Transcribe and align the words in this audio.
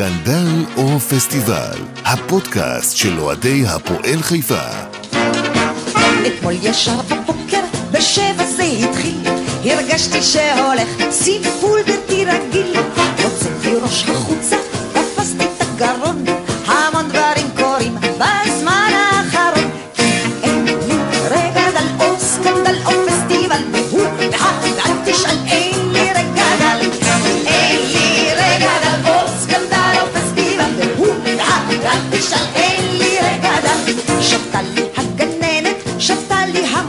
סקנדל 0.00 0.64
או 0.76 1.00
פסטיבל, 1.00 1.78
הפודקאסט 2.04 2.96
של 2.96 3.20
אוהדי 3.20 3.64
הפועל 3.66 4.22
חיפה. 4.22 4.68
אתמול 6.26 6.54
ישר 6.62 7.00
בבוקר, 7.00 7.60
בשבע 7.92 8.44
זה 8.56 8.62
התחיל, 8.62 9.20
הרגשתי 9.64 10.22
שהולך 10.22 10.88
סיפול 11.10 11.80
בלתי 11.86 12.24
רגיל. 12.24 12.76
הוצאתי 13.24 13.74
ראש 13.82 14.04
החוצה, 14.08 14.56
תפסתי 14.92 15.44
את 15.44 15.60
הגרון, 15.60 16.24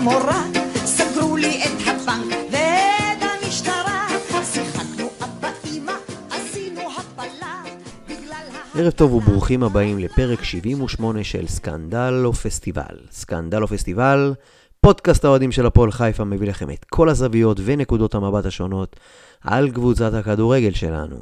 המורה, 0.02 0.44
סגרו 0.86 1.38
לי 1.38 1.64
את 1.64 1.88
הבנק 1.88 2.36
ואת 2.52 3.30
המשטרה. 3.44 4.08
שיחקנו 4.44 5.10
אבא 5.22 5.50
אמא, 5.66 5.94
עשינו 6.32 6.82
הפלה, 6.98 7.64
בגלל 8.08 8.46
ה... 8.54 8.80
ערב 8.80 8.92
טוב 8.92 9.14
וברוכים 9.14 9.64
הבאים 9.64 10.00
לפרק 10.00 10.44
78 10.44 11.24
של 11.24 11.48
סקנדל 11.48 12.22
או 12.26 12.34
פסטיבל. 12.34 12.98
סקנדל 13.12 13.62
או 13.62 13.68
פסטיבל, 13.68 14.34
פודקאסט 14.80 15.26
האוהדים 15.26 15.52
של 15.52 15.66
הפועל 15.66 15.92
חיפה 15.92 16.24
מביא 16.24 16.48
לכם 16.48 16.70
את 16.70 16.86
כל 16.90 17.10
הזוויות 17.10 17.58
ונקודות 17.64 18.16
המבט 18.16 18.46
השונות 18.46 18.96
על 19.42 19.72
קבוצת 19.72 20.14
הכדורגל 20.14 20.72
שלנו. 20.72 21.18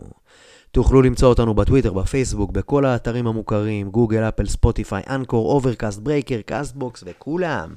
תוכלו 0.71 1.02
למצוא 1.02 1.30
אותנו 1.30 1.53
בטוויטר, 1.53 1.93
בפייסבוק, 1.93 2.52
בכל 2.52 2.86
האתרים 2.86 3.27
המוכרים, 3.27 3.89
גוגל, 3.89 4.21
אפל, 4.21 4.45
ספוטיפיי, 4.45 5.03
אנקור, 5.09 5.52
אוברקאסט, 5.52 5.99
ברייקר, 5.99 6.41
קאסטבוקס 6.45 7.03
וכולם. 7.08 7.73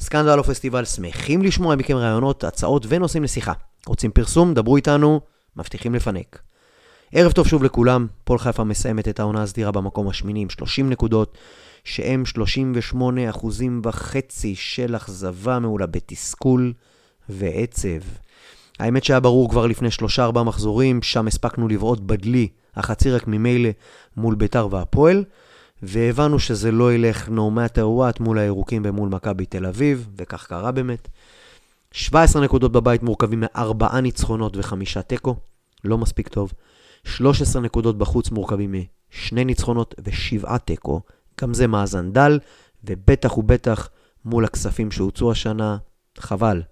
סקנדל 0.00 0.38
או 0.38 0.44
פסטיבל 0.44 0.84
שמחים 0.84 1.42
לשמוע 1.42 1.76
מכם 1.76 1.96
רעיונות, 1.96 2.44
הצעות 2.44 2.86
ונושאים 2.88 3.22
לשיחה. 3.22 3.52
רוצים 3.86 4.10
פרסום? 4.10 4.54
דברו 4.54 4.76
איתנו, 4.76 5.20
מבטיחים 5.56 5.94
לפנק. 5.94 6.42
ערב 7.12 7.32
טוב 7.32 7.48
שוב 7.48 7.64
לכולם, 7.64 8.06
פועל 8.24 8.38
חיפה 8.38 8.64
מסיימת 8.64 9.08
את 9.08 9.20
העונה 9.20 9.42
הסדירה 9.42 9.70
במקום 9.72 10.08
השמיני 10.08 10.40
עם 10.40 10.50
30 10.50 10.90
נקודות, 10.90 11.38
שהם 11.84 12.26
38 12.26 13.30
אחוזים 13.30 13.80
וחצי 13.84 14.54
של 14.54 14.96
אכזבה 14.96 15.58
מעולה 15.58 15.86
בתסכול 15.86 16.72
ועצב. 17.28 18.00
האמת 18.78 19.04
שהיה 19.04 19.20
ברור 19.20 19.50
כבר 19.50 19.66
לפני 19.66 19.90
שלושה 19.90 20.24
ארבעה 20.24 20.44
מחזורים, 20.44 21.02
שם 21.02 21.26
הספקנו 21.26 21.68
לבעוט 21.68 22.00
בדלי, 22.00 22.48
החצי 22.76 23.10
רק 23.10 23.26
ממילא, 23.26 23.70
מול 24.16 24.34
ביתר 24.34 24.68
והפועל, 24.70 25.24
והבנו 25.82 26.38
שזה 26.38 26.72
לא 26.72 26.94
ילך 26.94 27.28
no 27.28 27.56
matter 27.56 27.82
what 27.82 28.22
מול 28.22 28.38
הירוקים 28.38 28.82
ומול 28.84 29.08
מכבי 29.08 29.46
תל 29.46 29.66
אביב, 29.66 30.08
וכך 30.16 30.46
קרה 30.46 30.72
באמת. 30.72 31.08
17 31.92 32.42
נקודות 32.42 32.72
בבית 32.72 33.02
מורכבים 33.02 33.44
מארבעה 33.46 34.00
ניצחונות 34.00 34.56
וחמישה 34.56 35.02
תיקו, 35.02 35.36
לא 35.84 35.98
מספיק 35.98 36.28
טוב. 36.28 36.52
13 37.04 37.62
נקודות 37.62 37.98
בחוץ 37.98 38.30
מורכבים 38.30 38.74
משני 39.12 39.44
ניצחונות 39.44 39.94
ושבעה 40.04 40.58
תיקו, 40.58 41.00
גם 41.40 41.54
זה 41.54 41.66
מאזן 41.66 42.12
דל, 42.12 42.38
ובטח 42.84 43.38
ובטח 43.38 43.88
מול 44.24 44.44
הכספים 44.44 44.90
שהוצאו 44.90 45.30
השנה, 45.32 45.76
חבל. 46.18 46.62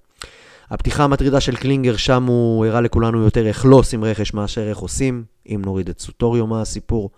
הפתיחה 0.70 1.04
המטרידה 1.04 1.40
של 1.40 1.56
קלינגר, 1.56 1.96
שם 1.96 2.24
הוא 2.24 2.66
הראה 2.66 2.80
לכולנו 2.80 3.22
יותר 3.22 3.46
איך 3.46 3.66
לא 3.66 3.76
עושים 3.76 4.04
רכש 4.04 4.34
מאשר 4.34 4.68
איך 4.68 4.78
עושים, 4.78 5.24
אם 5.46 5.62
נוריד 5.64 5.88
את 5.88 6.00
סוטוריו 6.00 6.46
מה 6.46 6.60
הסיפור. 6.60 7.10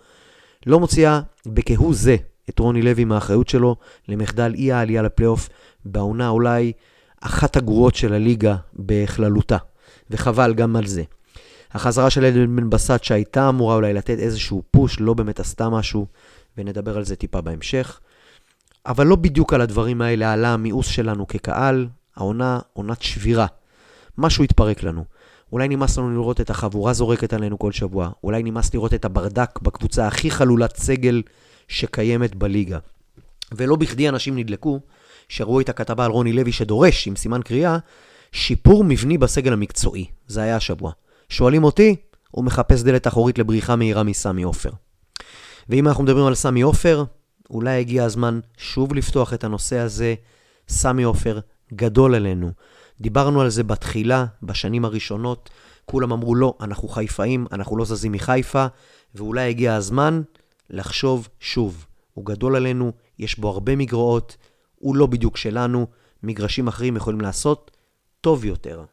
לא 0.67 0.81
מוציאה 0.81 1.21
בכהוא 1.47 1.95
זה 1.95 2.17
את 2.49 2.59
רוני 2.59 2.83
לוי 2.83 3.05
מהאחריות 3.05 3.49
שלו 3.49 3.77
למחדל 4.09 4.55
אי 4.55 4.73
העלייה 4.73 5.03
לפלייאוף 5.03 5.49
בעונה 5.85 6.29
אולי 6.29 6.73
אחת 7.21 7.57
הגרועות 7.57 7.95
של 7.95 8.13
הליגה 8.13 8.57
בכללותה, 8.75 9.57
וחבל 10.11 10.55
גם 10.55 10.77
על 10.77 10.87
זה. 10.87 11.03
החזרה 11.73 12.11
של 12.11 12.25
עדן 12.25 12.57
בן 12.57 12.71
בסט 12.71 13.05
שהייתה 13.05 13.49
אמורה 13.49 13.75
אולי 13.75 13.95
לתת 13.95 14.19
איזשהו 14.19 14.63
פוש, 14.71 15.01
לא 15.01 15.15
באמת 15.15 15.41
עשתה 15.41 15.69
משהו, 15.69 16.07
ונדבר 16.59 16.97
על 16.97 17.05
זה 17.05 17.17
טיפה 17.17 17.41
בהמשך. 17.41 18.01
אבל 18.87 19.07
לא 19.07 19.17
בדיוק 19.17 19.53
על 19.53 19.61
הדברים 19.61 20.03
האלה 20.03 20.33
עלה 20.33 20.55
המיאוס 20.55 20.87
שלנו 20.87 21.27
כקהל, 21.27 21.87
העונה 22.17 22.59
עונת 22.73 23.03
שבירה. 23.03 23.47
משהו 24.19 24.45
התפרק 24.45 24.83
לנו. 24.83 25.05
אולי 25.53 25.69
נמאס 25.69 25.99
לנו 25.99 26.11
לראות 26.11 26.41
את 26.41 26.51
החבורה 26.51 26.93
זורקת 26.93 27.33
עלינו 27.33 27.59
כל 27.59 27.73
שבוע, 27.73 28.11
אולי 28.25 28.43
נמאס 28.43 28.75
לראות 28.75 28.95
את 28.95 29.05
הברדק 29.05 29.59
בקבוצה 29.63 30.07
הכי 30.07 30.31
חלולת 30.31 30.77
סגל 30.77 31.23
שקיימת 31.69 32.35
בליגה. 32.35 32.79
ולא 33.53 33.77
בכדי 33.77 34.09
אנשים 34.09 34.39
נדלקו, 34.39 34.81
שראו 35.29 35.61
את 35.61 35.69
הכתבה 35.69 36.05
על 36.05 36.11
רוני 36.11 36.33
לוי 36.33 36.53
שדורש, 36.53 37.07
עם 37.07 37.17
סימן 37.17 37.43
קריאה, 37.43 37.79
שיפור 38.33 38.85
מבני 38.85 39.19
בסגל 39.19 39.53
המקצועי. 39.53 40.07
זה 40.27 40.43
היה 40.43 40.57
השבוע. 40.57 40.93
שואלים 41.29 41.65
אותי, 41.65 41.97
הוא 42.31 42.45
מחפש 42.45 42.83
דלת 42.83 43.07
אחורית 43.07 43.39
לבריחה 43.39 43.77
מהירה 43.77 44.03
מסמי 44.03 44.43
עופר. 44.43 44.71
ואם 45.69 45.89
אנחנו 45.89 46.05
מדברים 46.05 46.27
על 46.27 46.35
סמי 46.35 46.61
עופר, 46.61 47.05
אולי 47.51 47.81
הגיע 47.81 48.05
הזמן 48.05 48.41
שוב 48.57 48.95
לפתוח 48.95 49.35
את 49.35 49.45
הנושא 49.45 49.79
הזה. 49.79 50.15
סמי 50.69 51.03
עופר 51.03 51.39
גדול 51.75 52.15
עלינו. 52.15 52.51
דיברנו 53.01 53.41
על 53.41 53.49
זה 53.49 53.63
בתחילה, 53.63 54.27
בשנים 54.43 54.85
הראשונות. 54.85 55.51
כולם 55.85 56.13
אמרו 56.13 56.35
לא, 56.35 56.55
אנחנו 56.61 56.89
חיפאים, 56.89 57.47
אנחנו 57.53 57.77
לא 57.77 57.85
זזים 57.85 58.13
מחיפה, 58.13 58.67
ואולי 59.15 59.49
הגיע 59.49 59.75
הזמן 59.75 60.23
לחשוב 60.71 61.29
שוב. 61.41 61.87
הוא 62.15 62.27
גדול 62.27 62.57
עלינו, 62.57 62.93
יש 63.19 63.39
בו 63.39 63.49
הרבה 63.49 63.77
מגרעות, 63.77 64.37
הוא 64.75 64.97
לא 64.97 65.07
בדיוק 65.07 65.37
שלנו, 65.37 65.87
מגרשים 66.23 66.69
אחרים 66.69 66.97
יכולים 66.97 67.21
לעשות 67.21 67.71
טוב 68.21 68.45
יותר. 68.45 68.85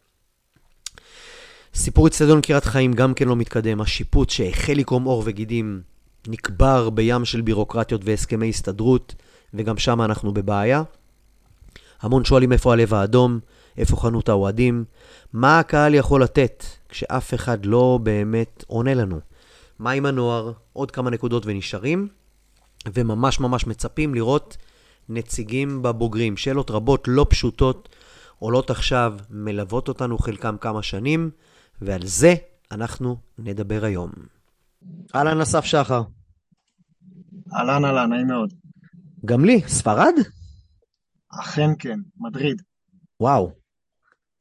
סיפור 1.75 2.07
אצטדיון 2.07 2.41
קריית 2.41 2.65
חיים 2.65 2.93
גם 2.93 3.13
כן 3.13 3.27
לא 3.27 3.35
מתקדם. 3.35 3.81
השיפוט 3.81 4.29
שהחל 4.29 4.73
לקרום 4.73 5.03
עור 5.03 5.23
וגידים 5.25 5.81
נקבר 6.27 6.89
בים 6.89 7.25
של 7.25 7.41
בירוקרטיות 7.41 8.01
והסכמי 8.03 8.49
הסתדרות, 8.49 9.15
וגם 9.53 9.77
שם 9.77 10.01
אנחנו 10.01 10.33
בבעיה. 10.33 10.83
המון 12.01 12.25
שואלים 12.25 12.51
איפה 12.51 12.73
הלב 12.73 12.93
האדום, 12.93 13.39
איפה 13.77 13.97
חנות 13.97 14.29
האוהדים, 14.29 14.85
מה 15.33 15.59
הקהל 15.59 15.93
יכול 15.93 16.23
לתת 16.23 16.63
כשאף 16.89 17.33
אחד 17.33 17.65
לא 17.65 17.99
באמת 18.03 18.63
עונה 18.67 18.93
לנו. 18.93 19.19
מה 19.79 19.91
עם 19.91 20.05
הנוער? 20.05 20.51
עוד 20.73 20.91
כמה 20.91 21.09
נקודות 21.09 21.43
ונשארים, 21.45 22.07
וממש 22.93 23.39
ממש 23.39 23.67
מצפים 23.67 24.15
לראות 24.15 24.57
נציגים 25.09 25.81
בבוגרים. 25.81 26.37
שאלות 26.37 26.71
רבות 26.71 27.07
לא 27.07 27.25
פשוטות 27.29 27.89
עולות 28.39 28.69
עכשיו, 28.69 29.13
מלוות 29.29 29.87
אותנו 29.87 30.17
חלקם 30.17 30.57
כמה 30.57 30.83
שנים, 30.83 31.29
ועל 31.81 32.05
זה 32.05 32.33
אנחנו 32.71 33.17
נדבר 33.39 33.85
היום. 33.85 34.11
אהלן 35.15 35.41
אסף 35.41 35.65
שחר. 35.65 36.01
אהלן 37.53 37.85
אהלן, 37.85 38.09
נעים 38.09 38.27
מאוד. 38.27 38.53
גם 39.25 39.45
לי, 39.45 39.61
ספרד? 39.67 40.13
אכן 41.39 41.69
כן, 41.79 41.99
מדריד. 42.17 42.61
וואו. 43.19 43.64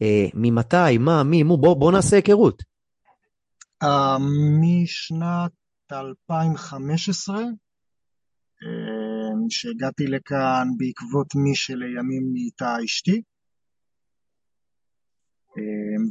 אה, 0.03 0.27
ממתי? 0.35 0.99
מה? 0.99 1.23
מי? 1.23 1.43
מו? 1.43 1.57
בוא, 1.57 1.75
בוא 1.77 1.93
נעשה 1.93 2.17
היכרות. 2.17 2.63
Uh, 3.85 3.87
משנת 4.61 5.53
2015, 5.93 7.37
uh, 7.37 7.43
שהגעתי 9.49 10.07
לכאן 10.07 10.69
בעקבות 10.79 11.35
מי 11.35 11.55
שלימים 11.55 12.23
נהייתה 12.33 12.77
אשתי, 12.85 13.23
uh, 15.49 15.53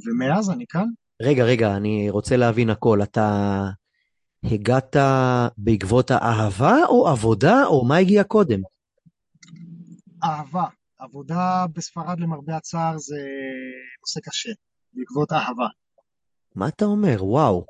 ומאז 0.08 0.50
אני 0.50 0.66
כאן. 0.70 0.88
רגע, 1.22 1.44
רגע, 1.44 1.78
אני 1.78 2.10
רוצה 2.10 2.38
להבין 2.38 2.70
הכל. 2.70 3.04
אתה 3.04 3.60
הגעת 4.44 4.96
בעקבות 5.58 6.12
האהבה 6.12 6.78
או 6.88 7.08
עבודה, 7.08 7.66
או 7.66 7.86
מה 7.86 7.98
הגיע 7.98 8.24
קודם? 8.24 8.60
אהבה. 10.24 10.66
עבודה 11.04 11.66
בספרד 11.76 12.20
למרבה 12.20 12.58
הצער 12.58 12.98
זה 12.98 13.18
נושא 14.02 14.20
קשה, 14.30 14.50
בעקבות 14.94 15.32
אהבה. 15.32 15.68
מה 16.56 16.68
אתה 16.68 16.86
אומר? 16.86 17.18
וואו. 17.26 17.66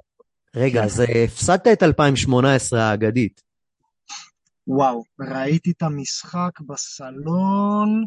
רגע, 0.56 0.84
אז 0.84 1.02
אה, 1.02 1.24
הפסדת 1.24 1.68
את 1.68 1.84
2018 1.84 2.84
האגדית. 2.90 3.42
וואו, 4.68 5.04
ראיתי 5.20 5.72
את 5.72 5.82
המשחק 5.82 6.60
בסלון 6.68 8.06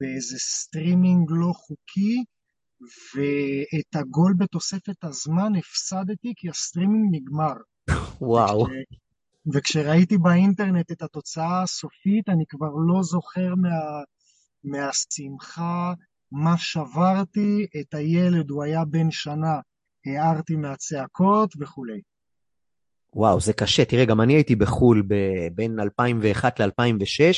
באיזה 0.00 0.38
סטרימינג 0.38 1.28
לא 1.30 1.52
חוקי, 1.52 2.24
ואת 3.14 4.02
הגול 4.02 4.34
בתוספת 4.38 5.04
הזמן 5.04 5.52
הפסדתי 5.58 6.32
כי 6.36 6.48
הסטרימינג 6.48 7.14
נגמר. 7.16 7.54
וואו. 8.20 8.62
וכש- 8.66 8.98
וכשראיתי 9.54 10.18
באינטרנט 10.18 10.92
את 10.92 11.02
התוצאה 11.02 11.62
הסופית, 11.62 12.28
אני 12.28 12.44
כבר 12.48 12.70
לא 12.86 13.02
זוכר 13.02 13.54
מה, 13.56 13.68
מהשמחה 14.64 15.92
מה 16.32 16.58
שברתי, 16.58 17.66
את 17.80 17.94
הילד, 17.94 18.50
הוא 18.50 18.62
היה 18.62 18.84
בן 18.84 19.10
שנה, 19.10 19.60
הערתי 20.06 20.56
מהצעקות 20.56 21.52
וכולי. 21.60 22.00
וואו, 23.14 23.40
זה 23.40 23.52
קשה. 23.52 23.84
תראה, 23.84 24.04
גם 24.04 24.20
אני 24.20 24.34
הייתי 24.34 24.56
בחו"ל 24.56 25.02
ב- 25.08 25.48
בין 25.54 25.80
2001 25.80 26.60
ל-2006 26.60 27.34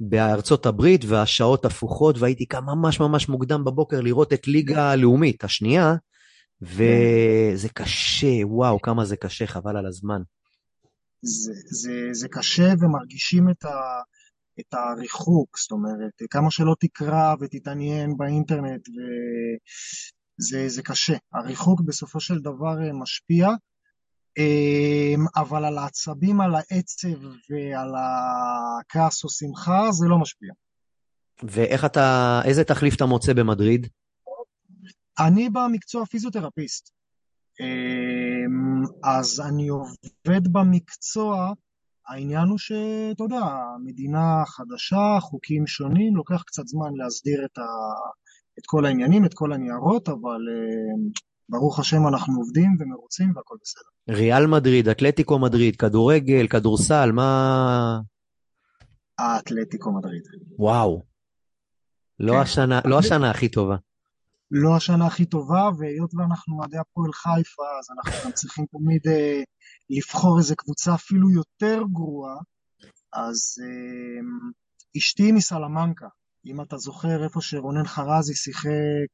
בארצות 0.00 0.66
הברית, 0.66 1.04
והשעות 1.04 1.64
הפוכות, 1.64 2.18
והייתי 2.18 2.46
קם 2.46 2.64
ממש 2.64 3.00
ממש 3.00 3.28
מוקדם 3.28 3.64
בבוקר 3.64 4.00
לראות 4.00 4.32
את 4.32 4.48
ליגה 4.48 4.90
הלאומית, 4.90 5.44
השנייה, 5.44 5.94
וזה 6.62 7.68
קשה, 7.74 8.46
וואו, 8.46 8.82
כמה 8.82 9.04
זה 9.04 9.16
קשה, 9.16 9.46
חבל 9.46 9.76
על 9.76 9.86
הזמן. 9.86 10.22
זה, 11.22 11.52
זה, 11.66 12.08
זה 12.12 12.28
קשה 12.28 12.72
ומרגישים 12.80 13.50
את, 13.50 13.64
ה, 13.64 13.70
את 14.60 14.74
הריחוק, 14.74 15.58
זאת 15.58 15.70
אומרת, 15.70 16.22
כמה 16.30 16.50
שלא 16.50 16.74
תקרא 16.80 17.34
ותתעניין 17.40 18.16
באינטרנט, 18.16 18.88
וזה 18.88 20.68
זה 20.68 20.82
קשה. 20.82 21.16
הריחוק 21.32 21.80
בסופו 21.80 22.20
של 22.20 22.38
דבר 22.38 22.82
אה, 22.82 22.92
משפיע, 22.92 23.48
אמ, 24.38 25.26
אבל 25.36 25.64
על 25.64 25.78
העצבים, 25.78 26.40
על 26.40 26.54
העצב 26.54 27.24
ועל 27.50 27.92
הכעס 27.96 29.24
או 29.24 29.28
שמחה, 29.28 29.92
זה 29.92 30.06
לא 30.08 30.18
משפיע. 30.18 30.52
ואיך 31.42 31.84
אתה, 31.84 32.40
איזה 32.44 32.64
תחליף 32.64 32.94
אתה 32.94 33.06
מוצא 33.06 33.32
במדריד? 33.32 33.86
אני 35.18 35.48
במקצוע 35.50 36.04
פיזיותרפיסט. 36.06 36.90
אמ, 37.60 38.84
אז 39.04 39.40
אני 39.40 39.68
עובד 39.68 40.52
במקצוע, 40.52 41.52
העניין 42.08 42.48
הוא 42.48 42.58
שאתה 42.58 43.24
יודע, 43.24 43.42
מדינה 43.84 44.42
חדשה, 44.46 45.18
חוקים 45.20 45.66
שונים, 45.66 46.16
לוקח 46.16 46.42
קצת 46.42 46.66
זמן 46.66 46.94
להסדיר 46.94 47.44
את, 47.44 47.58
ה, 47.58 47.62
את 48.58 48.66
כל 48.66 48.86
העניינים, 48.86 49.24
את 49.24 49.34
כל 49.34 49.52
הניירות, 49.52 50.08
אבל 50.08 50.40
אמ, 50.50 51.10
ברוך 51.48 51.78
השם 51.78 52.08
אנחנו 52.08 52.34
עובדים 52.38 52.76
ומרוצים 52.80 53.32
והכל 53.36 53.56
בסדר. 53.62 54.16
ריאל 54.18 54.46
מדריד, 54.46 54.88
אתלטיקו 54.88 55.38
מדריד, 55.38 55.76
כדורגל, 55.76 56.46
כדורסל, 56.46 57.12
מה... 57.12 58.00
האתלטיקו 59.18 59.92
מדריד. 59.92 60.22
וואו. 60.58 61.02
לא, 62.20 62.32
כן. 62.32 62.38
השנה, 62.38 62.80
לא 62.84 62.98
השנה 62.98 63.30
הכי 63.30 63.48
טובה. 63.48 63.76
לא 64.50 64.76
השנה 64.76 65.06
הכי 65.06 65.24
טובה, 65.24 65.70
והיות 65.78 66.14
ואנחנו 66.14 66.58
אוהדי 66.58 66.78
הפועל 66.78 67.12
חיפה, 67.12 67.62
אז 67.78 67.86
אנחנו 67.96 68.24
גם 68.24 68.32
צריכים 68.32 68.64
תמיד 68.70 69.06
אה, 69.06 69.42
לבחור 69.90 70.38
איזה 70.38 70.54
קבוצה 70.56 70.94
אפילו 70.94 71.30
יותר 71.30 71.82
גרועה. 71.92 72.36
אז 73.12 73.56
אה, 73.62 74.20
אשתי 74.96 75.32
מסלמנקה, 75.32 76.06
אם 76.46 76.60
אתה 76.60 76.76
זוכר 76.76 77.24
איפה 77.24 77.40
שרונן 77.40 77.86
חרזי 77.86 78.34
שיחק, 78.34 79.10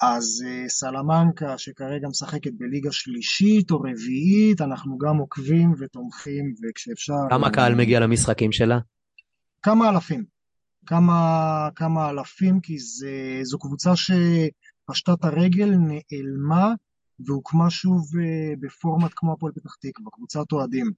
אז 0.00 0.44
אה, 0.46 0.68
סלמנקה, 0.68 1.58
שכרגע 1.58 2.08
משחקת 2.08 2.52
בליגה 2.58 2.92
שלישית 2.92 3.70
או 3.70 3.80
רביעית, 3.80 4.60
אנחנו 4.60 4.98
גם 4.98 5.16
עוקבים 5.16 5.72
ותומכים, 5.78 6.54
וכשאפשר... 6.62 7.14
כמה 7.30 7.50
קהל 7.50 7.74
מגיע 7.74 8.00
למשחקים 8.00 8.52
שלה? 8.52 8.78
כמה 9.62 9.88
אלפים. 9.88 10.33
כמה, 10.86 11.68
כמה 11.76 12.10
אלפים, 12.10 12.60
כי 12.60 12.78
זה, 12.78 13.40
זו 13.42 13.58
קבוצה 13.58 13.92
שפשטה 13.96 15.12
את 15.12 15.24
הרגל, 15.24 15.70
נעלמה, 15.70 16.72
והוקמה 17.26 17.70
שוב 17.70 18.04
אה, 18.18 18.54
בפורמט 18.60 19.10
כמו 19.16 19.32
הפועל 19.32 19.52
פתח 19.52 19.74
תקווה, 19.80 20.10
קבוצת 20.12 20.52
אוהדים. 20.52 20.92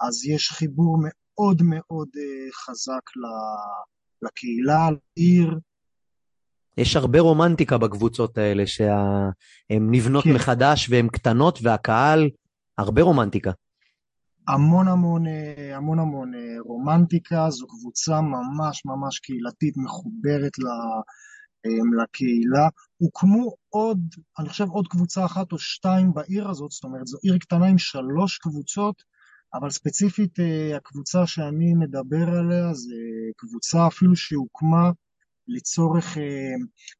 אז 0.00 0.26
יש 0.26 0.50
חיבור 0.52 0.98
מאוד 1.02 1.62
מאוד 1.62 2.08
אה, 2.16 2.52
חזק 2.52 3.10
לקהילה, 4.22 4.88
לעיר. 5.16 5.58
יש 6.78 6.96
הרבה 6.96 7.20
רומנטיקה 7.20 7.78
בקבוצות 7.78 8.38
האלה, 8.38 8.66
שהן 8.66 9.90
נבנות 9.90 10.24
כן. 10.24 10.32
מחדש 10.32 10.90
והן 10.90 11.08
קטנות, 11.08 11.58
והקהל, 11.62 12.30
הרבה 12.78 13.02
רומנטיקה. 13.02 13.50
המון 14.48 14.88
המון, 14.88 15.26
אה, 15.26 15.76
המון 15.76 15.98
המון 15.98 16.34
אה, 16.34 16.40
רומנטיקה, 16.64 17.50
זו 17.50 17.66
קבוצה 17.66 18.20
ממש 18.20 18.82
ממש 18.84 19.18
קהילתית, 19.18 19.74
מחוברת 19.76 20.52
אה, 21.66 22.02
לקהילה. 22.02 22.68
הוקמו 22.96 23.54
עוד, 23.68 24.00
אני 24.38 24.48
חושב 24.48 24.68
עוד 24.68 24.88
קבוצה 24.88 25.24
אחת 25.24 25.52
או 25.52 25.58
שתיים 25.58 26.14
בעיר 26.14 26.50
הזאת, 26.50 26.70
זאת 26.70 26.84
אומרת 26.84 27.06
זו 27.06 27.18
עיר 27.22 27.38
קטנה 27.38 27.66
עם 27.66 27.78
שלוש 27.78 28.38
קבוצות, 28.38 29.02
אבל 29.54 29.70
ספציפית 29.70 30.38
הקבוצה 30.76 31.26
שאני 31.26 31.74
מדבר 31.74 32.28
עליה 32.28 32.74
זה 32.74 32.94
קבוצה 33.36 33.86
אפילו 33.86 34.16
שהוקמה 34.16 34.90
לצורך 35.48 36.18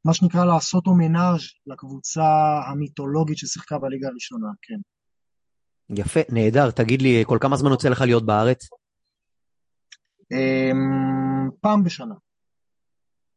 מה 0.04 0.14
שנקרא 0.14 0.44
לעשות 0.44 0.86
הומנאז' 0.86 1.40
לקבוצה 1.66 2.24
המיתולוגית 2.70 3.38
ששיחקה 3.38 3.78
בליגה 3.78 4.08
הראשונה, 4.08 4.48
כן. 4.62 4.91
יפה, 5.98 6.20
נהדר. 6.28 6.70
תגיד 6.70 7.02
לי, 7.02 7.22
כל 7.26 7.38
כמה 7.40 7.56
זמן 7.56 7.70
יוצא 7.70 7.88
לך 7.88 8.00
להיות 8.00 8.26
בארץ? 8.26 8.68
אמ, 10.32 11.50
פעם 11.60 11.84
בשנה. 11.84 12.14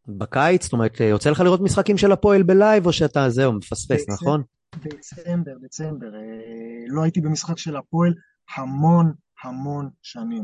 בקיץ? 0.07 0.63
זאת 0.63 0.73
אומרת, 0.73 0.99
יוצא 0.99 1.29
לך 1.29 1.39
לראות 1.39 1.61
משחקים 1.61 1.97
של 1.97 2.11
הפועל 2.11 2.43
בלייב, 2.43 2.85
או 2.85 2.93
שאתה, 2.93 3.29
זהו, 3.29 3.53
מפספס, 3.53 4.09
נכון? 4.09 4.43
דצמבר, 4.75 5.51
דצמבר. 5.61 6.15
אה, 6.15 6.21
לא 6.87 7.03
הייתי 7.03 7.21
במשחק 7.21 7.57
של 7.57 7.75
הפועל 7.75 8.13
המון 8.55 9.13
המון 9.43 9.89
שנים. 10.01 10.43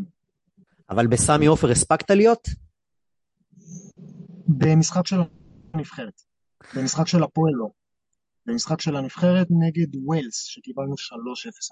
אבל 0.90 1.08
בסמי 1.08 1.46
עופר 1.46 1.72
הספקת 1.72 2.10
להיות? 2.12 2.48
במשחק 4.48 5.08
של 5.08 5.22
הנבחרת. 5.74 6.22
במשחק 6.76 7.08
של 7.08 7.24
הפועל 7.24 7.54
לא. 7.54 7.68
במשחק 8.46 8.82
של 8.82 8.96
הנבחרת 8.96 9.48
נגד 9.50 9.96
ווילס, 9.96 10.44
שקיבלנו 10.44 10.94
3-0 10.94 10.96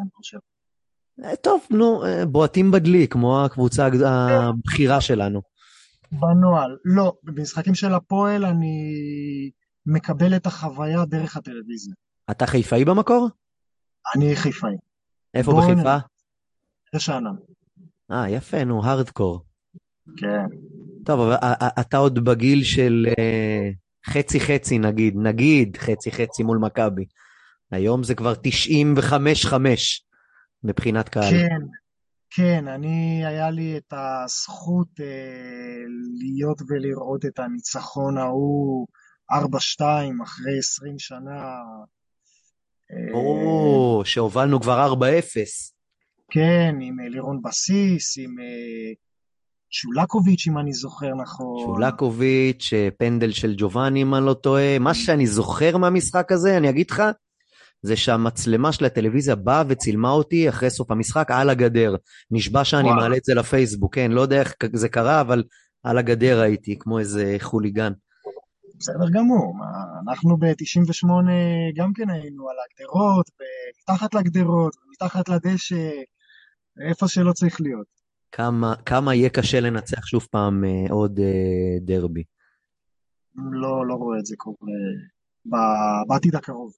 אני 0.01 0.09
חושב. 0.13 0.37
אה, 1.23 1.35
טוב, 1.35 1.61
נו, 1.69 2.05
אה, 2.05 2.25
בועטים 2.25 2.71
בדלי, 2.71 3.07
כמו 3.07 3.45
הקבוצה 3.45 3.87
הבכירה 4.05 5.01
שלנו. 5.01 5.41
בנוהל, 6.11 6.77
לא, 6.85 7.13
במשחקים 7.23 7.75
של 7.75 7.93
הפועל 7.93 8.45
אני 8.45 9.51
מקבל 9.85 10.35
את 10.35 10.45
החוויה 10.45 11.05
דרך 11.05 11.37
הטלוויזיה. 11.37 11.93
אתה 12.31 12.45
חיפאי 12.45 12.85
במקור? 12.85 13.29
אני 14.15 14.35
חיפאי. 14.35 14.75
איפה 15.33 15.51
בחיפה? 15.51 15.97
רשענן. 16.95 17.35
אה, 18.11 18.29
יפה, 18.29 18.63
נו, 18.63 18.85
הארדקור. 18.85 19.41
כן. 20.17 20.45
טוב, 21.05 21.19
אבל 21.19 21.35
אתה 21.79 21.97
עוד 21.97 22.19
בגיל 22.19 22.63
של 22.63 23.05
חצי 24.05 24.39
חצי 24.39 24.79
נגיד, 24.79 25.13
נגיד 25.17 25.77
חצי 25.77 26.11
חצי 26.11 26.43
מול 26.43 26.57
מכבי. 26.57 27.05
היום 27.71 28.03
זה 28.03 28.15
כבר 28.15 28.33
95-5 28.33 29.55
מבחינת 30.63 31.09
קהל. 31.09 31.31
כן, 31.31 31.65
כן, 32.29 32.67
אני, 32.67 33.25
היה 33.25 33.49
לי 33.49 33.77
את 33.77 33.93
הזכות 33.93 34.87
אה, 34.99 35.05
להיות 36.19 36.61
ולראות 36.67 37.25
את 37.25 37.39
הניצחון 37.39 38.17
ההוא 38.17 38.87
4-2 39.31 39.35
אחרי 40.23 40.57
20 40.59 40.99
שנה. 40.99 41.55
או, 43.13 43.99
אה, 43.99 44.05
שהובלנו 44.05 44.61
כבר 44.61 44.93
4-0. 44.93 45.73
כן, 46.31 46.75
עם 46.81 46.99
אה, 46.99 47.09
לירון 47.09 47.41
בסיס, 47.41 48.17
עם 48.17 48.35
אה, 48.39 48.93
שולקוביץ', 49.69 50.47
אם 50.47 50.57
אני 50.57 50.73
זוכר 50.73 51.15
נכון. 51.15 51.65
שולקוביץ', 51.65 52.69
פנדל 52.97 53.31
של 53.31 53.53
ג'ובאני, 53.57 54.01
אם 54.01 54.15
אני 54.15 54.25
לא 54.25 54.33
טועה. 54.33 54.79
מה 54.79 54.93
שאני 54.93 55.27
זוכר 55.27 55.77
מהמשחק 55.77 56.31
הזה, 56.31 56.57
אני 56.57 56.69
אגיד 56.69 56.91
לך, 56.91 57.03
זה 57.81 57.95
שהמצלמה 57.95 58.71
של 58.71 58.85
הטלוויזיה 58.85 59.35
באה 59.35 59.63
וצילמה 59.67 60.11
אותי 60.11 60.49
אחרי 60.49 60.69
סוף 60.69 60.91
המשחק 60.91 61.31
על 61.31 61.49
הגדר. 61.49 61.95
נשבע 62.31 62.63
שאני 62.63 62.87
וואו. 62.87 62.95
מעלה 62.95 63.17
את 63.17 63.23
זה 63.23 63.33
לפייסבוק, 63.33 63.95
כן, 63.95 64.11
לא 64.11 64.21
יודע 64.21 64.39
איך 64.39 64.53
זה 64.73 64.89
קרה, 64.89 65.21
אבל 65.21 65.43
על 65.83 65.97
הגדר 65.97 66.41
הייתי, 66.41 66.79
כמו 66.79 66.99
איזה 66.99 67.35
חוליגן. 67.39 67.91
בסדר 68.79 69.09
גמור, 69.13 69.53
אנחנו 70.09 70.37
ב-98 70.37 71.07
גם 71.75 71.93
כן 71.93 72.09
היינו 72.09 72.49
על 72.49 72.55
הגדרות, 72.65 73.29
מתחת 73.81 74.13
לגדרות, 74.13 74.75
מתחת 74.91 75.29
לדשא, 75.29 75.89
איפה 76.89 77.07
שלא 77.07 77.33
צריך 77.33 77.61
להיות. 77.61 77.98
כמה, 78.31 78.75
כמה 78.85 79.15
יהיה 79.15 79.29
קשה 79.29 79.59
לנצח 79.59 80.05
שוב 80.05 80.27
פעם 80.31 80.63
אה, 80.63 80.85
עוד 80.89 81.19
אה, 81.19 81.77
דרבי? 81.81 82.23
לא, 83.35 83.87
לא 83.87 83.93
רואה 83.93 84.19
את 84.19 84.25
זה 84.25 84.35
קורה 84.37 84.71
בעתיד 86.07 86.35
הקרוב. 86.35 86.73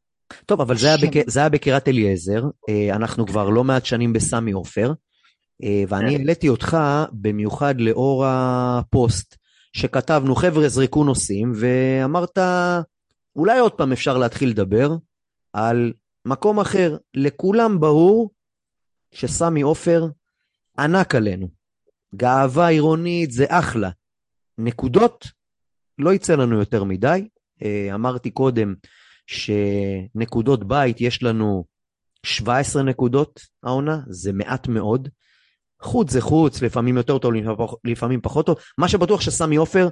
טוב, 0.46 0.62
אבל 0.62 0.78
זה 0.78 0.88
היה, 0.88 0.98
בק... 0.98 1.30
זה 1.30 1.40
היה 1.40 1.50
בקירת 1.50 1.88
אליעזר, 1.88 2.44
אה, 2.70 2.96
אנחנו 2.96 3.28
כבר 3.28 3.50
לא 3.50 3.64
מעט 3.64 3.86
שנים 3.86 4.14
בסמי 4.14 4.52
עופר, 4.52 4.94
אה, 5.64 5.84
ואני 5.88 6.12
כן. 6.12 6.18
העליתי 6.18 6.50
אותך 6.50 6.78
במיוחד 7.12 7.82
לאור 7.82 8.26
הפוסט 8.28 9.38
שכתבנו, 9.74 10.36
חבר'ה 10.36 10.70
זרקו 10.70 11.04
נושאים, 11.04 11.52
ואמרת, 11.56 12.38
אולי 13.36 13.60
עוד 13.60 13.72
פעם 13.72 13.92
אפשר 13.92 14.18
להתחיל 14.18 14.50
לדבר 14.50 14.96
על 15.54 15.94
מקום 16.26 16.60
אחר. 16.60 16.98
לכולם 17.14 17.80
ברור 17.80 18.32
שסמי 19.12 19.62
עופר 19.62 20.08
ענק 20.80 21.16
עלינו. 21.16 21.50
גאווה 22.16 22.68
עירונית 22.68 23.32
זה 23.32 23.46
אחלה. 23.50 23.90
נקודות, 24.58 25.28
לא 25.98 26.14
יצא 26.14 26.36
לנו 26.36 26.60
יותר 26.60 26.84
מדי. 26.84 27.28
אה, 27.64 27.96
אמרתי 27.96 28.32
קודם 28.32 28.74
שנקודות 29.28 30.68
בית 30.68 31.02
יש 31.02 31.24
לנו 31.24 31.66
17 32.26 32.84
נקודות 32.84 33.40
העונה, 33.64 34.00
זה 34.08 34.34
מעט 34.34 34.68
מאוד. 34.68 35.10
חוץ 35.82 36.12
זה 36.12 36.22
חוץ, 36.22 36.62
לפעמים 36.62 36.98
יותר 36.98 37.18
טוב, 37.18 37.32
לפעמים 37.84 38.22
פחות 38.22 38.46
טוב. 38.46 38.58
מה 38.78 38.88
שבטוח 38.88 39.22
שסמי 39.22 39.56
עופר, 39.56 39.90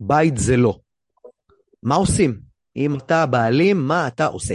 בית 0.00 0.36
זה 0.36 0.56
לא. 0.56 0.78
מה 1.82 1.94
עושים? 1.94 2.40
אם 2.76 2.96
אתה 2.96 3.22
הבעלים, 3.22 3.86
מה 3.86 4.08
אתה 4.08 4.26
עושה? 4.26 4.54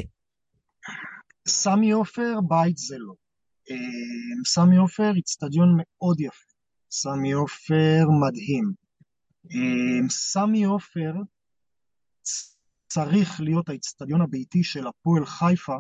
סמי 1.48 1.92
עופר, 1.92 2.34
בית 2.48 2.78
זה 2.78 2.96
לא. 3.00 3.14
אה, 3.72 3.76
סמי 4.46 4.78
עופר, 4.78 5.12
איצטדיון 5.16 5.78
מאוד 5.78 6.20
יפה. 6.20 6.50
סמי 6.92 7.32
עופר, 7.32 8.06
מדהים. 8.22 8.74
אה, 9.52 10.10
סמי 10.10 10.64
עופר 10.64 11.14
צריך 12.88 13.42
להיות 13.42 13.70
האיצטדיון 13.70 14.22
הביתי 14.22 14.64
של 14.64 14.88
הפועל 14.88 15.26
חיפה, 15.26 15.78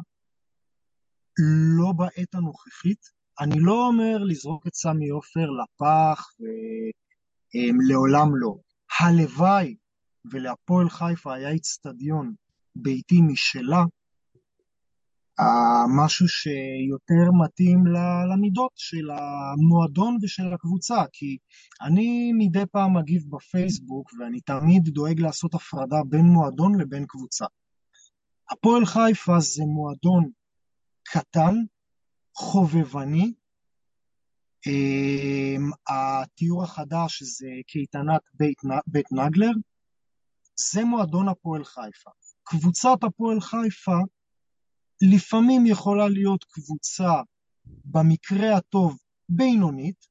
לא 1.77 1.91
בעת 1.91 2.35
הנוכחית. 2.35 3.09
אני 3.39 3.59
לא 3.59 3.87
אומר 3.87 4.17
לזרוק 4.17 4.67
את 4.67 4.75
סמי 4.75 5.09
עופר 5.09 5.45
לפח, 5.49 6.31
אה, 7.55 7.69
לא. 8.41 8.55
הלוואי 8.99 9.75
ולהפועל 10.31 10.89
חיפה 10.89 11.33
היה 11.33 11.49
איצטדיון 11.49 12.33
ביתי 12.75 13.21
משלה, 13.21 13.83
משהו 15.87 16.27
שיותר 16.27 17.31
מתאים 17.43 17.83
למידות 18.31 18.71
של 18.75 19.09
המועדון 19.11 20.17
ושל 20.21 20.53
הקבוצה, 20.53 21.03
כי 21.13 21.37
אני 21.81 22.31
מדי 22.33 22.65
פעם 22.71 22.97
מגיב 22.97 23.23
בפייסבוק 23.29 24.11
ואני 24.19 24.41
תמיד 24.41 24.83
דואג 24.83 25.19
לעשות 25.19 25.53
הפרדה 25.53 25.97
בין 26.09 26.25
מועדון 26.25 26.81
לבין 26.81 27.05
קבוצה. 27.07 27.45
הפועל 28.51 28.85
חיפה 28.85 29.39
זה 29.39 29.63
מועדון 29.65 30.29
קטן, 31.03 31.55
חובבני, 32.35 33.33
אמ, 34.67 35.71
התיאור 35.87 36.63
החדש 36.63 37.23
זה 37.23 37.47
קייטנת 37.67 38.21
בית, 38.33 38.57
בית 38.87 39.11
נגלר, 39.11 39.51
זה 40.55 40.83
מועדון 40.85 41.27
הפועל 41.27 41.63
חיפה. 41.63 42.09
קבוצת 42.43 43.03
הפועל 43.03 43.41
חיפה 43.41 43.97
לפעמים 45.01 45.65
יכולה 45.65 46.07
להיות 46.07 46.43
קבוצה 46.43 47.11
במקרה 47.65 48.57
הטוב 48.57 48.97
בינונית, 49.29 50.05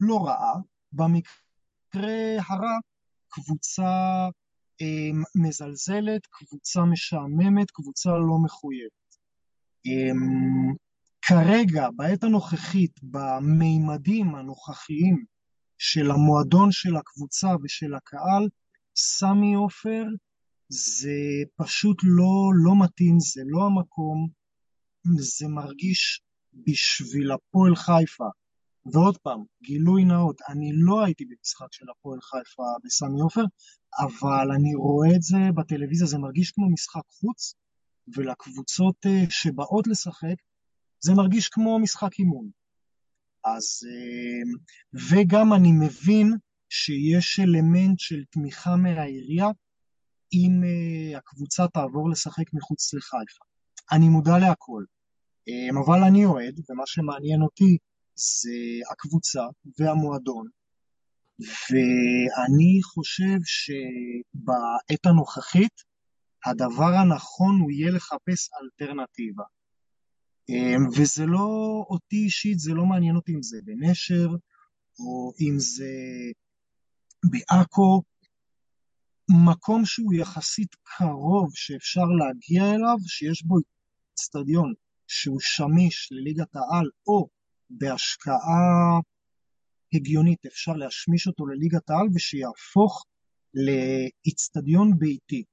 לא 0.00 0.26
רעה, 0.26 0.54
במקרה 0.92 2.36
הרע 2.48 2.78
קבוצה 3.28 4.28
אה, 4.80 5.10
מזלזלת, 5.34 6.26
קבוצה 6.26 6.84
משעממת, 6.84 7.70
קבוצה 7.70 8.10
לא 8.10 8.38
מחויבת. 8.44 9.16
אה, 9.86 10.12
כרגע, 11.22 11.88
בעת 11.96 12.24
הנוכחית, 12.24 13.00
במימדים 13.02 14.34
הנוכחיים 14.34 15.24
של 15.78 16.10
המועדון 16.10 16.72
של 16.72 16.96
הקבוצה 16.96 17.48
ושל 17.62 17.94
הקהל, 17.94 18.48
סמי 18.96 19.54
עופר 19.54 20.04
זה 20.68 21.18
פשוט 21.56 21.96
לא, 22.02 22.50
לא 22.64 22.84
מתאים, 22.84 23.20
זה 23.20 23.42
לא 23.46 23.66
המקום, 23.66 24.28
זה 25.18 25.48
מרגיש 25.48 26.22
בשביל 26.66 27.32
הפועל 27.32 27.76
חיפה. 27.76 28.28
ועוד 28.92 29.18
פעם, 29.18 29.42
גילוי 29.62 30.04
נאות, 30.04 30.36
אני 30.48 30.70
לא 30.74 31.04
הייתי 31.04 31.24
במשחק 31.24 31.66
של 31.72 31.86
הפועל 31.90 32.20
חיפה 32.20 32.62
בסמי 32.84 33.20
עופר, 33.20 33.44
אבל 33.98 34.52
אני 34.56 34.74
רואה 34.74 35.16
את 35.16 35.22
זה 35.22 35.38
בטלוויזיה, 35.56 36.06
זה 36.06 36.18
מרגיש 36.18 36.50
כמו 36.50 36.70
משחק 36.70 37.02
חוץ, 37.08 37.54
ולקבוצות 38.16 38.96
אה, 39.06 39.24
שבאות 39.30 39.86
לשחק, 39.86 40.34
זה 41.00 41.14
מרגיש 41.14 41.48
כמו 41.48 41.78
משחק 41.78 42.18
אימון. 42.18 42.50
אז, 43.44 43.80
אה, 43.88 44.52
וגם 45.10 45.52
אני 45.52 45.72
מבין 45.72 46.36
שיש 46.68 47.40
אלמנט 47.40 47.98
של 47.98 48.24
תמיכה 48.30 48.76
מהעירייה, 48.76 49.48
אם 50.34 50.62
uh, 50.62 51.18
הקבוצה 51.18 51.68
תעבור 51.68 52.10
לשחק 52.10 52.52
מחוץ 52.52 52.94
לחיפה. 52.94 53.44
אני 53.92 54.08
מודע 54.08 54.38
להכל, 54.38 54.84
um, 55.50 55.84
אבל 55.86 56.02
אני 56.02 56.24
אוהד, 56.24 56.60
ומה 56.68 56.82
שמעניין 56.86 57.42
אותי 57.42 57.78
זה 58.14 58.50
הקבוצה 58.92 59.42
והמועדון, 59.78 60.48
ואני 61.40 62.80
חושב 62.82 63.38
שבעת 63.44 65.06
הנוכחית 65.06 65.82
הדבר 66.46 66.94
הנכון 66.94 67.60
הוא 67.60 67.70
יהיה 67.70 67.90
לחפש 67.92 68.50
אלטרנטיבה. 68.62 69.44
Um, 70.50 71.00
וזה 71.00 71.26
לא 71.26 71.84
אותי 71.90 72.16
אישית, 72.16 72.58
זה 72.58 72.74
לא 72.74 72.86
מעניין 72.86 73.16
אותי 73.16 73.34
אם 73.34 73.42
זה 73.42 73.58
בנשר, 73.64 74.28
או 74.98 75.32
אם 75.40 75.54
זה 75.58 75.92
בעכו, 77.24 78.02
מקום 79.30 79.84
שהוא 79.84 80.14
יחסית 80.14 80.74
קרוב 80.82 81.50
שאפשר 81.54 82.04
להגיע 82.04 82.74
אליו, 82.74 82.96
שיש 83.06 83.44
בו 83.44 83.56
אצטדיון 84.14 84.72
שהוא 85.06 85.40
שמיש 85.40 86.08
לליגת 86.12 86.56
העל, 86.56 86.88
או 87.06 87.28
בהשקעה 87.70 89.00
הגיונית 89.94 90.46
אפשר 90.46 90.72
להשמיש 90.72 91.26
אותו 91.26 91.46
לליגת 91.46 91.90
העל 91.90 92.06
ושיהפוך 92.14 93.06
לאצטדיון 93.54 94.98
ביתי. 94.98 95.44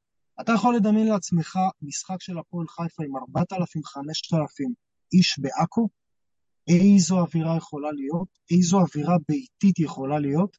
אתה 0.41 0.51
יכול 0.51 0.75
לדמיין 0.75 1.07
לעצמך 1.07 1.59
משחק 1.81 2.21
של 2.21 2.37
הפועל 2.37 2.67
חיפה 2.67 3.03
עם 3.03 3.15
4,000-5,000 3.15 4.73
איש 5.13 5.39
בעכו? 5.39 5.89
איזו 6.67 7.19
אווירה 7.19 7.57
יכולה 7.57 7.91
להיות? 7.91 8.27
איזו 8.51 8.79
אווירה 8.79 9.15
ביתית 9.29 9.79
יכולה 9.79 10.19
להיות? 10.19 10.57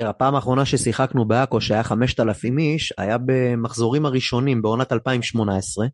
תראה, 0.00 0.10
הפעם 0.10 0.34
האחרונה 0.34 0.64
ששיחקנו 0.64 1.24
בעכו, 1.24 1.60
שהיה 1.60 1.82
5,000 1.82 2.58
איש, 2.58 2.92
היה 2.98 3.16
במחזורים 3.24 4.06
הראשונים 4.06 4.62
בעונת 4.62 4.92
2018, 4.92 5.86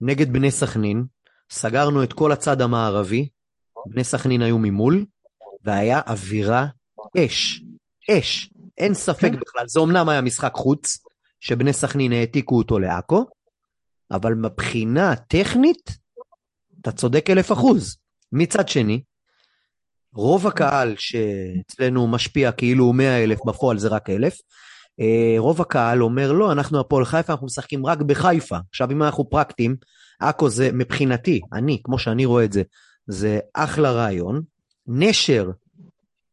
נגד 0.00 0.32
בני 0.32 0.50
סכנין. 0.50 1.04
סגרנו 1.50 2.02
את 2.02 2.12
כל 2.12 2.32
הצד 2.32 2.60
המערבי, 2.60 3.28
בני 3.86 4.04
סכנין 4.04 4.42
היו 4.42 4.58
ממול, 4.58 5.04
והיה 5.64 6.00
אווירה 6.06 6.66
אש, 7.18 7.62
אש, 8.10 8.50
אין 8.78 8.94
ספק 8.94 9.32
כן. 9.32 9.40
בכלל. 9.40 9.68
זה 9.68 9.80
אמנם 9.80 10.08
היה 10.08 10.20
משחק 10.20 10.52
חוץ, 10.54 10.98
שבני 11.40 11.72
סכנין 11.72 12.12
העתיקו 12.12 12.58
אותו 12.58 12.78
לעכו, 12.78 13.26
אבל 14.10 14.34
מבחינה 14.34 15.16
טכנית, 15.16 15.90
אתה 16.80 16.92
צודק 16.92 17.30
אלף 17.30 17.52
אחוז. 17.52 17.96
מצד 18.32 18.68
שני, 18.68 19.02
רוב 20.14 20.46
הקהל 20.46 20.94
שאצלנו 20.98 22.08
משפיע 22.08 22.52
כאילו 22.52 22.84
הוא 22.84 22.94
100 22.94 23.24
אלף, 23.24 23.38
בפועל 23.46 23.78
זה 23.78 23.88
רק 23.88 24.10
אלף. 24.10 24.38
אה, 25.00 25.34
רוב 25.38 25.60
הקהל 25.60 26.02
אומר, 26.02 26.32
לא, 26.32 26.52
אנחנו 26.52 26.80
הפועל 26.80 27.04
חיפה, 27.04 27.32
אנחנו 27.32 27.46
משחקים 27.46 27.86
רק 27.86 27.98
בחיפה. 27.98 28.56
עכשיו, 28.70 28.90
אם 28.90 29.02
אנחנו 29.02 29.30
פרקטיים, 29.30 29.76
עכו 30.20 30.50
זה 30.50 30.70
מבחינתי, 30.72 31.40
אני, 31.52 31.80
כמו 31.84 31.98
שאני 31.98 32.24
רואה 32.24 32.44
את 32.44 32.52
זה, 32.52 32.62
זה 33.06 33.38
אחלה 33.54 33.92
רעיון. 33.92 34.42
נשר 34.86 35.50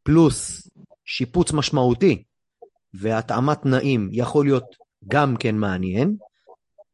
פלוס 0.04 0.70
שיפוץ 1.06 1.52
משמעותי 1.52 2.24
והתאמת 2.94 3.62
תנאים 3.62 4.10
יכול 4.12 4.46
להיות 4.46 4.76
גם 5.08 5.36
כן 5.38 5.56
מעניין. 5.56 6.16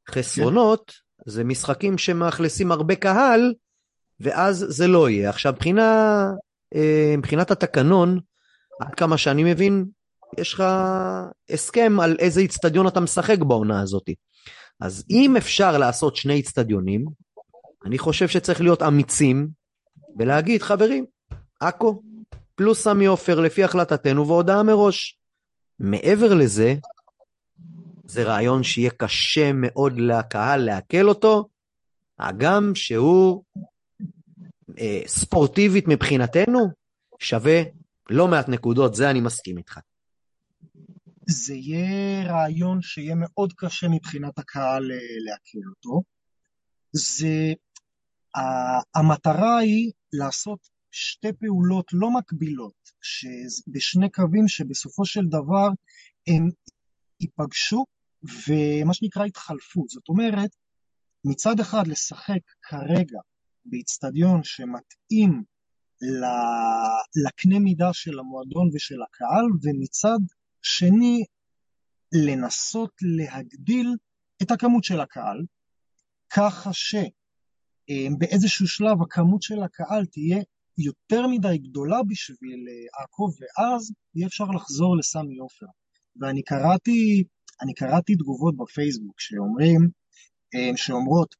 חסרונות 0.09 0.91
זה 1.25 1.43
משחקים 1.43 1.97
שמאכלסים 1.97 2.71
הרבה 2.71 2.95
קהל, 2.95 3.53
ואז 4.19 4.65
זה 4.69 4.87
לא 4.87 5.09
יהיה. 5.09 5.29
עכשיו, 5.29 5.53
מבחינה 5.53 6.29
מבחינת 7.17 7.51
התקנון, 7.51 8.19
עד 8.81 8.95
כמה 8.95 9.17
שאני 9.17 9.43
מבין, 9.43 9.85
יש 10.37 10.53
לך 10.53 10.63
הסכם 11.49 11.99
על 11.99 12.15
איזה 12.19 12.41
איצטדיון 12.41 12.87
אתה 12.87 12.99
משחק 12.99 13.39
בעונה 13.39 13.81
הזאת. 13.81 14.09
אז 14.79 15.05
אם 15.09 15.37
אפשר 15.37 15.77
לעשות 15.77 16.15
שני 16.15 16.33
איצטדיונים, 16.33 17.05
אני 17.85 17.97
חושב 17.97 18.27
שצריך 18.27 18.61
להיות 18.61 18.81
אמיצים 18.81 19.47
ולהגיד, 20.19 20.61
חברים, 20.61 21.05
עכו 21.59 22.01
פלוס 22.55 22.83
סמי 22.83 23.05
עופר 23.05 23.39
לפי 23.39 23.63
החלטתנו 23.63 24.27
והודעה 24.27 24.63
מראש. 24.63 25.19
מעבר 25.79 26.33
לזה, 26.33 26.75
זה 28.05 28.23
רעיון 28.23 28.63
שיהיה 28.63 28.89
קשה 28.89 29.51
מאוד 29.53 29.93
לקהל 29.97 30.61
לעכל 30.65 31.09
אותו, 31.09 31.47
הגם 32.19 32.71
שהוא 32.75 33.43
אה, 34.79 35.01
ספורטיבית 35.07 35.85
מבחינתנו, 35.87 36.59
שווה 37.19 37.61
לא 38.09 38.27
מעט 38.27 38.49
נקודות, 38.49 38.95
זה 38.95 39.09
אני 39.09 39.21
מסכים 39.21 39.57
איתך. 39.57 39.79
זה 41.29 41.53
יהיה 41.53 42.31
רעיון 42.31 42.81
שיהיה 42.81 43.15
מאוד 43.15 43.53
קשה 43.57 43.87
מבחינת 43.87 44.39
הקהל 44.39 44.91
אה, 44.91 44.97
לעכל 45.25 45.69
אותו. 45.69 46.01
זה, 46.91 47.53
המטרה 48.95 49.57
היא 49.57 49.91
לעשות 50.13 50.59
שתי 50.91 51.33
פעולות 51.39 51.85
לא 51.93 52.11
מקבילות, 52.11 52.73
בשני 53.67 54.09
קווים 54.09 54.47
שבסופו 54.47 55.05
של 55.05 55.25
דבר 55.25 55.69
הם 56.27 56.49
ייפגשו 57.19 57.85
ומה 58.23 58.93
שנקרא 58.93 59.25
התחלפו. 59.25 59.85
זאת 59.87 60.09
אומרת, 60.09 60.49
מצד 61.25 61.59
אחד 61.59 61.87
לשחק 61.87 62.39
כרגע 62.61 63.19
באיצטדיון 63.65 64.43
שמתאים 64.43 65.43
לקנה 67.25 67.59
מידה 67.59 67.93
של 67.93 68.19
המועדון 68.19 68.69
ושל 68.73 69.01
הקהל, 69.01 69.45
ומצד 69.63 70.19
שני 70.61 71.23
לנסות 72.11 72.91
להגדיל 73.01 73.95
את 74.41 74.51
הכמות 74.51 74.83
של 74.83 74.99
הקהל, 74.99 75.45
ככה 76.29 76.69
שבאיזשהו 77.87 78.67
שלב 78.67 79.01
הכמות 79.01 79.41
של 79.41 79.63
הקהל 79.63 80.05
תהיה 80.05 80.43
יותר 80.77 81.27
מדי 81.27 81.57
גדולה 81.57 82.03
בשביל 82.07 82.65
אה, 82.69 83.03
עכו, 83.03 83.23
ואז 83.39 83.91
יהיה 84.15 84.27
אפשר 84.27 84.45
לחזור 84.45 84.97
לסמי 84.97 85.37
עופר. 85.37 85.65
ואני 86.21 86.43
קראתי, 86.43 87.23
קראתי 87.75 88.15
תגובות 88.15 88.57
בפייסבוק 88.57 89.19
שאומרים, 89.19 89.89
אה, 90.55 90.71
שאומרות, 90.75 91.35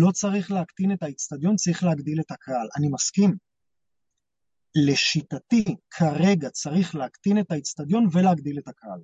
לא 0.00 0.10
צריך 0.10 0.50
להקטין 0.50 0.92
את 0.92 1.02
האיצטדיון, 1.02 1.56
צריך 1.56 1.84
להגדיל 1.84 2.20
את 2.20 2.30
הקהל. 2.30 2.68
אני 2.76 2.88
מסכים. 2.88 3.36
לשיטתי, 4.86 5.64
כרגע 5.90 6.50
צריך 6.50 6.94
להקטין 6.94 7.38
את 7.38 7.50
האיצטדיון 7.50 8.08
ולהגדיל 8.12 8.58
את 8.58 8.68
הקהל. 8.68 9.00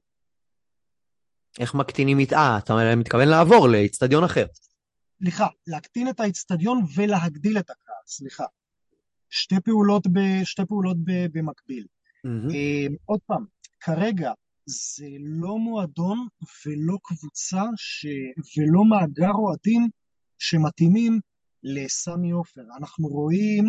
איך 1.59 1.75
מקטינים 1.75 2.21
את... 2.21 2.33
אה, 2.33 2.59
אתה 2.59 2.75
מתכוון 2.97 3.29
לעבור 3.29 3.69
לאיצטדיון 3.69 4.25
אחר. 4.25 4.47
סליחה, 5.19 5.47
להקטין 5.67 6.09
את 6.09 6.21
האיצטדיון 6.21 6.85
ולהגדיל 6.95 7.59
את 7.59 7.71
הקהל, 7.71 8.03
סליחה. 8.07 8.45
שתי 9.31 9.61
פעולות, 9.65 10.07
ב, 10.07 10.45
שתי 10.45 10.63
פעולות 10.69 10.97
ב, 11.05 11.11
במקביל. 11.33 11.87
Mm-hmm. 12.27 12.97
עוד 13.05 13.21
פעם, 13.27 13.45
כרגע 13.81 14.33
זה 14.67 15.07
לא 15.21 15.59
מועדון 15.59 16.29
ולא 16.67 16.99
קבוצה 17.03 17.63
ש... 17.77 18.07
ולא 18.57 18.85
מאגר 18.85 19.33
אוהדים 19.33 19.89
שמתאימים 20.39 21.21
לסמי 21.63 22.31
עופר. 22.31 22.63
אנחנו 22.79 23.09
רואים, 23.09 23.65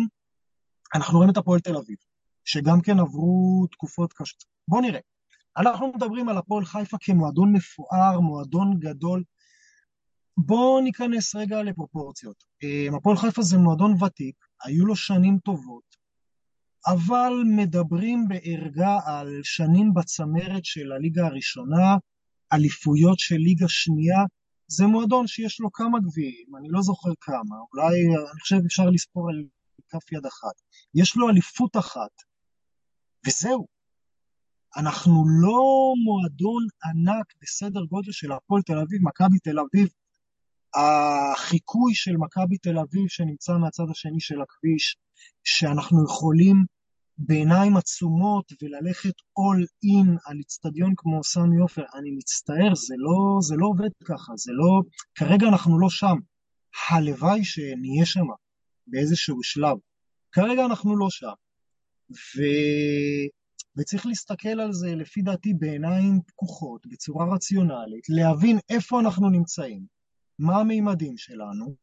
אנחנו 0.94 1.18
רואים 1.18 1.30
את 1.30 1.36
הפועל 1.36 1.60
תל 1.60 1.76
אביב, 1.76 1.96
שגם 2.44 2.80
כן 2.80 2.98
עברו 2.98 3.66
תקופות 3.72 4.12
קשות. 4.12 4.44
בואו 4.68 4.80
נראה. 4.80 5.00
אנחנו 5.56 5.92
מדברים 5.96 6.28
על 6.28 6.38
הפועל 6.38 6.64
חיפה 6.64 6.96
כמועדון 7.00 7.52
מפואר, 7.52 8.20
מועדון 8.20 8.78
גדול. 8.78 9.24
בואו 10.36 10.80
ניכנס 10.80 11.34
רגע 11.34 11.62
לפרופורציות. 11.62 12.44
אה, 12.62 12.96
הפועל 12.96 13.16
חיפה 13.16 13.42
זה 13.42 13.58
מועדון 13.58 14.02
ותיק, 14.02 14.34
היו 14.64 14.86
לו 14.86 14.96
שנים 14.96 15.38
טובות, 15.38 15.96
אבל 16.86 17.32
מדברים 17.56 18.28
בערגה 18.28 18.98
על 19.06 19.40
שנים 19.42 19.94
בצמרת 19.94 20.64
של 20.64 20.92
הליגה 20.92 21.26
הראשונה, 21.26 21.96
אליפויות 22.52 23.18
של 23.18 23.36
ליגה 23.36 23.68
שנייה, 23.68 24.18
זה 24.72 24.86
מועדון 24.86 25.26
שיש 25.26 25.60
לו 25.60 25.72
כמה 25.72 25.98
גביעים, 26.00 26.56
אני 26.58 26.68
לא 26.70 26.82
זוכר 26.82 27.10
כמה, 27.20 27.56
אולי, 27.72 27.94
אני 28.32 28.40
חושב 28.40 28.56
אפשר 28.66 28.90
לספור 28.90 29.28
על 29.30 29.44
כף 29.88 30.12
יד 30.12 30.26
אחת. 30.26 30.60
יש 30.94 31.16
לו 31.16 31.28
אליפות 31.28 31.76
אחת, 31.76 32.10
וזהו. 33.26 33.66
אנחנו 34.76 35.24
לא 35.42 35.92
מועדון 36.04 36.66
ענק 36.84 37.26
בסדר 37.42 37.84
גודל 37.84 38.12
של 38.12 38.32
הפועל 38.32 38.62
תל 38.62 38.78
אביב, 38.78 39.00
מכבי 39.02 39.38
תל 39.38 39.58
אביב, 39.58 39.88
החיקוי 40.74 41.94
של 41.94 42.16
מכבי 42.16 42.58
תל 42.58 42.78
אביב 42.78 43.08
שנמצא 43.08 43.52
מהצד 43.52 43.84
השני 43.90 44.20
של 44.20 44.42
הכביש, 44.42 44.96
שאנחנו 45.44 46.04
יכולים 46.04 46.64
בעיניים 47.22 47.76
עצומות 47.76 48.52
וללכת 48.62 49.14
all 49.38 49.64
in 49.84 50.08
על 50.24 50.36
איצטדיון 50.38 50.92
כמו 50.96 51.24
סמי 51.24 51.56
עופר, 51.56 51.82
אני 51.94 52.10
מצטער, 52.10 52.74
זה 52.74 52.94
לא, 52.98 53.38
זה 53.40 53.54
לא 53.56 53.66
עובד 53.66 53.90
ככה, 54.04 54.32
זה 54.36 54.52
לא, 54.52 54.80
כרגע 55.14 55.48
אנחנו 55.48 55.80
לא 55.80 55.90
שם. 55.90 56.16
הלוואי 56.90 57.44
שנהיה 57.44 58.06
שם 58.06 58.26
באיזשהו 58.86 59.42
שלב. 59.42 59.76
כרגע 60.32 60.64
אנחנו 60.64 60.96
לא 60.96 61.10
שם. 61.10 61.32
ו... 62.10 62.42
וצריך 63.76 64.06
להסתכל 64.06 64.60
על 64.60 64.72
זה 64.72 64.94
לפי 64.94 65.22
דעתי 65.22 65.54
בעיניים 65.54 66.20
פקוחות, 66.26 66.86
בצורה 66.86 67.34
רציונלית, 67.34 68.08
להבין 68.08 68.58
איפה 68.70 69.00
אנחנו 69.00 69.30
נמצאים, 69.30 69.82
מה 70.38 70.56
המימדים 70.56 71.16
שלנו, 71.16 71.76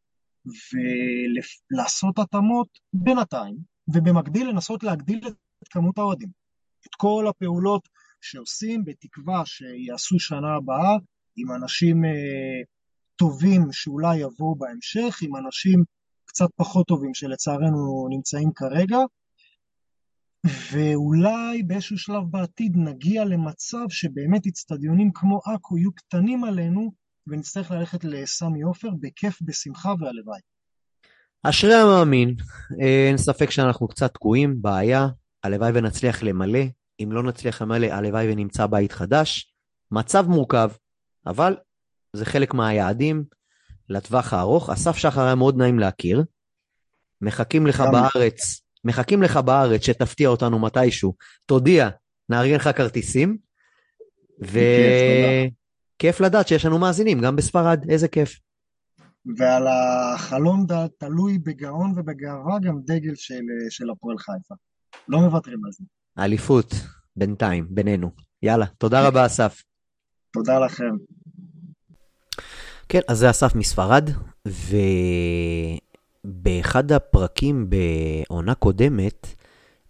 ולעשות 1.72 2.20
התאמות 2.20 2.68
בינתיים, 2.94 3.77
ובמקביל 3.88 4.50
לנסות 4.50 4.84
להגדיל 4.84 5.28
את 5.64 5.68
כמות 5.68 5.98
האוהדים. 5.98 6.30
את 6.88 6.96
כל 6.96 7.26
הפעולות 7.30 7.90
שעושים 8.22 8.86
בתקווה 8.86 9.46
שיעשו 9.46 10.20
שנה 10.20 10.56
הבאה 10.56 10.96
עם 11.36 11.52
אנשים 11.52 12.06
אה, 12.06 12.62
טובים 13.16 13.68
שאולי 13.72 14.18
יבואו 14.18 14.56
בהמשך, 14.56 15.20
עם 15.22 15.36
אנשים 15.36 15.84
קצת 16.26 16.50
פחות 16.56 16.88
טובים 16.88 17.14
שלצערנו 17.14 18.08
נמצאים 18.10 18.52
כרגע, 18.56 18.98
ואולי 20.72 21.64
באיזשהו 21.64 21.98
שלב 21.98 22.24
בעתיד 22.30 22.74
נגיע 22.76 23.26
למצב 23.26 23.86
שבאמת 23.90 24.48
אצטדיונים 24.48 25.12
כמו 25.14 25.40
עכו 25.46 25.78
יהיו 25.78 25.92
קטנים 25.92 26.44
עלינו 26.44 26.92
ונצטרך 27.28 27.72
ללכת 27.72 28.04
לסמי 28.04 28.62
עופר 28.62 28.90
בכיף, 29.00 29.42
בשמחה 29.42 29.94
והלוואי. 30.00 30.40
אשרי 31.44 31.74
המאמין, 31.74 32.36
אין 32.80 33.18
ספק 33.18 33.52
שאנחנו 33.52 33.88
קצת 33.88 34.14
תקועים, 34.14 34.56
בעיה, 34.62 35.08
הלוואי 35.44 35.72
ונצליח 35.74 36.24
למלא, 36.24 36.60
אם 37.04 37.12
לא 37.12 37.24
נצליח 37.24 37.62
למלא, 37.62 37.88
הלוואי 37.88 38.32
ונמצא 38.32 38.66
בית 38.66 38.92
חדש. 38.92 39.54
מצב 39.92 40.26
מורכב, 40.28 40.70
אבל 41.28 41.56
זה 42.14 42.26
חלק 42.26 42.54
מהיעדים 42.54 43.24
לטווח 43.90 44.34
הארוך. 44.34 44.70
אסף 44.70 44.98
שחר 44.98 45.22
היה 45.22 45.36
מאוד 45.36 45.58
נעים 45.58 45.80
להכיר. 45.80 46.24
מחכים 47.22 47.68
לך 47.68 47.84
בארץ, 47.92 48.62
מחכים 48.84 49.24
לך 49.24 49.38
בארץ 49.38 49.86
שתפתיע 49.86 50.30
אותנו 50.30 50.60
מתישהו. 50.60 51.14
תודיע, 51.46 51.90
נארגן 52.30 52.56
לך 52.56 52.70
כרטיסים. 52.76 53.38
וכיף 54.40 56.22
לדעת 56.22 56.48
שיש 56.48 56.66
לנו 56.66 56.80
מאזינים, 56.80 57.22
גם 57.22 57.36
בספרד, 57.36 57.90
איזה 57.90 58.08
כיף. 58.08 58.40
ועל 59.38 59.68
החלון 59.68 60.66
תלוי 60.98 61.38
בגאון 61.38 61.94
ובגאווה 61.96 62.60
גם 62.60 62.80
דגל 62.86 63.16
של, 63.16 63.44
של 63.70 63.90
הפועל 63.90 64.18
חיפה. 64.18 64.56
לא 65.08 65.20
מוותרים 65.20 65.66
על 65.66 65.72
זה. 65.72 65.84
אליפות, 66.20 66.74
בינתיים, 67.16 67.68
בינינו. 67.70 68.12
יאללה, 68.44 68.66
תודה 68.66 69.08
רבה 69.08 69.26
אסף. 69.26 69.64
תודה 70.32 70.60
לכם. 70.60 70.96
כן, 72.90 73.00
אז 73.08 73.18
זה 73.18 73.30
אסף 73.30 73.56
מספרד, 73.56 74.10
ובאחד 76.26 76.92
הפרקים 76.92 77.70
בעונה 77.70 78.56
קודמת, 78.56 79.28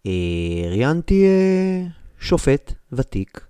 אה, 0.06 0.69
ראיינתי 0.69 1.26
אה, 1.26 1.84
שופט 2.19 2.73
ותיק. 2.91 3.47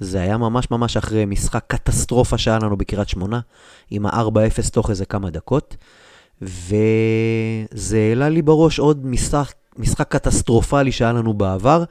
זה 0.00 0.20
היה 0.20 0.38
ממש 0.38 0.70
ממש 0.70 0.96
אחרי 0.96 1.24
משחק 1.24 1.64
קטסטרופה 1.66 2.38
שהיה 2.38 2.58
לנו 2.58 2.76
בקריית 2.76 3.08
שמונה, 3.08 3.40
עם 3.90 4.06
ה-4-0 4.06 4.70
תוך 4.72 4.90
איזה 4.90 5.04
כמה 5.04 5.30
דקות, 5.30 5.76
וזה 6.42 7.98
העלה 7.98 8.28
לי 8.28 8.42
בראש 8.42 8.78
עוד 8.78 9.06
משחק, 9.06 9.52
משחק 9.78 10.08
קטסטרופלי 10.08 10.92
שהיה 10.92 11.12
לנו 11.12 11.34
בעבר. 11.34 11.84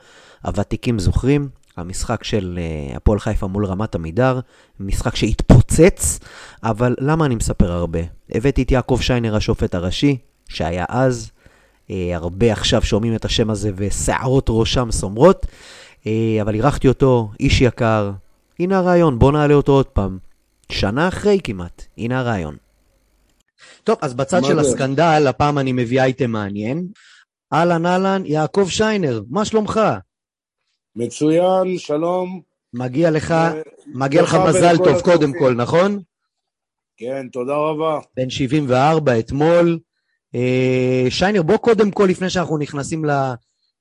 הוותיקים 0.43 0.99
זוכרים, 0.99 1.49
המשחק 1.77 2.23
של 2.23 2.59
uh, 2.93 2.97
הפועל 2.97 3.19
חיפה 3.19 3.47
מול 3.47 3.65
רמת 3.65 3.95
עמידר, 3.95 4.39
משחק 4.79 5.15
שהתפוצץ, 5.15 6.19
אבל 6.63 6.95
למה 6.99 7.25
אני 7.25 7.35
מספר 7.35 7.71
הרבה? 7.71 7.99
הבאתי 8.31 8.63
את 8.63 8.71
יעקב 8.71 8.97
שיינר, 9.01 9.35
השופט 9.35 9.75
הראשי, 9.75 10.17
שהיה 10.49 10.85
אז, 10.89 11.31
uh, 11.87 11.91
הרבה 12.13 12.51
עכשיו 12.51 12.81
שומעים 12.81 13.15
את 13.15 13.25
השם 13.25 13.49
הזה 13.49 13.71
ושערות 13.75 14.45
ראשם 14.49 14.91
סומרות, 14.91 15.45
אבל 16.41 16.55
אירחתי 16.55 16.87
אותו, 16.87 17.31
איש 17.39 17.61
יקר, 17.61 18.11
הנה 18.59 18.77
הרעיון, 18.77 19.19
בוא 19.19 19.31
נעלה 19.31 19.53
אותו 19.53 19.71
עוד 19.71 19.85
פעם. 19.85 20.17
שנה 20.71 21.07
אחרי 21.07 21.39
כמעט, 21.43 21.85
הנה 21.97 22.19
הרעיון. 22.19 22.57
טוב, 23.83 23.97
אז 24.01 24.13
בצד 24.13 24.43
של 24.43 24.55
זה? 24.55 24.61
הסקנדל, 24.61 25.25
הפעם 25.29 25.57
אני 25.57 25.71
מביא 25.71 26.01
אייטם 26.01 26.31
מעניין. 26.31 26.87
אהלן 27.53 27.85
אהלן, 27.85 28.21
יעקב 28.25 28.67
שיינר, 28.69 29.21
מה 29.29 29.45
שלומך? 29.45 29.79
מצוין, 30.95 31.77
שלום. 31.77 32.41
מגיע 32.73 33.11
לך, 33.11 33.35
ו... 33.53 33.61
מגיע 33.99 34.21
לך 34.21 34.37
מזל 34.47 34.77
טוב 34.77 34.87
הצופים. 34.87 35.13
קודם 35.13 35.31
כל, 35.39 35.53
נכון? 35.53 35.99
כן, 36.97 37.27
תודה 37.31 37.55
רבה. 37.55 37.99
בן 38.17 38.29
74 38.29 39.19
אתמול. 39.19 39.79
אה, 40.35 41.05
שיינר, 41.09 41.41
בוא 41.41 41.57
קודם 41.57 41.91
כל, 41.91 42.05
לפני 42.09 42.29
שאנחנו 42.29 42.57
נכנסים 42.57 43.05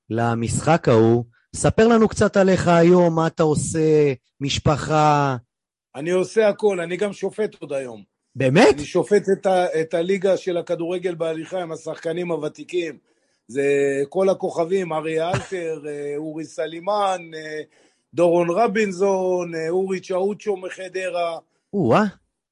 למשחק 0.09 0.89
ההוא, 0.89 1.23
ספר 1.55 1.87
לנו 1.87 2.07
קצת 2.07 2.37
עליך 2.37 2.67
היום, 2.67 3.15
מה 3.15 3.27
אתה 3.27 3.43
עושה, 3.43 4.13
משפחה. 4.41 5.35
אני 5.95 6.11
עושה 6.11 6.47
הכל, 6.47 6.79
אני 6.79 6.97
גם 6.97 7.13
שופט 7.13 7.55
עוד 7.59 7.73
היום. 7.73 8.03
באמת? 8.35 8.75
אני 8.75 8.85
שופט 8.85 9.23
את, 9.31 9.45
ה, 9.45 9.81
את 9.81 9.93
הליגה 9.93 10.37
של 10.37 10.57
הכדורגל 10.57 11.15
בהליכה 11.15 11.61
עם 11.61 11.71
השחקנים 11.71 12.31
הוותיקים. 12.31 12.97
זה 13.47 13.63
כל 14.09 14.29
הכוכבים, 14.29 14.93
ארי 14.93 15.21
אלתר, 15.21 15.81
אה, 15.87 16.13
אורי 16.17 16.45
סלימן, 16.45 17.21
אה, 17.35 17.61
דורון 18.13 18.49
רבינזון, 18.49 19.55
אה, 19.55 19.69
אורי 19.69 19.99
צ'אוצ'ו 19.99 20.57
מחדרה. 20.57 21.37
או-אה. 21.73 22.03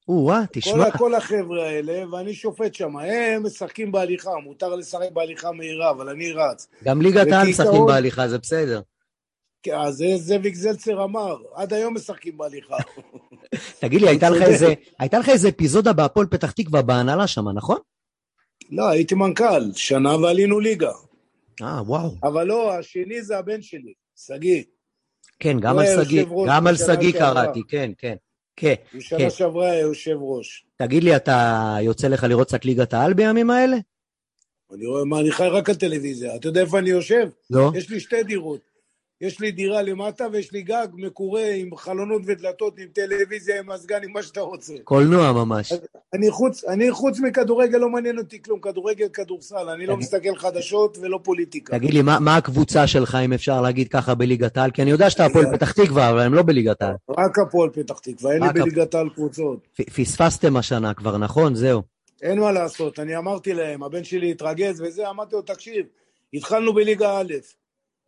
או-אה, 0.08 0.42
תשמע. 0.52 0.90
כל, 0.90 0.98
כל 0.98 1.14
החבר'ה 1.14 1.64
האלה, 1.64 2.04
ואני 2.10 2.34
שופט 2.34 2.74
שם, 2.74 2.96
הם 2.96 3.46
משחקים 3.46 3.92
בהליכה, 3.92 4.30
מותר 4.44 4.74
לשחק 4.74 5.12
בהליכה 5.12 5.52
מהירה, 5.52 5.90
אבל 5.90 6.08
אני 6.08 6.32
רץ. 6.32 6.66
גם 6.84 7.02
ליגת 7.02 7.32
העל 7.32 7.48
משחקים 7.48 7.86
בהליכה, 7.86 8.28
זה 8.28 8.38
בסדר. 8.38 8.80
אז 9.68 9.94
זה 9.94 10.06
זאביק 10.16 10.54
זלצר 10.54 11.04
אמר, 11.04 11.36
עד 11.54 11.72
היום 11.72 11.94
משחקים 11.94 12.38
בהליכה. 12.38 12.76
תגיד 13.80 14.00
לי, 14.00 14.08
הייתה 14.08 14.30
לך. 14.30 14.42
איזה- 14.42 14.74
הייתה 14.98 15.18
לך 15.18 15.28
איזה 15.28 15.48
אפיזודה 15.48 15.92
בהפועל 15.92 16.26
פתח 16.26 16.50
תקווה 16.50 16.82
בהנהלה 16.82 17.26
שם, 17.26 17.48
נכון? 17.48 17.78
לא, 18.70 18.88
הייתי 18.88 19.14
מנכ"ל, 19.14 19.72
שנה 19.74 20.16
ועלינו 20.16 20.60
ליגה. 20.60 20.90
אה, 21.62 21.82
וואו. 21.86 22.14
אבל 22.22 22.46
לא, 22.46 22.72
השני 22.74 23.22
זה 23.22 23.38
הבן 23.38 23.62
שלי, 23.62 23.92
שגיא. 24.16 24.62
כן, 25.38 25.60
גם 25.60 25.78
הוא 25.78 25.82
על 25.88 26.04
שגיא, 26.04 26.24
גם 26.48 26.66
על 26.66 26.74
בשנה 26.74 26.94
שגיא. 26.94 27.12
קראתי, 27.12 27.60
כן, 27.68 27.90
כן. 27.98 28.14
כן. 28.56 28.74
כן. 28.90 29.00
שנה 29.00 29.30
שעברה 29.30 29.70
היה 29.70 29.80
יושב 29.80 30.16
ראש. 30.20 30.66
תגיד 30.76 31.04
לי, 31.04 31.16
אתה 31.16 31.76
יוצא 31.82 32.08
לך 32.08 32.24
לראות 32.24 32.48
קצת 32.48 32.64
ליגת 32.64 32.94
העל 32.94 33.12
בימים 33.14 33.50
האלה? 33.50 33.76
אני 34.74 34.86
רואה 34.86 35.04
מה, 35.04 35.20
אני 35.20 35.32
חי 35.32 35.48
רק 35.50 35.68
על 35.70 35.74
טלוויזיה. 35.76 36.36
אתה 36.36 36.48
יודע 36.48 36.60
איפה 36.60 36.78
אני 36.78 36.90
יושב? 36.90 37.28
לא. 37.50 37.72
יש 37.74 37.90
לי 37.90 38.00
שתי 38.00 38.22
דירות. 38.22 38.60
יש 39.22 39.40
לי 39.40 39.52
דירה 39.52 39.82
למטה 39.82 40.26
ויש 40.32 40.52
לי 40.52 40.62
גג 40.62 40.86
מקורה 40.94 41.50
עם 41.54 41.76
חלונות 41.76 42.22
ודלתות, 42.26 42.78
עם 42.78 42.88
טלוויזיה, 42.92 43.60
עם 43.60 43.70
מזגן, 43.70 44.00
עם 44.04 44.12
מה 44.12 44.22
שאתה 44.22 44.40
רוצה. 44.40 44.74
קולנוע 44.84 45.32
ממש. 45.32 45.72
אני 46.14 46.30
חוץ, 46.30 46.64
אני 46.64 46.90
חוץ 46.90 47.20
מכדורגל 47.20 47.78
לא 47.78 47.88
מעניין 47.88 48.18
אותי 48.18 48.42
כלום, 48.42 48.60
כדורגל, 48.60 49.08
כדורסל, 49.08 49.68
אני 49.68 49.86
לא 49.86 49.96
מסתכל 49.96 50.36
חדשות 50.36 50.98
ולא 50.98 51.18
פוליטיקה. 51.22 51.78
תגיד 51.78 51.94
לי, 51.94 52.02
מה, 52.02 52.20
מה 52.20 52.36
הקבוצה 52.36 52.86
שלך, 52.86 53.18
אם 53.24 53.32
אפשר 53.32 53.60
להגיד 53.60 53.88
ככה, 53.88 54.14
בליגת 54.14 54.56
העל? 54.56 54.70
כי 54.70 54.82
אני 54.82 54.90
יודע 54.90 55.10
שאתה 55.10 55.24
הפועל 55.24 55.46
פתח 55.56 55.72
תקווה, 55.72 56.10
אבל 56.10 56.20
הם 56.20 56.34
לא 56.34 56.42
בליגת 56.42 56.82
העל. 56.82 56.94
רק 57.10 57.38
הפועל 57.46 57.70
פתח 57.70 57.98
תקווה, 57.98 58.32
אין 58.32 58.42
לי 58.42 58.48
בליגת 58.48 58.94
העל 58.94 59.08
קבוצות. 59.08 59.68
פספסתם 59.96 60.56
השנה 60.56 60.94
כבר, 60.94 61.18
נכון? 61.18 61.54
זהו. 61.54 61.82
אין 62.22 62.40
מה 62.40 62.52
לעשות, 62.52 62.98
אני 62.98 63.16
אמרתי 63.16 63.54
להם, 63.54 63.82
הבן 63.82 64.04
שלי 64.04 64.30
התרגז 64.30 64.80
וזה, 64.80 65.10
אמרתי 65.10 65.34
לו, 65.34 65.42
תקשיב, 65.42 65.86
התחלנו 66.34 66.74
בליגה 66.74 67.20
א', 67.20 67.32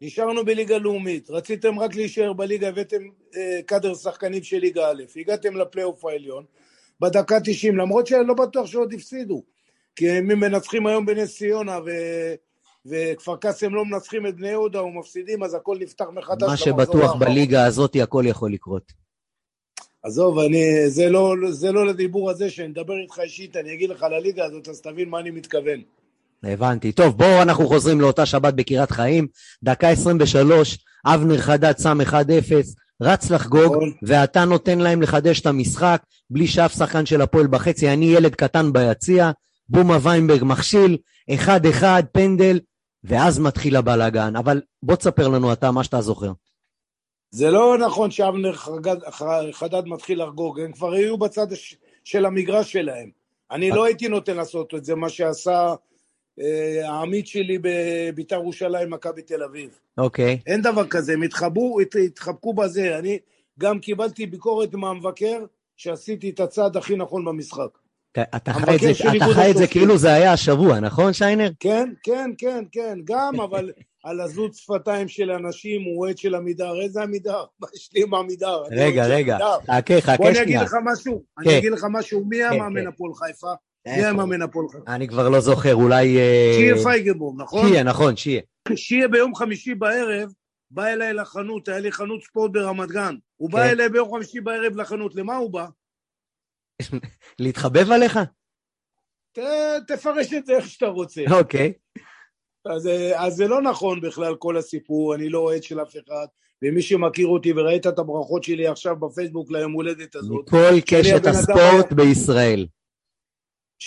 נשארנו 0.05 0.45
בליגה 0.45 0.79
לאומית, 0.79 1.31
רציתם 1.31 1.79
רק 1.79 1.95
להישאר 1.95 2.33
בליגה, 2.33 2.69
הבאתם 2.69 3.03
אה, 3.37 3.61
קאדר 3.67 3.95
שחקנים 3.95 4.43
של 4.43 4.59
ליגה 4.59 4.91
א', 4.91 5.03
הגעתם 5.17 5.57
לפלייאוף 5.57 6.05
העליון, 6.05 6.45
בדקה 7.01 7.41
90, 7.45 7.77
למרות 7.77 8.07
שאני 8.07 8.27
לא 8.27 8.35
בטוח 8.35 8.67
שעוד 8.67 8.93
הפסידו, 8.93 9.43
כי 9.97 10.11
הם 10.11 10.27
מנצחים 10.27 10.87
היום 10.87 11.07
בנס 11.07 11.37
ציונה 11.37 11.79
ו... 11.87 11.91
וכפר 12.87 13.37
קאסם 13.37 13.75
לא 13.75 13.85
מנצחים 13.85 14.27
את 14.27 14.37
בני 14.37 14.49
יהודה 14.49 14.83
ומפסידים, 14.83 15.43
אז 15.43 15.55
הכל 15.55 15.77
נפתח 15.81 16.05
מחדש. 16.13 16.49
מה 16.49 16.57
שבטוח. 16.57 17.15
בליגה 17.15 17.67
הזאת, 17.67 17.97
הכל 18.03 18.25
יכול 18.27 18.53
לקרות. 18.53 18.93
עזוב, 20.03 20.39
אני, 20.39 20.91
זה, 20.91 21.09
לא, 21.09 21.35
זה 21.51 21.73
לא 21.73 21.87
לדיבור 21.87 22.31
הזה, 22.31 22.51
שאני 22.51 22.73
אדבר 22.73 22.95
איתך 23.03 23.21
אישית, 23.21 23.57
אני 23.57 23.75
אגיד 23.75 23.91
לך 23.91 24.03
על 24.03 24.15
הליגה 24.15 24.45
הזאת, 24.45 24.69
אז 24.69 24.81
תבין 24.81 25.09
מה 25.09 25.21
אני 25.21 25.31
מתכוון. 25.31 25.83
הבנתי. 26.53 26.93
טוב, 26.93 27.19
בואו 27.19 27.43
אנחנו 27.43 27.69
חוזרים 27.69 28.01
לאותה 28.01 28.27
שבת 28.27 28.55
בקריית 28.55 28.91
חיים. 28.91 29.27
דקה 29.63 29.89
23, 29.89 30.79
אבנר 31.07 31.39
חדד 31.39 31.79
שם 31.79 32.01
1-0, 32.01 32.15
רץ 33.03 33.31
לחגוג, 33.31 33.77
נכון. 33.77 33.93
ואתה 34.03 34.45
נותן 34.45 34.79
להם 34.79 35.03
לחדש 35.03 35.41
את 35.41 35.47
המשחק, 35.47 36.03
בלי 36.31 36.47
שאף 36.47 36.73
שחקן 36.73 37.07
של 37.07 37.23
הפועל 37.23 37.47
בחצי. 37.47 37.89
אני 37.89 38.05
ילד 38.05 38.35
קטן 38.35 38.73
ביציע, 38.73 39.31
בומה 39.69 39.99
ויינברג 40.03 40.45
מכשיל, 40.45 40.99
1-1, 41.31 41.85
פנדל, 42.13 42.61
ואז 43.05 43.39
מתחיל 43.39 43.77
הבלאגן. 43.77 44.37
אבל 44.37 44.61
בוא 44.83 44.97
תספר 44.97 45.29
לנו 45.29 45.53
אתה 45.53 45.71
מה 45.71 45.85
שאתה 45.85 46.01
זוכר. 46.01 46.33
זה 47.31 47.51
לא 47.51 47.79
נכון 47.79 48.11
שאבנר 48.11 48.53
חגד, 48.53 48.97
חדד 49.53 49.87
מתחיל 49.87 50.23
לחגוג, 50.23 50.61
הם 50.61 50.73
כבר 50.73 50.93
היו 50.93 51.19
בצד 51.19 51.47
של 52.05 52.27
המגרש 52.27 52.73
שלהם. 52.73 53.11
אני 53.51 53.71
לא 53.71 53.85
הייתי 53.85 54.09
נותן 54.09 54.37
לעשות 54.37 54.75
את 54.75 54.85
זה, 54.85 54.95
מה 54.95 55.09
שעשה 55.09 55.53
אה, 55.53 55.75
העמית 56.85 57.27
שלי 57.27 57.59
בביתר 57.63 58.35
ירושלים, 58.37 58.91
מכבי 58.91 59.23
תל 59.23 59.43
אביב. 59.43 59.71
אוקיי. 59.99 60.39
אין 60.47 60.63
דבר 60.63 60.87
כזה, 60.87 61.13
הם 61.13 61.23
התחבאו, 61.23 61.81
הת- 61.81 61.97
התחבקו 62.07 62.55
בזה. 62.55 62.99
אני 62.99 63.19
גם 63.59 63.79
קיבלתי 63.79 64.27
ביקורת 64.27 64.75
מהמבקר 64.75 65.45
שעשיתי 65.77 66.31
את 66.31 66.41
הצעד 66.41 66.77
הכי 66.77 66.97
נכון 66.97 67.25
במשחק. 67.25 67.69
אתה- 68.13 68.53
חי 68.53 68.75
את 68.77 68.81
זה- 68.81 68.91
אתה 69.17 69.35
חי 69.35 69.51
את 69.51 69.57
זה. 69.57 69.67
כאילו 69.67 69.99
זה 69.99 70.13
היה 70.15 70.33
השבוע, 70.33 70.81
נכון, 70.81 71.13
שיינר? 71.13 71.51
כן, 71.61 71.93
כן, 72.03 72.31
כן, 72.39 72.65
כן, 72.73 72.99
גם, 73.05 73.41
אבל 73.41 73.71
על 74.05 74.21
עזות 74.21 74.55
שפתיים 74.55 75.09
של 75.09 75.31
אנשים, 75.31 75.83
הוא 75.83 75.99
אוהד 76.05 76.19
של 76.19 76.35
עמידר. 76.35 76.81
איזה 76.81 77.03
עמידר? 77.03 77.45
מה 77.61 77.67
יש 77.75 77.91
לי 77.95 78.03
עם 78.03 78.15
עמידר? 78.15 78.63
רגע, 78.71 79.07
רגע. 79.07 79.39
חכה, 79.71 80.01
חכה 80.01 80.17
בוא 80.17 80.27
אני 80.29 80.33
אגיד 80.37 80.45
שנייה. 80.45 80.63
לך 80.63 80.75
משהו, 80.85 81.23
כן. 81.45 81.51
אני 81.51 81.59
אגיד 81.59 81.73
לך 81.73 81.87
משהו, 81.91 82.25
מי 82.25 82.37
כן, 82.37 82.49
המאמן 82.55 82.81
כן. 82.81 82.87
הפועל 82.87 83.13
חיפה? 83.15 83.53
מי? 83.87 84.05
המאמן 84.05 84.43
הפועל 84.43 84.69
חיפה? 84.69 84.95
אני 84.95 85.09
כבר 85.09 85.29
לא 85.29 85.41
זוכר, 85.41 85.75
אולי... 85.75 86.19
אה, 86.19 86.53
שיהיה 86.55 86.75
פייגבום, 86.83 87.41
נכון? 87.41 87.69
שיהיה, 87.69 87.83
נכון, 87.83 88.17
שיהיה. 88.17 88.43
שיהיה 88.77 89.09
ביום 89.09 89.35
חמישי 89.35 89.75
בערב, 89.75 90.33
בא 90.71 90.87
אליי 90.87 91.13
לחנות, 91.13 91.69
היה 91.69 91.81
לי 91.81 91.93
חנות 91.93 92.23
ספורט 92.23 92.51
ברמת 92.53 92.89
גן. 92.89 93.15
הוא 93.37 93.51
בא 93.51 93.59
כן. 93.59 93.69
אליי 93.69 93.89
ביום 93.89 94.15
חמישי 94.15 94.41
בערב 94.41 94.77
לחנות, 94.77 95.15
למה 95.15 95.37
הוא 95.37 95.51
בא? 95.51 95.67
להתחבב 97.39 97.91
עליך? 97.91 98.19
תפרש 99.87 100.33
את 100.33 100.47
זה 100.47 100.57
איך 100.57 100.69
שאתה 100.69 100.87
רוצה. 100.87 101.21
אוקיי. 101.31 101.73
אז, 102.67 102.87
אה, 102.87 103.27
אז 103.27 103.35
זה 103.35 103.49
לא 103.49 103.63
נכון 103.63 104.01
בכלל 104.01 104.35
כל 104.39 104.57
הסיפור, 104.57 105.15
אני 105.15 105.29
לא 105.29 105.39
אוהד 105.39 105.63
של 105.63 105.83
אף 105.83 105.93
אחד, 105.93 106.27
ומי 106.63 106.83
שמכיר 106.83 107.27
אותי 107.27 107.53
וראית 107.53 107.87
את 107.87 107.99
הברכות 107.99 108.45
שלי 108.45 108.67
עכשיו 108.67 108.97
בפייסבוק 108.97 109.51
ליום 109.51 109.73
הולדת 109.73 110.17
הזאת, 110.17 110.47
מכל 110.47 110.81
קשת 110.81 111.27
הספורט 111.27 111.93
בישראל. 111.93 112.67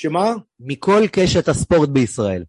שמה? 0.01 0.33
מכל 0.59 1.01
קשת 1.11 1.47
הספורט 1.47 1.89
בישראל. 1.89 2.43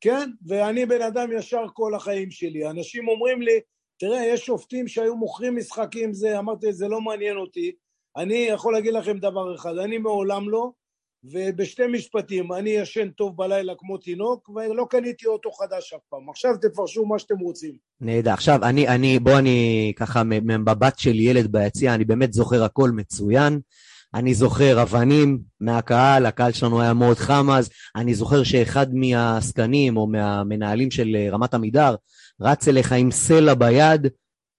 כן, 0.00 0.30
ואני 0.46 0.86
בן 0.86 1.02
אדם 1.02 1.28
ישר 1.38 1.64
כל 1.72 1.94
החיים 1.94 2.30
שלי. 2.30 2.70
אנשים 2.70 3.08
אומרים 3.08 3.42
לי, 3.42 3.60
תראה, 3.98 4.26
יש 4.26 4.46
שופטים 4.46 4.88
שהיו 4.88 5.16
מוכרים 5.16 5.56
משחקים 5.56 6.12
זה, 6.12 6.38
אמרתי, 6.38 6.72
זה 6.72 6.88
לא 6.88 7.00
מעניין 7.00 7.36
אותי. 7.36 7.72
אני 8.16 8.34
יכול 8.34 8.72
להגיד 8.72 8.92
לכם 8.94 9.18
דבר 9.18 9.54
אחד, 9.54 9.78
אני 9.78 9.98
מעולם 9.98 10.48
לא, 10.48 10.70
ובשתי 11.24 11.86
משפטים, 11.86 12.52
אני 12.52 12.70
ישן 12.70 13.10
טוב 13.10 13.36
בלילה 13.36 13.72
כמו 13.78 13.98
תינוק, 13.98 14.48
ולא 14.48 14.86
קניתי 14.90 15.26
אוטו 15.26 15.50
חדש 15.50 15.92
אף 15.92 16.00
פעם. 16.08 16.30
עכשיו 16.30 16.50
תפרשו 16.62 17.04
מה 17.06 17.18
שאתם 17.18 17.38
רוצים. 17.38 17.74
נהדר. 18.00 18.32
עכשיו, 18.32 18.58
אני, 18.62 18.88
אני, 18.88 19.18
בוא 19.18 19.38
אני 19.38 19.92
ככה 19.96 20.22
מ- 20.24 20.46
ממבט 20.46 20.98
של 20.98 21.14
ילד 21.20 21.52
ביציע, 21.52 21.94
אני 21.94 22.04
באמת 22.04 22.32
זוכר 22.32 22.64
הכל 22.64 22.90
מצוין. 22.90 23.60
אני 24.14 24.34
זוכר 24.34 24.82
אבנים 24.82 25.38
מהקהל, 25.60 26.26
הקהל 26.26 26.52
שלנו 26.52 26.80
היה 26.80 26.92
מאוד 26.94 27.16
חם 27.16 27.50
אז. 27.50 27.70
אני 27.96 28.14
זוכר 28.14 28.42
שאחד 28.42 28.94
מהעסקנים 28.94 29.96
או 29.96 30.06
מהמנהלים 30.06 30.90
של 30.90 31.16
אה, 31.16 31.28
רמת 31.30 31.54
עמידר 31.54 31.94
רץ 32.40 32.68
אליך 32.68 32.92
עם 32.92 33.10
סלע 33.10 33.54
ביד, 33.54 34.06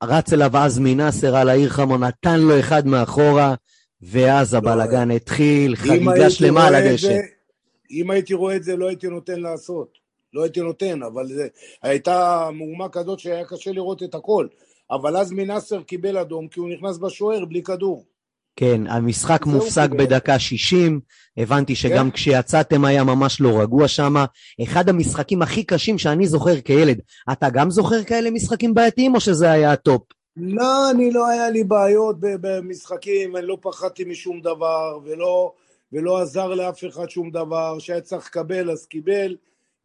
רץ 0.03 0.33
אליו 0.33 0.57
עזמי 0.57 0.95
נאסר 0.95 1.35
על 1.35 1.49
העיר 1.49 1.69
חמו, 1.69 1.97
נתן 1.97 2.39
לו 2.39 2.59
אחד 2.59 2.87
מאחורה, 2.87 3.55
ואז 4.01 4.53
הבלגן 4.53 5.11
התחיל, 5.11 5.71
אם 5.71 5.75
חגיגה 5.75 6.29
שלמה 6.29 6.67
על 6.67 6.75
הדשא. 6.75 7.07
זה- 7.07 7.19
אם 7.91 8.11
הייתי 8.11 8.33
רואה 8.33 8.55
את 8.55 8.63
זה, 8.63 8.75
לא 8.75 8.87
הייתי 8.87 9.07
נותן 9.07 9.39
לעשות. 9.39 10.03
לא 10.33 10.43
הייתי 10.43 10.61
נותן, 10.61 11.03
אבל 11.03 11.27
זה, 11.27 11.47
הייתה 11.83 12.49
מהומה 12.53 12.89
כזאת 12.89 13.19
שהיה 13.19 13.45
קשה 13.45 13.71
לראות 13.71 14.03
את 14.03 14.15
הכל. 14.15 14.47
אבל 14.91 15.17
אז 15.17 15.31
מנאסר 15.31 15.81
קיבל 15.83 16.17
אדום 16.17 16.47
כי 16.47 16.59
הוא 16.59 16.69
נכנס 16.69 16.97
בשוער 16.97 17.45
בלי 17.45 17.63
כדור. 17.63 18.05
כן, 18.55 18.87
המשחק 18.87 19.45
מופסק. 19.45 19.89
בדקה 19.89 20.39
60, 20.39 20.99
הבנתי 21.37 21.75
שגם 21.75 22.09
כן. 22.09 22.15
כשיצאתם 22.15 22.85
היה 22.85 23.03
ממש 23.03 23.41
לא 23.41 23.61
רגוע 23.61 23.87
שם. 23.87 24.15
אחד 24.63 24.89
המשחקים 24.89 25.41
הכי 25.41 25.63
קשים 25.63 25.97
שאני 25.97 26.27
זוכר 26.27 26.61
כילד. 26.61 26.99
אתה 27.31 27.49
גם 27.49 27.71
זוכר 27.71 28.03
כאלה 28.03 28.31
משחקים 28.31 28.73
בעייתיים 28.73 29.15
או 29.15 29.19
שזה 29.19 29.51
היה 29.51 29.71
הטופ? 29.71 30.01
לא, 30.37 30.91
אני 30.91 31.11
לא 31.11 31.27
היה 31.27 31.49
לי 31.49 31.63
בעיות 31.63 32.15
במשחקים, 32.19 33.35
אני 33.35 33.47
לא 33.47 33.57
פחדתי 33.61 34.03
משום 34.03 34.41
דבר, 34.41 34.99
ולא, 35.03 35.51
ולא 35.93 36.21
עזר 36.21 36.47
לאף 36.47 36.85
אחד 36.85 37.09
שום 37.09 37.31
דבר. 37.31 37.79
שהיה 37.79 38.01
צריך 38.01 38.25
לקבל, 38.27 38.71
אז 38.71 38.85
קיבל, 38.85 39.35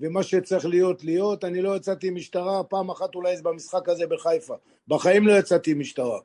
ומה 0.00 0.22
שצריך 0.22 0.66
להיות, 0.66 1.04
להיות. 1.04 1.44
אני 1.44 1.62
לא 1.62 1.76
יצאתי 1.76 2.10
משטרה, 2.10 2.64
פעם 2.64 2.90
אחת 2.90 3.14
אולי 3.14 3.34
במשחק 3.42 3.88
הזה 3.88 4.06
בחיפה. 4.06 4.54
בחיים 4.88 5.26
לא 5.26 5.32
יצאתי 5.32 5.74
משטרה. 5.74 6.18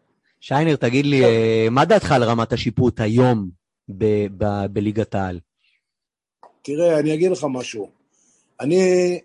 שיינר, 0.46 0.76
תגיד 0.76 1.06
לי, 1.06 1.24
אה, 1.24 1.68
מה 1.72 1.86
דעתך 1.86 2.12
על 2.12 2.24
רמת 2.24 2.54
השיפוט 2.54 3.00
היום 3.00 3.50
ב- 3.90 4.28
ב- 4.38 4.66
בליגת 4.74 5.16
העל? 5.16 5.40
תראה, 6.62 7.00
אני 7.00 7.14
אגיד 7.14 7.32
לך 7.32 7.46
משהו. 7.50 7.90
אני, 8.60 9.20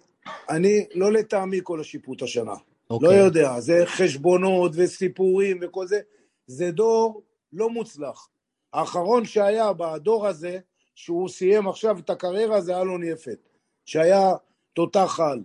אני 0.48 0.86
לא 0.94 1.12
לטעמי 1.12 1.60
כל 1.62 1.80
השיפוט 1.80 2.22
השנה. 2.22 2.52
לא 2.52 2.56
אוקיי. 2.90 3.18
יודע, 3.18 3.60
זה 3.60 3.82
חשבונות 3.86 4.72
וסיפורים 4.74 5.58
וכל 5.62 5.86
זה. 5.86 6.00
זה 6.46 6.70
דור 6.70 7.22
לא 7.52 7.70
מוצלח. 7.70 8.28
האחרון 8.72 9.24
שהיה 9.24 9.72
בדור 9.72 10.26
הזה, 10.26 10.58
שהוא 10.94 11.28
סיים 11.28 11.68
עכשיו 11.68 11.98
את 11.98 12.10
הקריירה, 12.10 12.60
זה 12.60 12.80
אלון 12.80 13.02
יפת, 13.02 13.38
שהיה 13.86 14.32
תותח 14.72 15.20
על. 15.20 15.42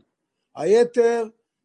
היתר, 0.56 1.24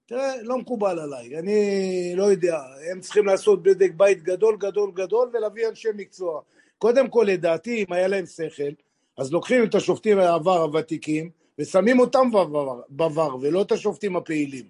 תראה, 0.08 0.42
לא 0.42 0.58
מקובל 0.58 0.98
עליי. 0.98 1.38
אני 1.38 2.12
לא 2.16 2.24
יודע, 2.24 2.58
הם 2.90 3.00
צריכים 3.00 3.26
לעשות 3.26 3.62
בדק 3.62 3.90
בית 3.96 4.22
גדול, 4.22 4.56
גדול, 4.56 4.90
גדול, 4.94 5.30
ולהביא 5.32 5.68
אנשי 5.68 5.88
מקצוע. 5.94 6.40
קודם 6.78 7.08
כל, 7.08 7.24
לדעתי, 7.28 7.84
אם 7.88 7.92
היה 7.92 8.08
להם 8.08 8.26
שכל, 8.26 8.72
אז 9.18 9.32
לוקחים 9.32 9.64
את 9.64 9.74
השופטים 9.74 10.18
העבר 10.18 10.62
הוותיקים, 10.62 11.30
ושמים 11.58 12.00
אותם 12.00 12.30
בבר, 12.30 12.80
בבר, 12.90 13.36
ולא 13.40 13.62
את 13.62 13.72
השופטים 13.72 14.16
הפעילים. 14.16 14.64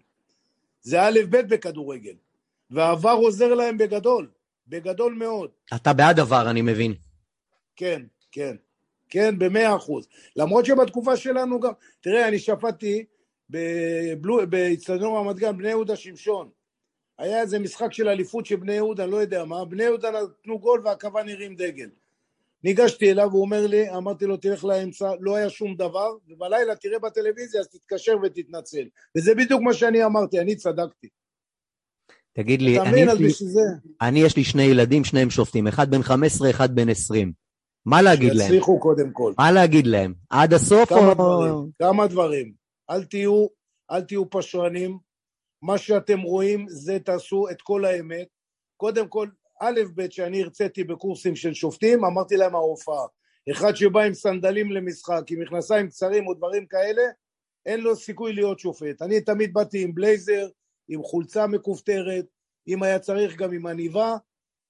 זה 0.83 1.03
א' 1.03 1.19
ב' 1.31 1.37
בכדורגל. 1.37 2.15
והעבר 2.71 3.11
עוזר 3.13 3.55
להם 3.55 3.79
בגדול, 3.79 4.29
בגדול 4.69 5.15
מאוד. 5.15 5.51
אתה 5.75 5.93
בעד 5.93 6.21
עבר, 6.21 6.51
אני 6.51 6.63
מבין. 6.63 6.95
כן, 7.77 8.03
כן. 8.33 8.57
כן, 9.11 9.39
במאה 9.39 9.77
אחוז. 9.77 10.09
למרות 10.37 10.67
שבתקופה 10.67 11.17
שלנו 11.17 11.61
גם, 11.61 11.73
תראה, 12.01 12.29
אני 12.29 12.39
שפטתי 12.39 13.05
באצטדיון 14.49 15.17
רמת 15.17 15.37
גן, 15.37 15.59
בני 15.59 15.69
יהודה 15.69 15.97
שמשון. 15.97 16.49
היה 17.19 17.41
איזה 17.41 17.59
משחק 17.59 17.93
של 17.93 18.09
אליפות 18.09 18.47
של 18.47 18.57
בני 18.57 18.75
יהודה, 18.75 19.07
לא 19.07 19.17
יודע 19.17 19.45
מה, 19.45 19.65
בני 19.65 19.83
יהודה 19.83 20.11
נתנו 20.11 20.59
גול 20.59 20.83
והקוון 20.85 21.29
הרים 21.29 21.55
דגל. 21.55 21.89
ניגשתי 22.65 23.11
אליו, 23.11 23.31
הוא 23.31 23.41
אומר 23.41 23.67
לי, 23.67 23.91
אמרתי 23.97 24.27
לו, 24.27 24.37
תלך 24.37 24.65
לאמצע, 24.65 25.11
לא 25.21 25.37
היה 25.37 25.51
שום 25.51 25.75
דבר, 25.75 26.09
ובלילה 26.29 26.77
תראה 26.77 26.99
בטלוויזיה, 26.99 27.61
אז 27.61 27.69
תתקשר 27.69 28.17
ותתנצל. 28.23 28.85
וזה 29.17 29.35
בדיוק 29.35 29.63
מה 29.63 29.75
שאני 29.75 30.05
אמרתי, 30.05 30.41
אני 30.41 30.57
צדקתי. 30.57 31.09
תגיד 32.33 32.63
לי, 32.63 32.81
אני, 32.81 33.01
יש 33.01 33.43
לי, 33.43 33.49
אני 34.01 34.21
יש 34.21 34.37
לי 34.37 34.45
שני 34.45 34.63
ילדים, 34.63 35.05
שניהם 35.05 35.31
שופטים, 35.31 35.67
אחד 35.67 35.91
בן 35.91 36.03
15, 36.03 36.51
אחד 36.51 36.75
בן 36.75 36.89
20. 36.89 37.33
מה 37.87 38.03
להגיד 38.03 38.35
להם? 38.35 38.49
שיצליחו 38.49 38.81
קודם 38.81 39.11
כל. 39.13 39.33
מה 39.39 39.53
להגיד 39.53 39.87
להם? 39.87 40.15
עד 40.31 40.55
הסוף 40.55 40.89
כמה 40.89 41.09
או... 41.09 41.15
דברים, 41.15 41.71
כמה 41.79 42.07
דברים. 42.07 42.58
אל 42.91 43.05
תהיו, 43.05 43.47
אל 43.91 44.01
תהיו 44.01 44.31
פשרנים. 44.31 44.99
מה 45.63 45.79
שאתם 45.79 46.21
רואים, 46.21 46.67
זה 46.69 46.99
תעשו 47.05 47.51
את 47.51 47.63
כל 47.63 47.85
האמת. 47.85 48.29
קודם 48.77 49.09
כל, 49.09 49.29
א', 49.61 49.81
ב', 49.95 50.11
שאני 50.11 50.43
הרציתי 50.43 50.85
בקורסים 50.85 51.37
של 51.37 51.55
שופטים, 51.55 52.05
אמרתי 52.05 52.37
להם 52.37 52.55
ההופעה. 52.55 53.07
אחד 53.51 53.75
שבא 53.75 54.01
עם 54.01 54.15
סנדלים 54.15 54.73
למשחק, 54.73 55.23
עם 55.31 55.41
מכנסיים 55.41 55.89
קצרים 55.89 56.27
או 56.27 56.35
דברים 56.35 56.67
כאלה, 56.67 57.03
אין 57.67 57.81
לו 57.81 57.97
סיכוי 57.97 58.33
להיות 58.33 58.59
שופט. 58.59 59.03
אני 59.03 59.21
תמיד 59.21 59.53
באתי 59.53 59.83
עם 59.83 59.95
בלייזר, 59.95 60.49
עם 60.89 61.03
חולצה 61.03 61.47
מכופתרת, 61.47 62.27
אם 62.69 62.83
היה 62.83 62.99
צריך 62.99 63.37
גם 63.37 63.53
עם 63.53 63.67
עניבה, 63.67 64.17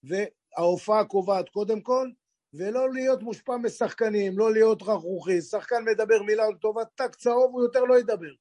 וההופעה 0.03 1.05
קובעת 1.05 1.49
קודם 1.49 1.81
כל, 1.81 2.11
ולא 2.55 2.93
להיות 2.93 3.23
מושפע 3.23 3.57
משחקנים, 3.57 4.39
לא 4.39 4.53
להיות 4.53 4.83
רכרוכי. 4.83 5.41
שחקן 5.41 5.85
מדבר 5.85 6.23
מילה 6.23 6.51
לטובת 6.51 6.87
טק 6.95 7.15
צהוב, 7.15 7.51
הוא 7.53 7.63
יותר 7.63 7.81
לא 7.85 7.99
ידבר. 7.99 8.33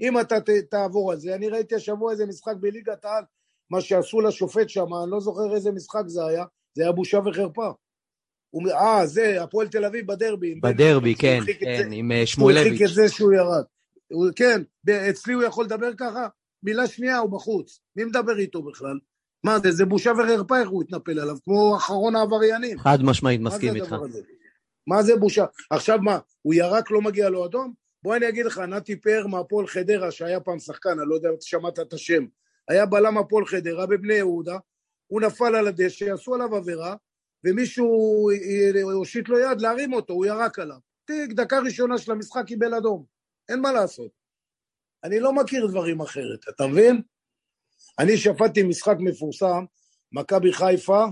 אם 0.00 0.20
אתה 0.20 0.40
ת, 0.40 0.50
תעבור 0.50 1.12
על 1.12 1.18
זה, 1.18 1.34
אני 1.34 1.48
ראיתי 1.48 1.74
השבוע 1.74 2.12
איזה 2.12 2.26
משחק 2.26 2.54
בליגת 2.60 3.04
העל, 3.04 3.24
מה 3.70 3.80
שעשו 3.80 4.20
לשופט 4.20 4.68
שם, 4.68 4.94
אני 5.02 5.10
לא 5.10 5.20
זוכר 5.20 5.54
איזה 5.54 5.72
משחק 5.72 6.02
זה 6.06 6.26
היה, 6.26 6.44
זה 6.74 6.82
היה 6.82 6.92
בושה 6.92 7.18
וחרפה. 7.18 7.70
אה, 8.74 9.06
זה, 9.06 9.42
הפועל 9.42 9.68
תל 9.68 9.84
אביב 9.84 10.06
בדרבי. 10.06 10.54
בדרבי, 10.62 11.14
כן, 11.14 11.40
כן, 11.60 11.92
עם 11.92 12.12
אה, 12.12 12.26
שמואלביץ'. 12.26 12.62
הוא 12.62 12.68
הרחיק 12.68 12.82
את 12.82 12.94
זה 12.94 13.08
שהוא 13.08 13.32
ירד. 13.32 13.64
כן, 14.36 14.62
אצלי 15.10 15.34
הוא 15.34 15.42
יכול 15.42 15.64
לדבר 15.64 15.94
ככה, 15.98 16.28
מילה 16.62 16.86
שנייה 16.86 17.18
הוא 17.18 17.30
בחוץ. 17.30 17.80
מי 17.96 18.04
מדבר 18.04 18.38
איתו 18.38 18.62
בכלל? 18.62 18.98
מה 19.46 19.58
זה, 19.58 19.72
זה 19.72 19.84
בושה 19.84 20.12
וחרפה 20.12 20.60
איך 20.60 20.68
הוא 20.68 20.82
התנפל 20.82 21.18
עליו, 21.20 21.36
כמו 21.44 21.76
אחרון 21.76 22.16
העבריינים. 22.16 22.78
חד 22.78 22.98
משמעית, 23.02 23.40
מסכים 23.40 23.74
איתך. 23.74 23.94
מה 24.86 25.02
זה 25.02 25.16
בושה? 25.16 25.44
עכשיו 25.70 25.98
מה, 25.98 26.18
הוא 26.42 26.54
ירק 26.54 26.90
לא 26.90 27.00
מגיע 27.00 27.28
לו 27.28 27.44
אדום? 27.44 27.72
בוא 28.02 28.16
אני 28.16 28.28
אגיד 28.28 28.46
לך, 28.46 28.58
נתי 28.58 29.00
פאר 29.00 29.26
מהפועל 29.26 29.66
חדרה, 29.66 30.10
שהיה 30.10 30.40
פעם 30.40 30.58
שחקן, 30.58 30.90
אני 30.90 31.08
לא 31.08 31.14
יודע 31.14 31.28
אם 31.28 31.34
שמעת 31.40 31.78
את 31.78 31.92
השם, 31.92 32.24
היה 32.68 32.86
בלם 32.86 33.18
הפועל 33.18 33.46
חדרה 33.46 33.86
בבני 33.86 34.14
יהודה, 34.14 34.58
הוא 35.06 35.20
נפל 35.20 35.54
על 35.54 35.66
הדשא, 35.68 36.12
עשו 36.12 36.34
עליו 36.34 36.56
עבירה, 36.56 36.94
ומישהו 37.44 38.28
הושיט 38.82 39.28
לו 39.28 39.38
יד 39.38 39.60
להרים 39.60 39.92
אותו, 39.92 40.12
הוא 40.12 40.26
ירק 40.26 40.58
עליו. 40.58 40.76
תיק, 41.04 41.32
דקה 41.32 41.58
ראשונה 41.58 41.98
של 41.98 42.12
המשחק 42.12 42.44
קיבל 42.46 42.74
אדום. 42.74 43.04
אין 43.48 43.60
מה 43.60 43.72
לעשות. 43.72 44.10
אני 45.04 45.20
לא 45.20 45.32
מכיר 45.32 45.66
דברים 45.66 46.00
אחרת, 46.00 46.48
אתה 46.48 46.66
מבין? 46.66 47.02
אני 47.98 48.16
שפטתי 48.16 48.62
משחק 48.62 48.96
מפורסם, 49.00 49.64
מכבי 50.12 50.52
חיפה 50.52 51.04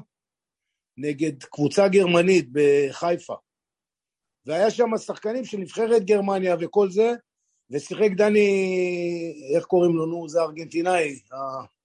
נגד 0.97 1.43
קבוצה 1.43 1.89
גרמנית 1.89 2.49
בחיפה. 2.53 3.35
והיה 4.47 4.71
שם 4.71 4.97
שחקנים 4.97 5.45
של 5.45 5.59
נבחרת 5.59 6.05
גרמניה 6.05 6.57
וכל 6.61 6.91
זה, 6.91 7.13
ושיחק 7.71 8.11
דני, 8.17 8.43
איך 9.57 9.65
קוראים 9.65 9.97
לו, 9.97 10.07
נו, 10.07 10.29
זה 10.29 10.41
ארגנטינאי. 10.41 11.19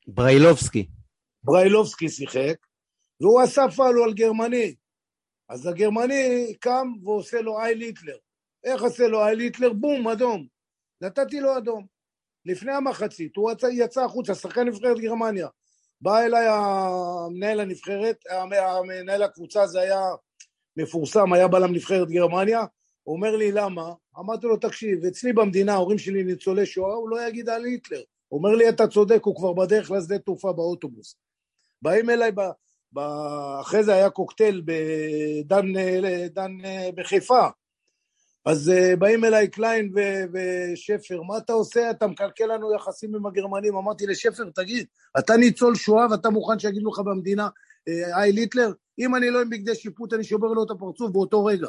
בריילובסקי. 0.07 0.87
בריילובסקי 1.43 2.09
שיחק, 2.09 2.55
והוא 3.21 3.41
עשה 3.41 3.61
פעלו 3.77 4.03
על 4.03 4.13
גרמני. 4.13 4.75
אז 5.49 5.67
הגרמני 5.67 6.55
קם 6.59 6.87
ועושה 7.03 7.41
לו 7.41 7.59
אייל 7.59 7.81
היטלר. 7.81 8.17
איך 8.63 8.81
עושה 8.81 9.07
לו 9.07 9.25
אייל 9.25 9.39
היטלר? 9.39 9.73
בום, 9.73 10.07
אדום. 10.07 10.47
נתתי 11.01 11.39
לו 11.39 11.57
אדום. 11.57 11.85
לפני 12.49 12.71
המחצית, 12.71 13.35
הוא 13.35 13.51
יצא, 13.71 14.03
החוצה, 14.03 14.35
שחקן 14.35 14.67
נבחרת 14.67 14.99
גרמניה. 14.99 15.47
בא 16.01 16.19
אליי 16.19 16.47
המנהל 16.49 17.59
הנבחרת, 17.59 18.17
המנהל 18.29 19.23
הקבוצה 19.23 19.67
זה 19.67 19.79
היה 19.79 20.01
מפורסם, 20.77 21.33
היה 21.33 21.47
בלם 21.47 21.73
נבחרת 21.73 22.09
גרמניה, 22.09 22.65
הוא 23.03 23.15
אומר 23.15 23.35
לי 23.35 23.51
למה? 23.51 23.91
אמרתי 24.19 24.47
לו 24.47 24.57
תקשיב, 24.57 25.05
אצלי 25.05 25.33
במדינה 25.33 25.73
ההורים 25.73 25.97
שלי 25.97 26.23
ניצולי 26.23 26.65
שואה, 26.65 26.93
הוא 26.93 27.09
לא 27.09 27.27
יגיד 27.27 27.49
על 27.49 27.65
היטלר. 27.65 28.01
הוא 28.27 28.37
אומר 28.37 28.55
לי 28.55 28.69
אתה 28.69 28.87
צודק, 28.87 29.23
הוא 29.23 29.35
כבר 29.35 29.53
בדרך 29.53 29.91
לשדה 29.91 30.19
תעופה 30.19 30.53
באוטובוס. 30.53 31.15
באים 31.81 32.09
אליי, 32.09 32.31
ב, 32.31 32.99
אחרי 33.61 33.83
זה 33.83 33.93
היה 33.93 34.09
קוקטייל 34.09 34.61
בדן, 34.65 35.73
דן, 36.33 36.57
בחיפה, 36.95 37.47
אז 38.45 38.71
uh, 38.71 38.95
באים 38.95 39.25
אליי 39.25 39.47
קליין 39.47 39.91
ו- 39.95 40.23
ושפר, 40.33 41.21
מה 41.21 41.37
אתה 41.37 41.53
עושה? 41.53 41.91
אתה 41.91 42.07
מקלקל 42.07 42.45
לנו 42.45 42.75
יחסים 42.75 43.15
עם 43.15 43.25
הגרמנים. 43.25 43.75
אמרתי 43.75 44.05
לשפר, 44.07 44.43
תגיד, 44.55 44.87
אתה 45.19 45.37
ניצול 45.37 45.75
שואה 45.75 46.05
ואתה 46.11 46.29
מוכן 46.29 46.59
שיגידו 46.59 46.89
לך 46.89 46.99
במדינה, 46.99 47.47
Heil 48.15 48.31
Hitler, 48.31 48.71
אם 48.99 49.15
אני 49.15 49.29
לא 49.29 49.41
עם 49.41 49.49
בגדי 49.49 49.75
שיפוט, 49.75 50.13
אני 50.13 50.23
שובר 50.23 50.47
לו 50.47 50.63
את 50.63 50.71
הפרצוף 50.71 51.11
באותו 51.11 51.45
רגע. 51.45 51.67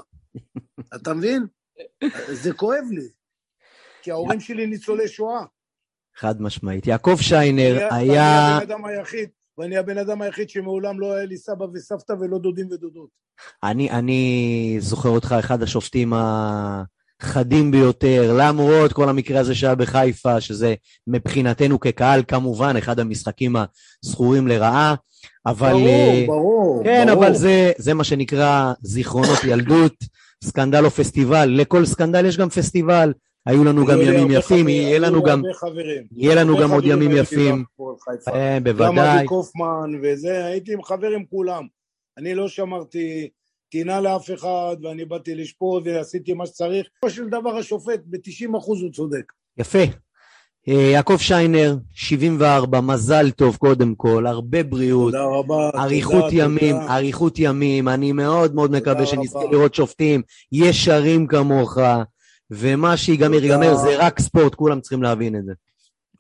אתה 0.97 1.15
מבין? 1.15 1.47
זה 2.33 2.53
כואב 2.53 2.85
לי, 2.91 3.09
כי 4.03 4.11
ההורים 4.11 4.41
שלי 4.41 4.67
ניצולי 4.67 5.09
שואה. 5.09 5.45
חד 6.17 6.43
משמעית. 6.43 6.87
יעקב 6.87 7.17
שיינר 7.21 7.77
היה... 7.77 7.97
היה... 7.97 8.57
הבן 8.57 8.73
אדם 8.73 8.85
היחיד, 8.85 9.29
ואני 9.61 9.77
הבן 9.77 9.99
אדם 9.99 10.23
היחיד 10.23 10.51
שמעולם 10.51 11.01
לא 11.01 11.13
היה 11.13 11.25
לי 11.25 11.37
סבא 11.37 11.67
וסבתא 11.75 12.13
ולא 12.21 12.39
דודים 12.39 12.67
ודודות. 12.71 13.09
אני, 13.63 13.91
אני 13.91 14.77
זוכר 14.81 15.09
אותך 15.09 15.35
אחד 15.39 15.63
השופטים 15.63 16.13
החדים 16.17 17.71
ביותר, 17.71 18.35
למרות 18.39 18.93
כל 18.93 19.09
המקרה 19.09 19.41
הזה 19.41 19.55
שהיה 19.55 19.75
בחיפה, 19.75 20.41
שזה 20.41 20.75
מבחינתנו 21.07 21.81
כקהל 21.81 22.23
כמובן 22.29 22.77
אחד 22.77 23.01
המשחקים 23.01 23.57
הזכורים 24.05 24.49
לרעה, 24.49 24.95
אבל... 25.47 25.73
ברור, 25.73 25.87
אה, 25.89 26.25
ברור. 26.27 26.81
כן, 26.85 27.07
ברור. 27.07 27.27
אבל 27.27 27.35
זה, 27.35 27.73
זה 27.79 27.95
מה 27.95 28.05
שנקרא 28.05 28.73
זיכרונות 28.83 29.45
ילדות, 29.45 29.95
סקנדל 30.45 30.85
או 30.85 30.91
פסטיבל. 30.91 31.49
לכל 31.49 31.87
סקנדל 31.87 32.27
יש 32.27 32.37
גם 32.37 32.49
פסטיבל. 32.49 33.13
היו 33.47 33.65
לנו 33.65 33.87
גם 33.87 34.01
ימים 34.01 34.31
יפים, 34.31 34.69
יהיה 34.69 34.99
לנו 34.99 35.23
גם, 35.23 35.43
יהיה 36.13 36.35
לנו 36.35 36.57
גם 36.57 36.71
עוד 36.71 36.85
ימים 36.85 37.11
יפים. 37.11 37.65
אה, 38.35 38.59
בוודאי. 38.63 38.87
גם 38.87 38.99
אבי 38.99 39.27
קופמן 39.27 39.91
וזה, 40.03 40.45
הייתי 40.45 40.73
עם 40.73 40.83
חבר 40.83 41.11
עם 41.11 41.25
כולם. 41.31 41.67
אני 42.19 42.35
לא 42.35 42.49
שמרתי 42.49 43.29
טינה 43.71 44.01
לאף 44.01 44.31
אחד, 44.31 44.77
ואני 44.83 45.05
באתי 45.05 45.35
לשפוט 45.35 45.83
ועשיתי 45.87 46.33
מה 46.33 46.47
שצריך. 46.47 46.87
בסופו 47.05 47.11
של 47.17 47.29
דבר 47.29 47.57
השופט, 47.57 48.01
ב-90% 48.07 48.67
הוא 48.67 48.93
צודק. 48.93 49.33
יפה. 49.59 49.85
אה, 50.69 50.75
יעקב 50.75 51.17
שיינר, 51.19 51.77
74, 51.95 52.81
מזל 52.81 53.31
טוב 53.31 53.57
קודם 53.57 53.95
כל, 53.95 54.27
הרבה 54.27 54.63
בריאות. 54.63 55.13
תודה 55.13 55.25
רבה. 55.25 55.71
אריכות 55.75 56.25
ימים, 56.33 56.77
אריכות 56.77 57.39
ימים. 57.39 57.89
אני 57.89 58.13
מאוד 58.13 58.55
מאוד 58.55 58.71
מקווה 58.71 59.07
שנזכה 59.07 59.45
לראות 59.51 59.75
שופטים 59.75 60.23
ישרים 60.53 61.27
כמוך. 61.27 61.79
ומה 62.51 62.97
שיגמר 62.97 63.45
ייגמר 63.45 63.75
זה 63.75 63.97
רק 63.99 64.21
ספורט, 64.21 64.55
כולם 64.55 64.81
צריכים 64.81 65.03
להבין 65.03 65.37
את 65.37 65.45
זה. 65.45 65.53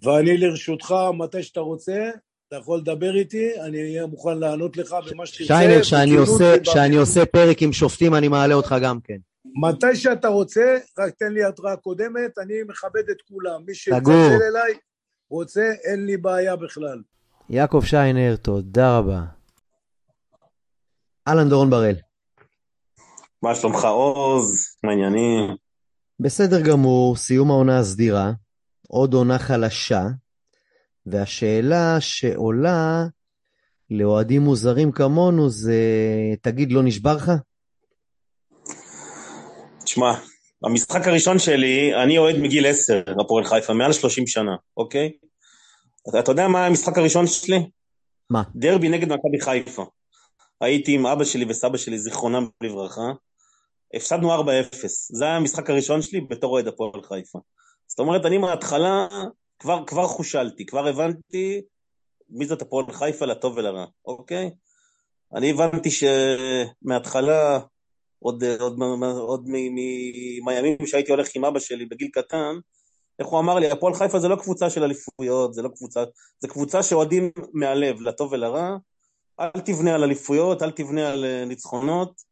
ואני 0.03 0.38
לרשותך, 0.38 0.95
מתי 1.19 1.43
שאתה 1.43 1.61
רוצה, 1.61 2.11
אתה 2.49 2.57
יכול 2.57 2.79
לדבר 2.79 3.14
איתי, 3.14 3.61
אני 3.61 3.81
אהיה 3.83 4.07
מוכן 4.07 4.38
לענות 4.38 4.77
לך 4.77 4.97
במה 5.11 5.27
שתרצה. 5.27 5.55
שיינר, 5.55 5.83
שאני 5.83 6.14
עושה, 6.14 6.55
שאני 6.64 6.97
עושה 6.97 7.27
פרק 7.27 7.62
עם 7.62 7.73
שופטים, 7.73 8.14
אני 8.14 8.29
מעלה 8.29 8.55
אותך 8.55 8.75
גם 8.83 8.99
כן. 9.05 9.16
מתי 9.62 9.97
שאתה 9.97 10.29
רוצה, 10.29 10.77
רק 10.99 11.14
תן 11.19 11.33
לי 11.33 11.45
התראה 11.45 11.77
קודמת, 11.77 12.38
אני 12.38 12.55
מכבד 12.69 13.11
את 13.11 13.16
כולם. 13.29 13.61
מי 13.66 13.75
שיצלצל 13.75 14.43
אליי, 14.51 14.75
רוצה, 15.31 15.73
אין 15.85 16.07
לי 16.07 16.16
בעיה 16.16 16.57
בכלל. 16.57 17.03
יעקב 17.51 17.83
שיינר, 17.85 18.37
תודה 18.37 18.99
רבה. 18.99 19.21
אהלן 21.29 21.49
דורון 21.49 21.71
בראל. 21.71 21.97
מה 23.43 23.55
שלומך 23.55 23.85
עוז? 23.85 24.77
מה 24.85 24.90
העניינים? 24.90 25.57
בסדר 26.22 26.61
גמור, 26.61 27.16
סיום 27.16 27.50
העונה 27.50 27.78
הסדירה, 27.78 28.33
עוד 28.88 29.14
עונה 29.14 29.38
חלשה, 29.38 30.06
והשאלה 31.06 31.96
שעולה 32.00 33.04
לאוהדים 33.90 34.42
מוזרים 34.42 34.92
כמונו 34.92 35.50
זה, 35.50 35.74
תגיד, 36.42 36.72
לא 36.72 36.83
נשבר 36.83 37.16
לך? 37.16 37.33
תשמע, 39.85 40.12
המשחק 40.64 41.09
הראשון 41.09 41.38
שלי, 41.38 42.02
אני 42.02 42.18
אוהד 42.18 42.37
מגיל 42.37 42.66
10, 42.66 43.02
הפועל 43.20 43.44
חיפה, 43.44 43.72
מעל 43.72 43.92
30 43.92 44.26
שנה, 44.26 44.56
אוקיי? 44.76 45.12
אתה, 46.09 46.18
אתה 46.18 46.33
יודע 46.33 46.48
מה 46.48 46.66
המשחק 46.66 46.98
הראשון 46.98 47.26
שלי? 47.26 47.70
מה? 48.30 48.42
דרבי 48.56 48.88
נגד 48.88 49.12
מכבי 49.12 49.40
חיפה. 49.40 49.87
הייתי 50.61 50.94
עם 50.94 51.06
אבא 51.06 51.24
שלי 51.24 51.44
וסבא 51.48 51.76
שלי, 51.76 51.98
זיכרונם 51.98 52.48
לברכה. 52.61 53.12
הפסדנו 53.94 54.42
4-0. 54.42 54.46
זה 55.12 55.24
היה 55.24 55.37
המשחק 55.37 55.70
הראשון 55.70 56.03
שלי 56.03 56.20
בתור 56.20 56.53
אוהד 56.53 56.68
הפועל 56.68 57.03
חיפה. 57.03 57.38
זאת 57.87 57.98
אומרת, 57.98 58.26
אני 58.26 58.38
מההתחלה 58.38 59.07
כבר, 59.59 59.85
כבר 59.87 60.07
חושלתי, 60.07 60.66
כבר 60.66 60.87
הבנתי 60.87 61.61
מי 62.29 62.46
זאת 62.46 62.62
הפועל 62.62 62.92
חיפה 62.92 63.26
לטוב 63.26 63.57
ולרע, 63.57 63.85
אוקיי? 64.05 64.50
אני 65.35 65.50
הבנתי 65.50 65.88
שמההתחלה, 65.90 67.61
עוד, 68.18 68.44
עוד, 68.44 68.79
עוד 69.18 69.48
מהימים 69.48 70.87
שהייתי 70.87 71.11
הולך 71.11 71.29
עם 71.35 71.44
אבא 71.44 71.59
שלי 71.59 71.87
בגיל 71.87 72.09
קטן, 72.12 72.57
איך 73.18 73.29
הוא 73.29 73.40
אמר 73.40 73.59
לי, 73.59 73.70
הפועל 73.70 73.94
חיפה 73.94 74.18
זה 74.18 74.29
לא 74.29 74.37
קבוצה 74.37 74.70
של 74.70 74.83
אליפויות, 74.83 75.55
זה 75.55 75.62
לא 75.62 75.68
קבוצה, 75.68 76.05
זה 76.38 76.48
קבוצה 76.48 76.83
שאוהדים 76.83 77.31
מהלב, 77.53 78.00
לטוב 78.00 78.33
ולרע, 78.33 78.76
אל 79.40 79.61
תבנה 79.64 79.94
על 79.94 80.05
אליפויות, 80.05 80.62
אל 80.62 80.70
תבנה 80.70 81.12
על 81.12 81.24
אה, 81.24 81.44
ניצחונות. 81.44 82.30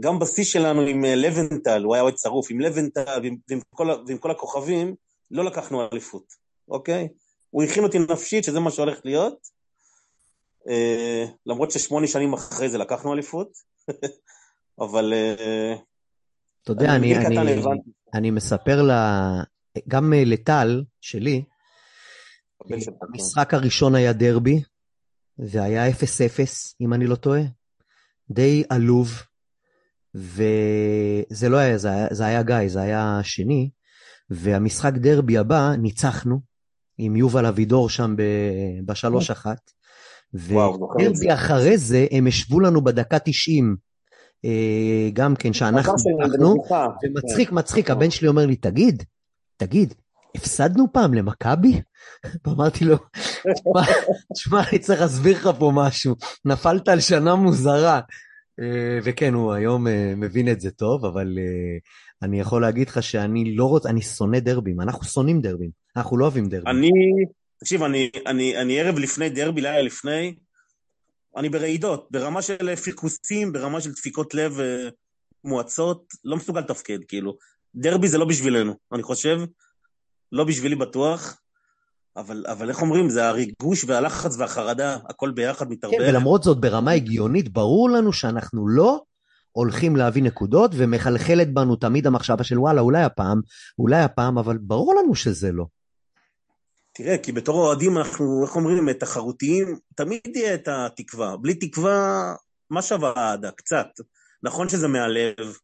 גם 0.00 0.18
בשיא 0.18 0.44
שלנו 0.44 0.80
עם 0.80 1.04
אה, 1.04 1.14
לבנטל, 1.14 1.82
הוא 1.82 1.94
היה 1.94 2.02
אוהד 2.02 2.18
שרוף, 2.18 2.46
עם 2.50 2.60
לבנטל 2.60 3.20
ועם, 3.22 3.36
ועם, 3.48 3.60
כל, 3.70 3.90
ועם 4.06 4.18
כל 4.18 4.30
הכוכבים, 4.30 4.94
לא 5.30 5.44
לקחנו 5.44 5.88
אליפות, 5.92 6.32
אוקיי? 6.68 7.08
הוא 7.50 7.62
הכין 7.62 7.84
אותי 7.84 7.98
נפשית 7.98 8.44
שזה 8.44 8.60
מה 8.60 8.70
שהולך 8.70 9.00
להיות, 9.04 9.48
אה, 10.68 11.24
למרות 11.46 11.70
ששמונה 11.70 12.06
שנים 12.06 12.32
אחרי 12.32 12.68
זה 12.68 12.78
לקחנו 12.78 13.12
אליפות, 13.12 13.48
אבל... 14.84 15.12
אה, 15.12 15.74
אתה 16.62 16.72
יודע, 16.72 16.96
אני, 16.96 17.16
אני, 17.16 17.38
אני, 17.38 17.62
אני 18.14 18.30
מספר 18.30 18.82
לה, 18.82 19.30
גם 19.88 20.12
אה, 20.12 20.22
לטל, 20.24 20.84
שלי, 21.00 21.44
המשחק 23.02 23.54
הראשון 23.54 23.94
היה 23.94 24.12
דרבי, 24.12 24.62
זה 25.38 25.62
היה 25.62 25.90
0-0, 25.90 25.92
אם 26.80 26.94
אני 26.94 27.06
לא 27.06 27.16
טועה. 27.16 27.40
די 28.30 28.64
עלוב, 28.70 29.08
וזה 30.16 31.48
לא 31.48 31.56
היה, 31.56 31.78
זה 31.78 31.90
היה, 31.90 32.08
זה 32.10 32.26
היה 32.26 32.42
גיא, 32.42 32.68
זה 32.68 32.80
היה 32.80 33.20
שני, 33.22 33.70
והמשחק 34.30 34.92
דרבי 34.92 35.38
הבא, 35.38 35.72
ניצחנו, 35.78 36.40
עם 36.98 37.16
יובל 37.16 37.46
אבידור 37.46 37.90
שם 37.90 38.14
בשלוש 38.86 39.30
אחת. 39.30 39.70
ודרבי 40.34 41.34
אחרי 41.34 41.78
זה, 41.78 42.06
הם 42.10 42.26
השוו 42.26 42.60
לנו 42.60 42.84
בדקה 42.84 43.18
90, 43.18 43.76
אה, 44.44 45.10
גם 45.12 45.36
כן, 45.36 45.52
שאנחנו 45.52 45.92
ניצחנו, 45.92 46.54
ומצחיק, 47.04 47.52
מצחיק, 47.52 47.90
הבן 47.90 48.10
שלי 48.10 48.28
אומר 48.28 48.46
לי, 48.46 48.56
תגיד, 48.56 49.02
תגיד, 49.56 49.94
הפסדנו 50.34 50.92
פעם 50.92 51.14
למכבי? 51.14 51.80
ואמרתי 52.44 52.84
לו, 52.84 52.96
תשמע, 54.34 54.62
אני 54.70 54.78
צריך 54.78 55.00
להסביר 55.00 55.36
לך 55.36 55.50
פה 55.58 55.72
משהו, 55.74 56.14
נפלת 56.44 56.88
על 56.88 57.00
שנה 57.00 57.34
מוזרה. 57.34 58.00
אה, 58.60 58.98
וכן, 59.04 59.34
הוא 59.34 59.52
היום 59.52 59.86
אה, 59.86 60.12
מבין 60.16 60.48
את 60.48 60.60
זה 60.60 60.70
טוב, 60.70 61.04
אבל 61.04 61.38
אה, 61.38 61.78
אני 62.22 62.40
יכול 62.40 62.62
להגיד 62.62 62.88
לך 62.88 63.02
שאני 63.02 63.56
לא 63.56 63.64
רוצה, 63.64 63.88
אני 63.88 64.02
שונא 64.02 64.38
דרבים, 64.38 64.80
אנחנו 64.80 65.04
שונאים 65.04 65.40
דרבים, 65.40 65.70
אנחנו 65.96 66.16
לא 66.16 66.24
אוהבים 66.24 66.48
דרבים. 66.48 66.76
אני, 66.76 66.90
תקשיב, 67.60 67.82
אני, 67.82 68.10
אני, 68.26 68.56
אני 68.56 68.80
ערב 68.80 68.98
לפני 68.98 69.28
דרבי, 69.30 69.60
לילה 69.60 69.82
לפני, 69.82 70.34
אני 71.36 71.48
ברעידות, 71.48 72.08
ברמה 72.10 72.42
של 72.42 72.76
פרכוסים, 72.76 73.52
ברמה 73.52 73.80
של 73.80 73.92
דפיקות 73.92 74.34
לב 74.34 74.58
מועצות, 75.44 76.04
לא 76.24 76.36
מסוגל 76.36 76.60
לתפקד, 76.60 77.04
כאילו. 77.08 77.36
דרבי 77.74 78.08
זה 78.08 78.18
לא 78.18 78.24
בשבילנו, 78.24 78.74
אני 78.92 79.02
חושב, 79.02 79.40
לא 80.32 80.44
בשבילי 80.44 80.74
בטוח, 80.74 81.40
אבל, 82.16 82.44
אבל 82.48 82.68
איך 82.68 82.82
אומרים, 82.82 83.10
זה 83.10 83.28
הריגוש 83.28 83.84
והלחץ 83.84 84.36
והחרדה, 84.38 84.96
הכל 85.08 85.30
ביחד 85.30 85.70
מתערבב. 85.70 85.98
כן, 85.98 86.04
ולמרות 86.08 86.42
זאת, 86.42 86.60
ברמה 86.60 86.90
הגיונית, 86.90 87.52
ברור 87.52 87.90
לנו 87.90 88.12
שאנחנו 88.12 88.68
לא 88.68 89.02
הולכים 89.52 89.96
להביא 89.96 90.22
נקודות, 90.22 90.70
ומחלחלת 90.74 91.54
בנו 91.54 91.76
תמיד 91.76 92.06
המחשבה 92.06 92.44
של 92.44 92.58
וואלה, 92.58 92.80
אולי 92.80 93.02
הפעם, 93.02 93.40
אולי 93.78 94.02
הפעם, 94.02 94.38
אבל 94.38 94.58
ברור 94.58 94.94
לנו 94.94 95.14
שזה 95.14 95.52
לא. 95.52 95.64
תראה, 96.92 97.18
כי 97.18 97.32
בתור 97.32 97.56
אוהדים 97.66 97.98
אנחנו, 97.98 98.44
איך 98.44 98.56
אומרים, 98.56 98.92
תחרותיים, 98.92 99.78
תמיד 99.94 100.20
תהיה 100.32 100.54
את 100.54 100.68
התקווה. 100.68 101.36
בלי 101.36 101.54
תקווה, 101.54 102.34
מה 102.70 102.82
שווה 102.82 103.12
האהדה? 103.16 103.50
קצת. 103.50 103.86
נכון 104.42 104.68
שזה 104.68 104.88
מהלב, 104.88 105.56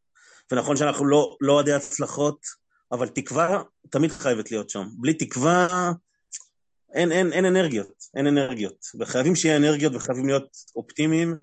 ונכון 0.52 0.76
שאנחנו 0.76 1.06
לא, 1.06 1.36
לא 1.40 1.52
אוהדי 1.52 1.72
הצלחות, 1.72 2.38
אבל 2.92 3.08
תקווה 3.08 3.62
תמיד 3.90 4.10
חייבת 4.10 4.50
להיות 4.50 4.70
שם. 4.70 4.84
בלי 5.00 5.14
תקווה, 5.14 5.92
אין, 6.94 7.12
אין, 7.12 7.32
אין 7.32 7.44
אנרגיות, 7.44 8.04
אין 8.14 8.26
אנרגיות. 8.26 8.86
וחייבים 9.00 9.34
שיהיה 9.34 9.56
אנרגיות 9.56 9.94
וחייבים 9.94 10.26
להיות 10.26 10.56
אופטימיים, 10.76 11.36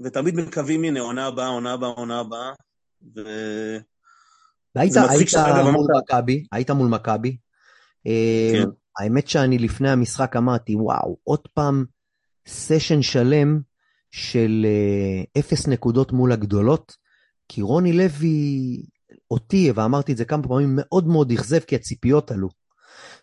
ותמיד 0.00 0.34
מקווים, 0.34 0.84
הנה, 0.84 1.00
עונה 1.00 1.26
הבאה, 1.26 1.46
עונה 1.46 1.72
הבאה, 1.72 1.88
עונה 1.88 2.20
הבאה, 2.20 2.52
ו... 3.16 3.20
והיית, 4.74 4.96
היית 4.96 5.34
מול 5.72 5.86
מכבי, 5.98 6.46
היית 6.52 6.70
מול 6.70 6.88
מכבי. 6.88 7.36
אה, 8.06 8.52
כן. 8.52 8.68
האמת 8.98 9.28
שאני 9.28 9.58
לפני 9.58 9.90
המשחק 9.90 10.36
אמרתי, 10.36 10.74
וואו, 10.76 11.16
עוד 11.24 11.48
פעם 11.54 11.84
סשן 12.48 13.02
שלם 13.02 13.60
של 14.10 14.66
אה, 14.68 15.40
אפס 15.40 15.68
נקודות 15.68 16.12
מול 16.12 16.32
הגדולות, 16.32 16.96
כי 17.48 17.62
רוני 17.62 17.92
לוי, 17.92 18.82
אותי, 19.30 19.72
ואמרתי 19.74 20.12
את 20.12 20.16
זה 20.16 20.24
כמה 20.24 20.42
פעמים, 20.42 20.72
מאוד 20.72 21.06
מאוד 21.06 21.32
אכזב, 21.32 21.58
כי 21.58 21.76
הציפיות 21.76 22.30
עלו. 22.30 22.48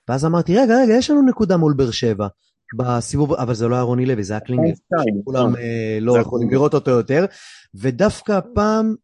ואז 0.09 0.25
אמרתי, 0.25 0.57
רגע, 0.57 0.75
רגע, 0.83 0.93
יש 0.93 1.09
לנו 1.09 1.21
נקודה 1.21 1.57
מול 1.57 1.73
באר 1.73 1.91
שבע. 1.91 2.27
בסיבוב, 2.75 3.33
אבל 3.33 3.53
זה 3.53 3.67
לא 3.67 3.75
היה 3.75 3.83
רוני 3.83 4.05
לוי, 4.05 4.23
זה 4.23 4.33
היה 4.33 4.39
קלינגר. 4.39 4.73
כולם 5.23 5.55
אה, 5.55 5.97
לא 6.01 6.19
יכולים 6.19 6.49
לראות 6.49 6.73
אותו 6.73 6.91
יותר. 6.91 7.25
ודווקא 7.75 8.31
הפעם 8.31 8.95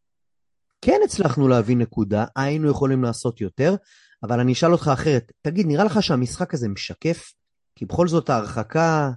כן 0.81 0.99
הצלחנו 1.03 1.47
להביא 1.47 1.77
נקודה, 1.77 2.25
היינו 2.35 2.69
יכולים 2.69 3.03
לעשות 3.03 3.41
יותר, 3.41 3.75
אבל 4.23 4.39
אני 4.39 4.53
אשאל 4.53 4.71
אותך 4.71 4.91
אחרת. 4.93 5.31
תגיד, 5.41 5.67
נראה 5.67 5.83
לך 5.83 6.03
שהמשחק 6.03 6.53
הזה 6.53 6.67
משקף? 6.69 7.33
כי 7.75 7.85
בכל 7.85 8.07
זאת 8.07 8.29
ההרחקה 8.29 9.11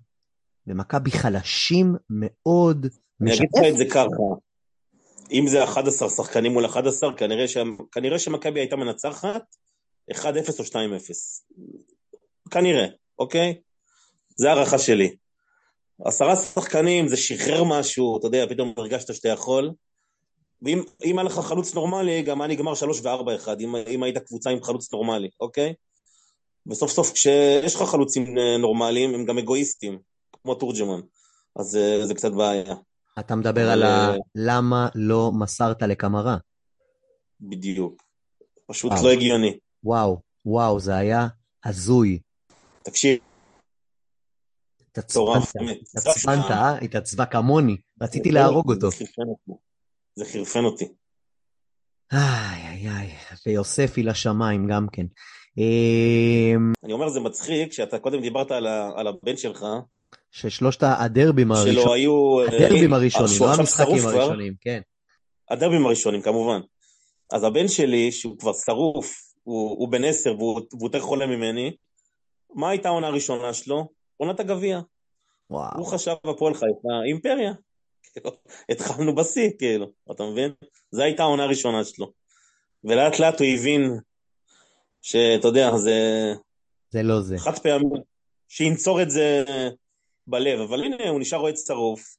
במכבי 0.67 1.11
חלשים 1.11 1.97
מאוד. 2.11 2.87
אני 3.21 3.35
אגיד 3.35 3.49
לך 3.55 3.65
את 3.69 3.77
זה 3.77 3.85
ככה. 3.85 4.23
אם 5.33 5.47
זה 5.49 5.65
11 5.65 6.09
שחקנים 6.09 6.53
מול 6.53 6.67
11, 6.67 7.13
כנראה, 7.17 7.49
ש... 7.49 7.57
כנראה 7.93 8.19
שמכבי 8.19 8.61
הייתה 8.61 8.77
מנצחת 8.77 9.43
1-0 10.13 10.17
או 10.59 10.65
2-0. 10.65 10.75
כנראה, 12.51 12.87
אוקיי? 13.19 13.55
זה 14.37 14.49
הערכה 14.49 14.79
שלי. 14.79 15.17
עשרה 16.05 16.37
שחקנים, 16.37 17.09
זה 17.09 17.17
שחרר 17.17 17.65
משהו, 17.65 18.19
אתה 18.19 18.27
יודע, 18.27 18.47
פתאום 18.49 18.75
הרגשת 18.77 19.15
שאתה 19.15 19.29
יכול. 19.29 19.73
ואם 20.63 20.85
היה 21.19 21.23
לך 21.23 21.33
חלוץ 21.33 21.75
נורמלי, 21.75 22.23
גם 22.23 22.41
היה 22.41 22.49
נגמר 22.49 22.75
3 22.75 23.01
ו-4-1, 23.01 23.49
אם, 23.61 23.77
אם 23.77 24.03
היית 24.03 24.19
קבוצה 24.19 24.51
עם 24.51 24.63
חלוץ 24.63 24.93
נורמלי, 24.93 25.29
אוקיי? 25.41 25.75
וסוף 26.67 26.91
סוף 26.91 27.13
כשיש 27.13 27.75
לך 27.75 27.83
חלוצים 27.83 28.39
נורמליים, 28.59 29.15
הם 29.15 29.25
גם 29.25 29.39
אגואיסטים, 29.39 29.99
כמו 30.43 30.55
תורג'מן, 30.55 31.01
אז 31.57 31.67
זה, 31.67 32.07
זה 32.07 32.15
קצת 32.15 32.33
בעיה. 32.33 32.75
אתה 33.19 33.35
מדבר 33.35 33.71
על 33.71 33.83
ה... 33.83 34.15
למה 34.35 34.89
לא 34.95 35.33
מסרת 35.39 35.83
לקמרה. 35.83 36.37
בדיוק. 37.41 38.03
פשוט 38.67 38.93
וואו. 38.93 39.05
לא 39.05 39.11
הגיוני. 39.11 39.59
וואו, 39.87 40.21
וואו, 40.45 40.81
זה 40.81 40.97
היה 40.97 41.27
הזוי. 41.65 42.19
תקשיב. 42.83 43.19
התעצבנת, 44.91 46.51
אה? 46.51 46.79
התעצבה 46.79 47.27
כמוני. 47.27 47.77
רציתי 48.03 48.31
להרוג 48.31 48.73
אותו. 48.73 48.89
זה 50.17 50.25
חירפן 50.25 50.65
אותי. 50.65 50.85
איי, 52.13 52.67
איי, 52.69 52.89
איי. 52.89 53.11
ויוספי 53.47 54.03
לשמיים 54.03 54.67
גם 54.67 54.87
כן. 54.93 55.07
אמ, 55.59 56.73
אני 56.85 56.93
אומר, 56.93 57.09
זה 57.09 57.21
מצחיק, 57.21 57.73
שאתה 57.73 57.99
קודם 57.99 58.21
דיברת 58.21 58.51
על 58.97 59.07
הבן 59.07 59.37
שלך, 59.37 59.67
ששלושת 60.31 60.83
הדרבים 60.83 61.53
הראשונים, 61.53 61.89
היו... 61.89 62.41
אה, 62.41 62.47
הדרבים 62.47 62.93
הראשונים, 62.93 63.41
לא 63.41 63.55
המשחקים 63.55 64.07
הראשונים, 64.07 64.55
כן. 64.61 64.81
הדרבים 65.51 65.87
הראשונים, 65.87 66.23
כמובן. 66.23 66.61
אז 67.33 67.45
הבן 67.45 67.69
שלי, 67.69 68.13
שהוא 68.13 68.39
כבר 68.39 68.53
שרוף, 68.53 69.27
הוא, 69.47 69.71
הוא 69.71 69.89
בן 69.89 70.05
עשר 70.05 70.35
והוא, 70.39 70.61
והוא 70.73 70.87
יותר 70.87 71.01
חולה 71.01 71.27
ממני, 71.27 71.77
מה 72.55 72.71
הייתה 72.71 72.89
העונה 72.89 73.07
הראשונה 73.07 73.55
שלו? 73.55 73.89
עונת 74.17 74.41
הגביע. 74.41 74.81
הוא 75.77 75.87
חשב 75.87 76.15
הפועל 76.25 76.55
חיפה, 76.55 76.89
אימפריה. 77.07 77.53
כאילו, 78.13 78.31
התחלנו 78.69 79.15
בשיא, 79.15 79.51
כאילו, 79.59 79.87
אתה 80.11 80.23
מבין? 80.25 80.53
זו 80.91 81.03
הייתה 81.03 81.23
העונה 81.23 81.45
הראשונה 81.45 81.85
שלו. 81.85 82.13
ולאט 82.85 83.19
לאט 83.19 83.41
הוא 83.41 83.49
הבין 83.49 83.99
שאתה 85.03 85.49
יודע, 85.49 85.77
זה... 85.77 86.33
זה 86.91 87.03
לא 87.03 87.21
זה. 87.21 87.39
חד 87.39 87.59
פעמים, 87.59 87.91
שינצור 88.49 89.03
את 89.03 89.11
זה 89.11 89.45
בלב, 90.27 90.61
אבל 90.61 90.85
הנה, 90.85 91.09
הוא 91.09 91.21
נשאר 91.21 91.39
אוהד 91.39 91.57
שרוף, 91.57 92.17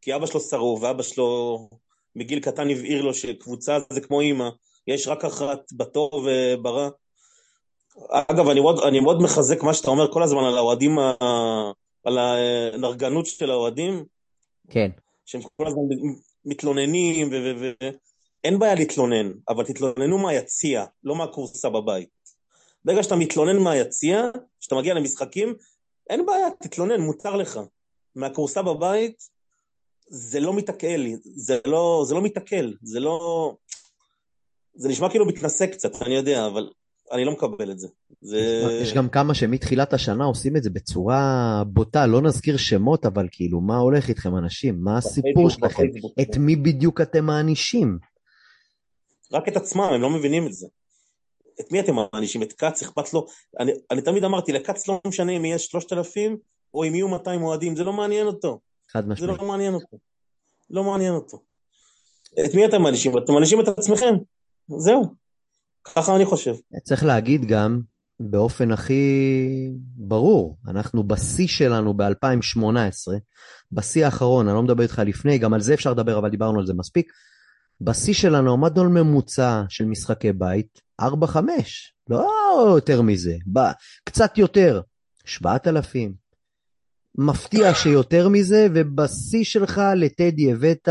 כי 0.00 0.14
אבא 0.14 0.26
שלו 0.26 0.40
שרוף, 0.40 0.82
ואבא 0.82 1.02
שלו 1.02 1.58
מגיל 2.16 2.40
קטן 2.40 2.70
הבהיר 2.70 3.02
לו 3.02 3.14
שקבוצה 3.14 3.78
זה 3.92 4.00
כמו 4.00 4.20
אימא, 4.20 4.48
יש 4.88 5.08
רק 5.08 5.24
אחת 5.24 5.72
בטוב 5.72 6.26
וברע. 6.26 6.88
אגב, 8.10 8.48
אני 8.48 8.60
מאוד, 8.60 8.78
אני 8.78 9.00
מאוד 9.00 9.22
מחזק 9.22 9.62
מה 9.62 9.74
שאתה 9.74 9.90
אומר 9.90 10.12
כל 10.12 10.22
הזמן 10.22 10.44
על 10.44 10.58
האוהדים, 10.58 10.98
על 12.04 12.18
הנרגנות 12.18 13.26
של 13.26 13.50
האוהדים, 13.50 14.04
כן. 14.70 14.90
שהם 15.26 15.40
כל 15.56 15.66
הזמן 15.66 15.82
מתלוננים, 16.44 17.28
ו... 17.32 17.70
אין 18.44 18.58
בעיה 18.58 18.74
להתלונן, 18.74 19.32
אבל 19.48 19.64
תתלוננו 19.64 20.18
מהיציע, 20.18 20.84
לא 21.04 21.16
מהכורסה 21.16 21.70
בבית. 21.70 22.08
ברגע 22.84 23.02
שאתה 23.02 23.16
מתלונן 23.16 23.58
מהיציע, 23.58 24.22
כשאתה 24.60 24.74
מגיע 24.74 24.94
למשחקים, 24.94 25.54
אין 26.10 26.26
בעיה, 26.26 26.46
תתלונן, 26.60 27.00
מותר 27.00 27.36
לך. 27.36 27.60
מהכורסה 28.14 28.62
בבית, 28.62 29.22
זה 30.08 30.40
לא 30.40 30.54
מתקל 30.54 30.96
לי, 30.96 31.16
זה 31.22 31.58
לא, 31.66 32.02
זה 32.06 32.14
לא 32.14 32.22
מתקל, 32.22 32.74
זה 32.82 33.00
לא... 33.00 33.54
זה 34.78 34.88
נשמע 34.88 35.10
כאילו 35.10 35.26
מתנשא 35.26 35.66
קצת, 35.66 36.02
אני 36.02 36.14
יודע, 36.14 36.46
אבל 36.46 36.70
אני 37.12 37.24
לא 37.24 37.32
מקבל 37.32 37.70
את 37.70 37.78
זה. 37.78 37.88
זה... 38.20 38.38
יש 38.82 38.94
גם 38.94 39.08
כמה 39.08 39.34
שמתחילת 39.34 39.92
השנה 39.92 40.24
עושים 40.24 40.56
את 40.56 40.62
זה 40.62 40.70
בצורה 40.70 41.62
בוטה, 41.66 42.06
לא 42.06 42.22
נזכיר 42.22 42.56
שמות, 42.56 43.06
אבל 43.06 43.28
כאילו, 43.30 43.60
מה 43.60 43.76
הולך 43.76 44.08
איתכם 44.08 44.36
אנשים? 44.36 44.80
מה 44.80 44.98
הסיפור 44.98 45.50
שלכם? 45.50 45.82
את 46.20 46.36
מי 46.36 46.56
בדיוק 46.56 47.00
אתם 47.00 47.24
מענישים? 47.24 47.98
רק 49.32 49.48
את 49.48 49.56
עצמם, 49.56 49.82
הם 49.82 50.00
לא 50.00 50.10
מבינים 50.10 50.46
את 50.46 50.52
זה. 50.52 50.66
את 51.60 51.72
מי 51.72 51.80
אתם 51.80 51.94
מענישים? 52.12 52.42
את 52.42 52.52
כץ, 52.52 52.82
אכפת 52.82 53.14
לו? 53.14 53.26
אני, 53.60 53.72
אני 53.90 54.02
תמיד 54.02 54.24
אמרתי, 54.24 54.52
לכץ 54.52 54.88
לא 54.88 55.00
משנה 55.06 55.32
אם 55.32 55.44
יש 55.44 55.66
3,000 55.66 56.36
או 56.74 56.84
אם 56.84 56.94
יהיו 56.94 57.08
200 57.08 57.42
אוהדים, 57.42 57.76
זה 57.76 57.84
לא 57.84 57.92
מעניין 57.92 58.26
אותו. 58.26 58.60
חד 58.90 59.02
זה 59.02 59.12
משמעית. 59.12 59.40
לא 59.40 59.48
מעניין 59.48 59.74
אותו. 59.74 59.96
לא 60.70 60.84
מעניין 60.84 61.14
אותו. 61.14 61.42
את 62.44 62.54
מי 62.54 62.66
אתם 62.66 62.82
מענישים? 62.82 63.18
אתם 63.18 63.32
מענישים 63.32 63.60
את 63.60 63.68
עצמכם. 63.68 64.14
זהו. 64.68 65.14
ככה 65.84 66.16
אני 66.16 66.24
חושב. 66.24 66.54
צריך 66.84 67.04
להגיד 67.04 67.44
גם, 67.44 67.80
באופן 68.20 68.72
הכי 68.72 69.02
ברור, 69.96 70.58
אנחנו 70.68 71.04
בשיא 71.04 71.46
שלנו 71.46 71.94
ב-2018, 71.96 73.12
בשיא 73.72 74.04
האחרון, 74.04 74.48
אני 74.48 74.54
לא 74.54 74.62
מדבר 74.62 74.82
איתך 74.82 75.02
לפני, 75.06 75.38
גם 75.38 75.54
על 75.54 75.60
זה 75.60 75.74
אפשר 75.74 75.90
לדבר, 75.90 76.18
אבל 76.18 76.30
דיברנו 76.30 76.58
על 76.58 76.66
זה 76.66 76.74
מספיק. 76.74 77.12
בשיא 77.80 78.14
שלנו 78.14 78.52
עמדנו 78.52 78.82
על 78.82 78.88
ממוצע 78.88 79.62
של 79.68 79.84
משחקי 79.84 80.32
בית, 80.32 80.80
4-5, 81.02 81.04
לא 82.10 82.28
יותר 82.74 83.02
מזה, 83.02 83.36
ב- 83.52 83.70
קצת 84.04 84.38
יותר, 84.38 84.80
7,000. 85.24 86.14
מפתיע 87.18 87.74
שיותר 87.74 88.28
מזה, 88.28 88.66
ובשיא 88.74 89.44
שלך 89.44 89.80
לטדי 89.96 90.52
הבאת 90.52 90.88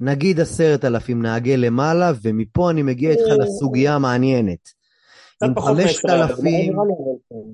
נגיד 0.00 0.40
עשרת 0.40 0.84
אלפים 0.84 1.22
נהגי 1.22 1.56
למעלה, 1.56 2.12
ומפה 2.22 2.70
אני 2.70 2.82
מגיע 2.82 3.10
איתך 3.10 3.22
לסוגיה 3.38 3.94
המעניינת. 3.94 4.76
עם 5.44 5.60
חמשת 5.60 6.04
אלפים, 6.04 6.72
אבל- 6.78 6.88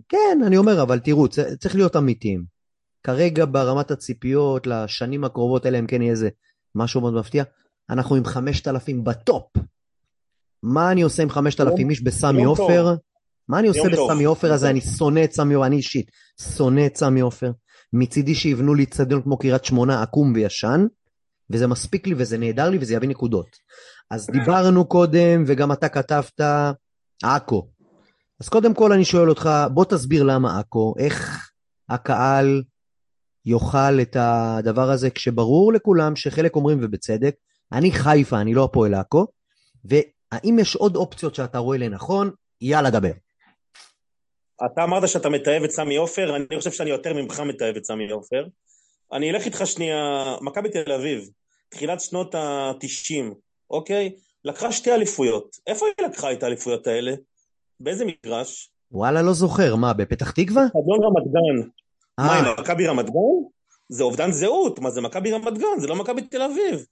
כן, 0.09 0.41
אני 0.47 0.57
אומר, 0.57 0.83
אבל 0.83 0.99
תראו, 0.99 1.29
צריך 1.59 1.75
להיות 1.75 1.97
אמיתיים. 1.97 2.45
כרגע 3.03 3.45
ברמת 3.51 3.91
הציפיות 3.91 4.67
לשנים 4.67 5.25
הקרובות, 5.25 5.67
אלא 5.67 5.79
אם 5.79 5.87
כן 5.87 6.03
יהיה 6.03 6.11
איזה 6.11 6.29
משהו 6.75 7.01
מאוד 7.01 7.15
מפתיע, 7.15 7.45
אנחנו 7.91 8.17
עם 8.17 8.25
חמשת 8.25 8.69
אלפים 8.69 9.05
בטופ. 9.05 9.45
מה 10.63 10.93
אני 10.93 11.03
עושה 11.03 11.23
עם 11.23 11.31
חמשת 11.31 11.61
אלפים 11.61 11.91
איש 11.91 12.03
בסמי. 12.03 12.45
עופר? 12.45 12.95
מה 13.49 13.59
אני 13.59 13.69
עושה. 13.69 13.81
בסמי 13.93 14.25
עופר 14.25 14.53
הזה? 14.53 14.71
אני 14.71 14.81
שונא 14.81 15.25
את 15.25 15.33
סמי 15.33 15.55
עופר, 15.55 15.67
אני 15.67 15.77
אישית 15.77 16.11
שונא 16.57 16.87
את 16.87 16.97
סמי 16.97 17.21
עופר. 17.21 17.51
מצידי 17.93 18.35
שיבנו 18.35 18.75
לי 18.75 18.85
אצטדיון 18.85 19.23
כמו 19.23 19.37
קריית 19.39 19.65
שמונה 19.65 20.03
עקום 20.03 20.33
וישן, 20.35 20.87
וזה 21.53 21.67
מספיק 21.67 22.07
לי 22.07 22.15
וזה 22.19 22.39
נהדר 22.39 22.71
לי 22.71 22.79
וזה 22.81 22.95
יביא 22.95 23.09
נקודות. 23.09 23.47
אז 24.11 24.27
דיברנו 24.27 24.85
קודם, 24.85 25.45
וגם 25.47 25.73
אתה 25.73 25.89
כתבת, 25.89 26.41
עכו. 27.23 27.69
אז 28.41 28.49
קודם 28.49 28.75
כל 28.75 28.93
אני 28.93 29.05
שואל 29.05 29.29
אותך, 29.29 29.51
בוא 29.75 29.85
תסביר 29.85 30.23
למה 30.23 30.59
עכו, 30.59 30.95
איך 30.99 31.49
הקהל 31.89 32.63
יאכל 33.47 34.01
את 34.03 34.17
הדבר 34.21 34.91
הזה, 34.91 35.11
כשברור 35.11 35.73
לכולם 35.73 36.17
שחלק 36.17 36.57
אומרים, 36.57 36.79
ובצדק, 36.83 37.35
אני 37.73 37.93
חיפה, 37.93 38.41
אני 38.41 38.55
לא 38.55 38.65
הפועל 38.65 38.95
עכו, 38.95 39.27
והאם 39.85 40.59
יש 40.59 40.77
עוד 40.77 40.97
אופציות 40.97 41.35
שאתה 41.35 41.59
רואה 41.59 41.79
לנכון? 41.79 42.31
יאללה, 42.61 42.91
דבר. 42.91 43.13
אתה 44.67 44.85
אמרת 44.85 45.09
שאתה 45.09 45.29
מתעב 45.29 45.63
את 45.63 45.71
סמי 45.71 45.97
עופר, 45.97 46.37
אני 46.37 46.59
חושב 46.59 46.73
שאני 46.73 46.91
יותר 46.91 47.15
ממך 47.15 47.41
מתעב 47.41 47.77
את 47.77 47.85
סמי 47.85 48.11
עופר. 48.11 48.47
אני 49.13 49.31
אלך 49.31 49.45
איתך 49.45 49.67
שנייה, 49.67 49.97
מכבי 50.41 50.69
תל 50.69 50.93
אביב, 50.93 51.29
תחילת 51.73 52.01
שנות 52.01 52.35
ה-90, 52.35 53.35
אוקיי? 53.71 54.13
לקחה 54.45 54.73
שתי 54.73 54.93
אליפויות. 54.93 55.57
איפה 55.67 55.87
היא 55.87 56.07
לקחה 56.07 56.33
את 56.33 56.43
האליפויות 56.43 56.87
האלה? 56.87 57.15
באיזה 57.81 58.05
מגרש? 58.05 58.71
וואלה, 58.93 59.23
לא 59.23 59.33
זוכר, 59.33 59.77
מה, 59.77 59.93
בפתח 59.93 60.31
תקווה? 60.31 60.63
אדון 60.63 61.05
רמת 61.05 61.33
גן. 61.33 61.69
מה, 62.19 62.29
אה, 62.29 62.39
עם 62.39 62.61
מכבי 62.61 62.87
רמת 62.87 63.07
גן? 63.07 63.49
זה 63.89 64.03
אובדן 64.03 64.33
זהות, 64.33 64.79
מה 64.79 64.91
זה 64.91 65.01
מכבי 65.01 65.33
רמת 65.33 65.59
גן? 65.59 65.79
זה 65.79 65.87
לא 65.87 65.97
מכבי 65.97 66.23
תל 66.23 66.43
אביב. 66.43 66.87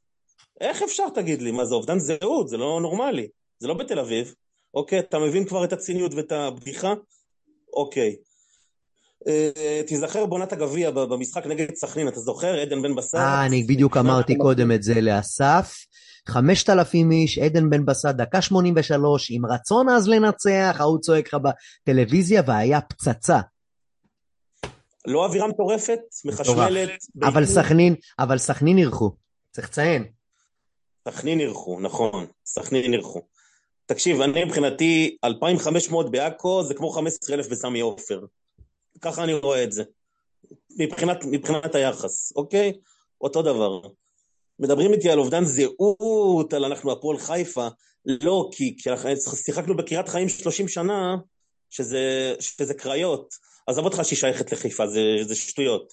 איך 0.60 0.82
אפשר, 0.82 1.08
תגיד 1.14 1.42
לי? 1.42 1.50
מה 1.50 1.64
זה 1.64 1.74
אובדן 1.74 1.98
זהות? 1.98 2.48
זה 2.48 2.56
לא 2.56 2.78
נורמלי. 2.82 3.28
זה 3.58 3.68
לא 3.68 3.74
בתל 3.74 3.98
אביב. 3.98 4.34
אוקיי, 4.74 4.98
אתה 4.98 5.18
מבין 5.18 5.44
כבר 5.44 5.64
את 5.64 5.72
הציניות 5.72 6.14
ואת 6.14 6.32
הבדיחה? 6.32 6.94
אוקיי. 7.72 8.16
אה, 9.28 9.80
תיזכר 9.86 10.26
בעונת 10.26 10.52
הגביע 10.52 10.90
במשחק 10.90 11.46
נגד 11.46 11.74
סכנין, 11.74 12.08
אתה 12.08 12.20
זוכר? 12.20 12.60
עדן 12.60 12.82
בן 12.82 12.94
בסט? 12.94 13.14
אה, 13.14 13.46
אני 13.46 13.62
בדיוק 13.62 13.96
אמרתי 13.96 14.38
קודם 14.38 14.72
את 14.72 14.82
זה 14.82 15.00
לאסף. 15.00 15.76
5,000 16.28 17.10
איש, 17.12 17.38
עדן 17.38 17.70
בן 17.70 17.86
בסט, 17.86 18.06
דקה 18.06 18.42
83, 18.42 19.30
עם 19.30 19.46
רצון 19.46 19.88
אז 19.88 20.08
לנצח, 20.08 20.76
ההוא 20.78 20.98
צועק 20.98 21.26
לך 21.26 21.40
בטלוויזיה, 21.84 22.42
והיה 22.46 22.80
פצצה. 22.80 23.40
לא 25.06 25.26
אווירה 25.26 25.48
מטורפת, 25.48 26.00
מחשמלת. 26.24 26.90
אבל. 27.22 27.46
סכנין, 27.46 27.94
אבל 28.18 28.38
סכנין 28.38 28.78
אירחו. 28.78 29.10
צריך 29.52 29.68
לציין. 29.68 30.04
סכנין 31.08 31.40
אירחו, 31.40 31.80
נכון, 31.80 32.26
סכנין 32.46 32.92
אירחו. 32.92 33.20
תקשיב, 33.86 34.20
אני 34.20 34.44
מבחינתי, 34.44 35.16
2,500 35.24 36.10
בעכו 36.10 36.62
זה 36.62 36.74
כמו 36.74 36.90
15,000 36.90 37.48
בסמי 37.50 37.80
עופר. 37.80 38.20
ככה 39.00 39.24
אני 39.24 39.34
רואה 39.34 39.64
את 39.64 39.72
זה. 39.72 39.84
מבחינת, 40.78 41.24
מבחינת 41.24 41.74
היחס, 41.74 42.32
אוקיי? 42.36 42.72
אותו 43.20 43.42
דבר. 43.42 43.80
מדברים 44.58 44.92
איתי 44.92 45.10
על 45.10 45.18
אובדן 45.18 45.44
זהות, 45.44 46.52
על 46.52 46.64
אנחנו 46.64 46.92
הפועל 46.92 47.18
חיפה. 47.18 47.68
לא, 48.06 48.48
כי, 48.52 48.76
כי 48.78 48.90
אנחנו 48.90 49.10
שיחקנו 49.36 49.76
בקריית 49.76 50.08
חיים 50.08 50.28
30 50.28 50.68
שנה, 50.68 51.16
שזה, 51.70 52.34
שזה 52.40 52.74
קריות. 52.74 53.34
עזוב 53.66 53.84
אותך 53.84 54.00
שהיא 54.02 54.18
שייכת 54.18 54.52
לחיפה, 54.52 54.86
זה, 54.86 55.00
זה 55.22 55.34
שטויות. 55.34 55.92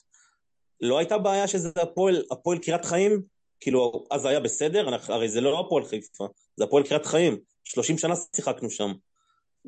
לא 0.81 0.97
הייתה 0.97 1.17
בעיה 1.17 1.47
שזה 1.47 1.69
הפועל, 1.81 2.23
הפועל 2.31 2.57
קריית 2.57 2.85
חיים? 2.85 3.21
כאילו, 3.59 4.05
אז 4.11 4.25
היה 4.25 4.39
בסדר, 4.39 4.89
אנחנו, 4.89 5.13
הרי 5.13 5.29
זה 5.29 5.41
לא 5.41 5.59
הפועל 5.59 5.85
חיפה, 5.85 6.27
זה 6.55 6.63
הפועל 6.63 6.83
קריית 6.83 7.05
חיים. 7.05 7.37
30 7.63 7.97
שנה 7.97 8.13
שיחקנו 8.35 8.69
שם. 8.69 8.93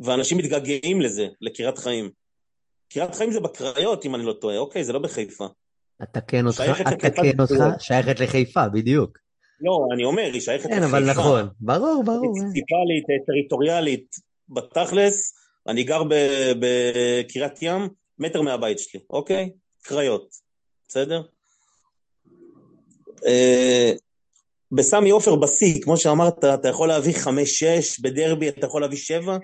ואנשים 0.04 0.38
מתגעגעים 0.38 1.02
לזה, 1.02 1.28
לקריית 1.42 1.78
חיים. 1.78 2.12
קריית 2.90 3.16
חיים 3.16 3.32
זה 3.32 3.40
בקריות, 3.40 4.06
אם 4.06 4.16
אני 4.16 4.24
לא 4.26 4.34
טועה, 4.34 4.58
אוקיי, 4.58 4.84
זה 4.84 4.94
לא 4.94 5.00
בחיפה. 5.00 5.48
אתקן 6.04 6.48
אותך, 6.48 6.58
שייכת 6.58 6.88
אתקן 6.88 7.26
לקבוצת 7.26 7.52
אותך. 7.52 7.82
שייכת 7.82 8.20
לחיפה, 8.20 8.70
בדיוק. 8.70 9.18
לא, 9.62 9.86
אני 9.94 10.04
אומר, 10.04 10.30
היא 10.34 10.42
שייכת 10.42 10.70
כן, 10.70 10.78
לחיפה. 10.78 10.98
אבל 10.98 11.10
נכון. 11.12 11.50
ברור, 11.60 12.04
ברור. 12.06 12.26
מוניציפלית, 12.26 13.06
טריטוריאלית, 13.26 14.16
בתכלס, 14.50 15.34
אני 15.68 15.84
גר 15.84 16.04
בקריית 16.60 17.62
ים, 17.62 17.90
מטר 18.20 18.42
מהבית 18.42 18.80
שלי, 18.80 19.02
אוקיי? 19.10 19.50
קריות, 19.84 20.30
בסדר? 20.88 21.22
אה, 23.26 23.92
בסמי 24.72 25.10
עופר 25.10 25.36
בשיא, 25.36 25.82
כמו 25.82 25.98
שאמרת, 25.98 26.46
אתה 26.46 26.70
יכול 26.70 26.88
להביא 26.88 27.14
חמש-שש, 27.14 28.00
בדרבי 28.00 28.50
אתה 28.50 28.66
יכול 28.66 28.82
להביא 28.82 28.98
שבע. 28.98 29.38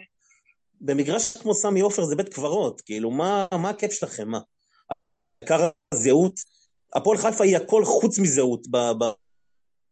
במגרש 0.82 1.38
כמו 1.38 1.54
סמי 1.54 1.82
עופר 1.82 2.06
זה 2.06 2.16
בית 2.16 2.30
קברות, 2.34 2.82
כאילו, 2.82 3.12
מה, 3.12 3.46
מה 3.52 3.70
הכיף 3.70 3.92
שלכם, 3.92 4.30
מה? 4.30 4.40
עיקר 5.42 5.70
הזהות, 5.92 6.40
הפועל 6.96 7.18
חיפה 7.18 7.44
היא 7.44 7.58
הכל 7.58 7.86
חוץ 7.86 8.20
מזהות 8.20 8.68
ב- 8.72 8.78
ב- 8.78 9.12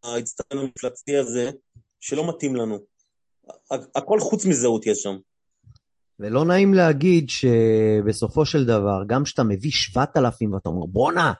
באצטדיון 0.05 0.63
המפלצתי 0.63 1.17
הזה, 1.17 1.51
שלא 1.99 2.29
מתאים 2.29 2.55
לנו. 2.55 2.77
הכל 3.95 4.19
חוץ 4.19 4.45
מזהות 4.45 4.85
יש 4.85 5.01
שם. 5.01 5.15
ולא 6.19 6.45
נעים 6.45 6.73
להגיד 6.73 7.29
שבסופו 7.29 8.45
של 8.45 8.65
דבר, 8.65 9.03
גם 9.07 9.23
כשאתה 9.23 9.43
מביא 9.43 9.71
7,000 9.71 10.53
ואתה 10.53 10.69
אומר, 10.69 10.85
בואנה, 10.85 11.33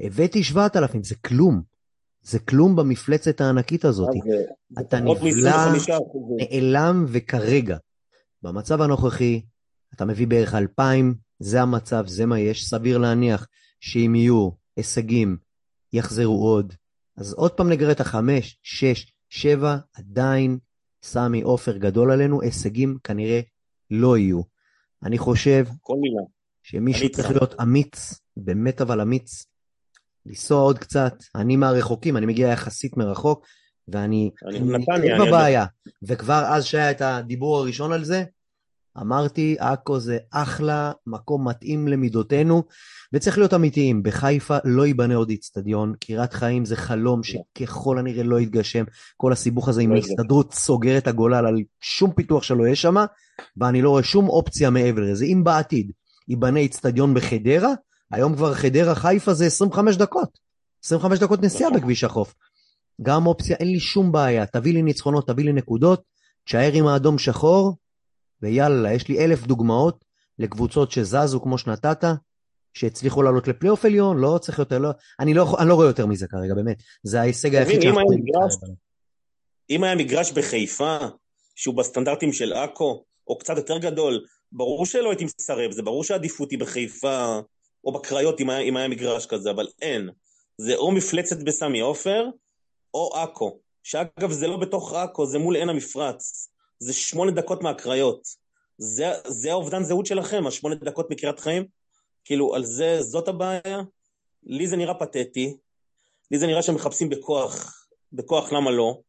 הבאתי 0.00 0.44
7,000, 0.44 1.02
זה 1.04 1.14
כלום. 1.14 1.62
זה 2.22 2.38
כלום 2.38 2.76
במפלצת 2.76 3.40
הענקית 3.40 3.84
הזאת. 3.84 4.08
אתה 4.80 5.00
נבלע, 5.00 5.72
מ-25%. 5.72 5.90
נעלם, 6.38 7.04
וכרגע, 7.08 7.76
במצב 8.42 8.82
הנוכחי, 8.82 9.42
אתה 9.94 10.04
מביא 10.04 10.26
בערך 10.26 10.54
2,000, 10.54 11.14
זה 11.38 11.62
המצב, 11.62 12.06
זה 12.06 12.26
מה 12.26 12.38
יש. 12.38 12.68
סביר 12.68 12.98
להניח 12.98 13.46
שאם 13.80 14.14
יהיו 14.14 14.50
הישגים, 14.76 15.36
יחזרו 15.92 16.44
עוד. 16.44 16.74
אז 17.16 17.32
עוד 17.32 17.52
פעם 17.52 17.68
נגרד 17.68 17.90
את 17.90 18.00
החמש, 18.00 18.58
שש, 18.62 19.12
שבע, 19.28 19.76
עדיין 19.94 20.58
סמי 21.02 21.42
עופר 21.42 21.76
גדול 21.76 22.10
עלינו, 22.10 22.42
הישגים 22.42 22.98
כנראה 23.04 23.40
לא 23.90 24.18
יהיו. 24.18 24.40
אני 25.02 25.18
חושב. 25.18 25.66
שמישהו. 26.62 27.10
צריך 27.12 27.30
להיות 27.30 27.60
אמיץ, 27.60 28.20
באמת 28.36 28.80
אבל 28.80 29.00
אמיץ, 29.00 29.46
לנסוע 30.26 30.60
עוד 30.60 30.78
קצת. 30.78 31.14
אני 31.34 31.56
מהרחוקים, 31.56 32.16
אני 32.16 32.26
מגיע 32.26 32.48
יחסית 32.48 32.96
מרחוק, 32.96 33.46
ואני 33.88 34.30
אני 34.48 34.58
אני 34.58 34.78
נתניה, 34.78 35.16
אני. 35.16 35.26
בבעיה. 35.26 35.64
וכבר 36.02 36.44
אז 36.46 36.64
שהיה 36.64 36.90
את 36.90 37.00
הדיבור 37.00 37.58
הראשון 37.58 37.92
על 37.92 38.04
זה, 38.04 38.24
אמרתי, 39.00 39.56
עכו 39.58 40.00
זה 40.00 40.18
אחלה, 40.30 40.92
מקום 41.06 41.48
מתאים 41.48 41.88
למידותינו, 41.88 42.62
וצריך 43.12 43.38
להיות 43.38 43.54
אמיתיים, 43.54 44.02
בחיפה 44.02 44.56
לא 44.64 44.86
ייבנה 44.86 45.14
עוד 45.14 45.30
איצטדיון, 45.30 45.94
קריית 46.00 46.32
חיים 46.32 46.64
זה 46.64 46.76
חלום 46.76 47.20
שככל 47.22 47.98
הנראה 47.98 48.22
לא 48.22 48.40
יתגשם, 48.40 48.84
כל 49.16 49.32
הסיבוך 49.32 49.68
הזה 49.68 49.82
עם 49.82 49.90
לא. 49.90 49.96
ההסתדרות 49.96 50.54
סוגר 50.54 50.98
את 50.98 51.06
הגולל 51.06 51.46
על 51.46 51.56
שום 51.80 52.12
פיתוח 52.12 52.42
שלא 52.42 52.64
יהיה 52.64 52.76
שם, 52.76 52.96
ואני 53.56 53.82
לא 53.82 53.90
רואה 53.90 54.02
שום 54.02 54.28
אופציה 54.28 54.70
מעבר 54.70 55.02
לזה. 55.02 55.24
אם 55.24 55.44
בעתיד 55.44 55.92
ייבנה 56.28 56.60
איצטדיון 56.60 57.14
בחדרה, 57.14 57.72
היום 58.12 58.34
כבר 58.36 58.54
חדרה 58.54 58.94
חיפה 58.94 59.34
זה 59.34 59.46
25 59.46 59.96
דקות, 59.96 60.38
25 60.84 61.18
דקות 61.18 61.42
נסיעה 61.42 61.70
נכון. 61.70 61.80
בכביש 61.80 62.04
החוף. 62.04 62.34
גם 63.02 63.26
אופציה, 63.26 63.56
אין 63.56 63.68
לי 63.72 63.80
שום 63.80 64.12
בעיה, 64.12 64.46
תביא 64.46 64.72
לי 64.72 64.82
ניצחונות, 64.82 65.26
תביא 65.26 65.44
לי 65.44 65.52
נקודות, 65.52 66.02
תשאר 66.44 66.70
עם 66.72 66.86
האדום 66.86 67.18
שחור, 67.18 67.76
ויאללה, 68.42 68.92
יש 68.92 69.08
לי 69.08 69.24
אלף 69.24 69.46
דוגמאות 69.46 70.04
לקבוצות 70.38 70.90
שזזו 70.92 71.40
כמו 71.40 71.58
שנתת, 71.58 72.04
שהצליחו 72.74 73.22
לעלות 73.22 73.48
לפלייאוף 73.48 73.84
עליון, 73.84 74.18
לא 74.18 74.38
צריך 74.40 74.58
יותר, 74.58 74.78
לא, 74.78 74.88
אני, 75.20 75.34
לא, 75.34 75.56
אני 75.58 75.68
לא 75.68 75.74
רואה 75.74 75.86
יותר 75.86 76.06
מזה 76.06 76.26
כרגע, 76.26 76.54
באמת. 76.54 76.76
זה 77.02 77.20
ההישג 77.20 77.54
היחיד 77.54 77.74
אם 77.76 77.82
שאנחנו 77.82 78.00
היה 78.00 78.20
מגרש- 78.20 78.62
עליו. 78.62 78.74
אם 79.70 79.84
היה 79.84 79.94
מגרש 79.94 80.32
בחיפה, 80.32 80.98
שהוא 81.54 81.76
בסטנדרטים 81.76 82.32
של 82.32 82.52
עכו, 82.52 83.04
או 83.28 83.38
קצת 83.38 83.56
יותר 83.56 83.78
גדול, 83.78 84.24
ברור 84.52 84.86
שלא 84.86 85.10
הייתי 85.10 85.24
מסרב, 85.24 85.70
זה 85.70 85.82
ברור 85.82 86.04
שהעדיפות 86.04 86.50
היא 86.50 86.58
בחיפה, 86.58 87.40
או 87.84 87.92
בקריות 87.92 88.40
אם 88.40 88.50
היה, 88.50 88.60
אם 88.60 88.76
היה 88.76 88.88
מגרש 88.88 89.26
כזה, 89.26 89.50
אבל 89.50 89.66
אין. 89.82 90.10
זה 90.58 90.74
או 90.74 90.92
מפלצת 90.92 91.42
בסמי 91.42 91.80
עופר, 91.80 92.24
או 92.96 93.10
עכו. 93.14 93.58
שאגב, 93.82 94.30
זה 94.30 94.46
לא 94.46 94.56
בתוך 94.56 94.92
עכו, 94.92 95.26
זה 95.26 95.38
מול 95.38 95.56
עין 95.56 95.68
המפרץ. 95.68 96.48
זה 96.78 96.92
שמונה 96.92 97.30
דקות 97.30 97.62
מהקריות. 97.62 98.28
זה, 98.78 99.12
זה 99.26 99.50
האובדן 99.50 99.82
זהות 99.82 100.06
שלכם, 100.06 100.46
השמונה 100.46 100.74
דקות 100.74 101.10
מקריית 101.10 101.40
חיים. 101.40 101.66
כאילו, 102.24 102.54
על 102.54 102.64
זה, 102.64 103.02
זאת 103.02 103.28
הבעיה. 103.28 103.82
לי 104.42 104.66
זה 104.66 104.76
נראה 104.76 104.94
פתטי. 104.94 105.56
לי 106.30 106.38
זה 106.38 106.46
נראה 106.46 106.62
שהם 106.62 106.74
מחפשים 106.74 107.08
בכוח, 107.08 107.86
בכוח 108.12 108.52
למה 108.52 108.70
לא. 108.70 109.00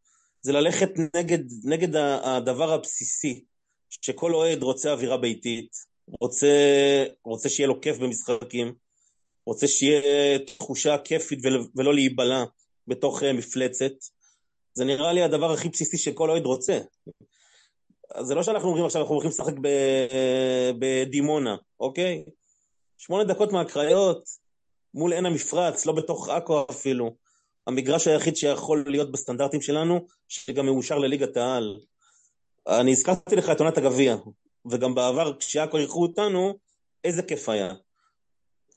זה 0.41 0.51
ללכת 0.51 0.89
נגד, 1.15 1.39
נגד 1.63 1.95
הדבר 1.95 2.73
הבסיסי, 2.73 3.43
שכל 3.89 4.33
אוהד 4.33 4.63
רוצה 4.63 4.91
אווירה 4.91 5.17
ביתית, 5.17 5.75
רוצה, 6.21 6.47
רוצה 7.23 7.49
שיהיה 7.49 7.67
לו 7.67 7.81
כיף 7.81 7.97
במשחקים, 7.97 8.73
רוצה 9.45 9.67
שיהיה 9.67 10.39
תחושה 10.39 10.97
כיפית 10.97 11.39
ולא 11.75 11.93
להיבלע 11.93 12.43
בתוך 12.87 13.23
אה, 13.23 13.33
מפלצת. 13.33 13.93
זה 14.73 14.85
נראה 14.85 15.13
לי 15.13 15.23
הדבר 15.23 15.51
הכי 15.51 15.69
בסיסי 15.69 15.97
שכל 15.97 16.29
אוהד 16.29 16.45
רוצה. 16.45 16.79
אז 18.15 18.27
זה 18.27 18.35
לא 18.35 18.43
שאנחנו 18.43 18.67
אומרים 18.67 18.85
עכשיו 18.85 19.01
אנחנו 19.01 19.13
הולכים 19.13 19.31
לשחק 19.31 19.53
ב- 19.61 20.71
בדימונה, 20.79 21.55
אוקיי? 21.79 22.23
שמונה 22.97 23.23
דקות 23.23 23.51
מהקריות, 23.51 24.29
מול 24.93 25.13
עין 25.13 25.25
המפרץ, 25.25 25.85
לא 25.85 25.93
בתוך 25.93 26.29
עכו 26.29 26.65
אפילו. 26.69 27.15
המגרש 27.67 28.07
היחיד 28.07 28.35
שיכול 28.35 28.83
להיות 28.87 29.11
בסטנדרטים 29.11 29.61
שלנו, 29.61 30.07
שגם 30.27 30.65
מאושר 30.65 30.97
לליגת 30.97 31.37
העל. 31.37 31.79
אני 32.67 32.91
הזכרתי 32.91 33.35
לך 33.35 33.49
את 33.49 33.59
עונת 33.59 33.77
הגביע, 33.77 34.15
וגם 34.71 34.95
בעבר 34.95 35.37
כשעכו 35.39 35.77
אירחו 35.77 36.01
אותנו, 36.01 36.57
איזה 37.03 37.23
כיף 37.23 37.49
היה. 37.49 37.73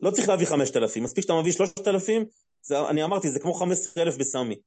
לא 0.01 0.11
צריך 0.11 0.29
להביא 0.29 0.47
5,000, 0.47 1.03
מספיק 1.03 1.23
שאתה 1.23 1.35
מביא 1.35 1.53
3,000, 1.53 2.25
זה, 2.63 2.89
אני 2.89 3.05
אמרתי, 3.05 3.31
זה 3.31 3.39
כמו 3.41 3.55
15,000 3.55 4.19
בסמי, 4.19 4.61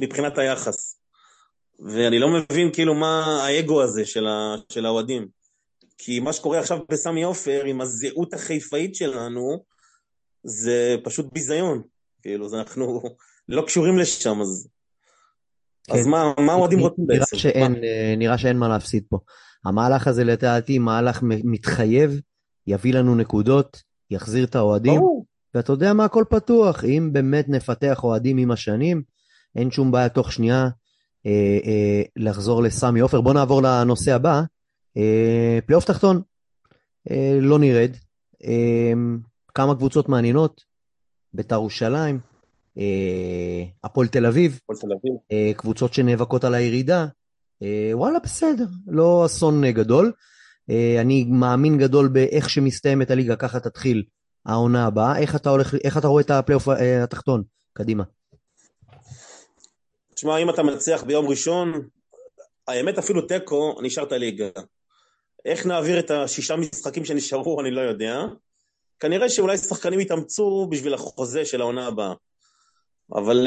מבחינת 0.00 0.38
היחס. 0.38 1.00
ואני 1.78 2.18
לא 2.18 2.28
מבין 2.28 2.72
כאילו 2.72 2.94
מה 2.94 3.42
האגו 3.44 3.82
הזה 3.82 4.06
של, 4.06 4.26
של 4.72 4.86
האוהדים. 4.86 5.28
כי 5.98 6.20
מה 6.20 6.32
שקורה 6.32 6.58
עכשיו 6.58 6.78
בסמי 6.88 7.22
עופר, 7.22 7.64
עם 7.64 7.80
הזהות 7.80 8.34
החיפאית 8.34 8.94
שלנו, 8.94 9.64
זה 10.44 10.96
פשוט 11.04 11.32
ביזיון. 11.32 11.82
כאילו, 12.22 12.48
זה 12.48 12.58
אנחנו 12.58 13.02
לא 13.48 13.62
קשורים 13.66 13.98
לשם, 13.98 14.40
אז... 14.40 14.68
כן. 15.84 15.98
אז 15.98 16.06
מה, 16.06 16.32
מה 16.38 16.52
האוהדים 16.52 16.78
רוצים 16.78 17.04
נראה 17.08 17.18
בעצם? 17.18 17.36
שאין, 17.36 17.72
מה? 17.72 17.78
אה, 17.78 18.14
נראה 18.16 18.38
שאין 18.38 18.58
מה 18.58 18.68
להפסיד 18.68 19.04
פה. 19.08 19.18
המהלך 19.64 20.06
הזה 20.06 20.24
לדעתי 20.24 20.78
מהלך 20.78 21.20
מתחייב, 21.22 22.20
יביא 22.66 22.94
לנו 22.94 23.14
נקודות, 23.14 23.82
יחזיר 24.10 24.44
את 24.44 24.54
האוהדים, 24.54 25.00
ברור. 25.00 25.26
ואתה 25.56 25.72
יודע 25.72 25.92
מה, 25.92 26.04
הכל 26.04 26.24
פתוח. 26.30 26.84
אם 26.84 27.10
באמת 27.12 27.48
נפתח 27.48 28.04
אוהדים 28.04 28.38
עם 28.38 28.50
השנים, 28.50 29.02
אין 29.56 29.70
שום 29.70 29.90
בעיה 29.90 30.08
תוך 30.08 30.32
שנייה 30.32 30.68
אה, 31.26 31.58
אה, 31.64 32.02
לחזור 32.16 32.62
לסמי 32.62 33.00
עופר. 33.00 33.20
בוא 33.20 33.34
נעבור 33.34 33.62
לנושא 33.62 34.14
הבא. 34.14 34.42
אה, 34.96 35.58
פלייאוף 35.66 35.84
תחתון, 35.84 36.22
אה, 37.10 37.38
לא 37.40 37.58
נרד. 37.58 37.90
אה, 38.44 38.92
כמה 39.54 39.74
קבוצות 39.74 40.08
מעניינות, 40.08 40.64
בית"ר 41.34 41.54
ירושלים, 41.54 42.20
אה, 42.78 43.64
הפועל 43.84 44.08
תל 44.08 44.26
אביב, 44.26 44.60
הפועל 44.62 44.78
תל 44.78 44.92
אביב. 45.00 45.12
אה, 45.32 45.52
קבוצות 45.56 45.94
שנאבקות 45.94 46.44
על 46.44 46.54
הירידה. 46.54 47.06
אה, 47.62 47.90
וואלה, 47.92 48.18
בסדר, 48.24 48.66
לא 48.86 49.26
אסון 49.26 49.70
גדול. 49.70 50.12
אה, 50.70 51.00
אני 51.00 51.24
מאמין 51.24 51.78
גדול 51.78 52.08
באיך 52.08 52.50
שמסתיימת 52.50 53.10
הליגה, 53.10 53.36
ככה 53.36 53.60
תתחיל 53.60 54.02
העונה 54.46 54.86
הבאה. 54.86 55.18
איך 55.18 55.36
אתה, 55.36 55.50
הולך, 55.50 55.74
איך 55.84 55.98
אתה 55.98 56.06
רואה 56.06 56.22
את 56.22 56.30
הפלייאוף 56.30 56.68
אה, 56.68 57.02
התחתון? 57.02 57.42
קדימה. 57.72 58.04
תשמע, 60.14 60.36
אם 60.38 60.50
אתה 60.50 60.62
מנצח 60.62 61.04
ביום 61.06 61.28
ראשון, 61.28 61.88
האמת 62.68 62.98
אפילו 62.98 63.22
תיקו, 63.22 63.78
נשארת 63.82 64.12
ליגה. 64.12 64.48
איך 65.44 65.66
נעביר 65.66 65.98
את 65.98 66.10
השישה 66.10 66.56
משחקים 66.56 67.04
שנשארו, 67.04 67.60
אני 67.60 67.70
לא 67.70 67.80
יודע. 67.80 68.22
כנראה 69.00 69.28
שאולי 69.28 69.58
שחקנים 69.58 70.00
יתאמצו 70.00 70.68
בשביל 70.70 70.94
החוזה 70.94 71.44
של 71.44 71.60
העונה 71.60 71.86
הבאה. 71.86 72.14
אבל 73.12 73.46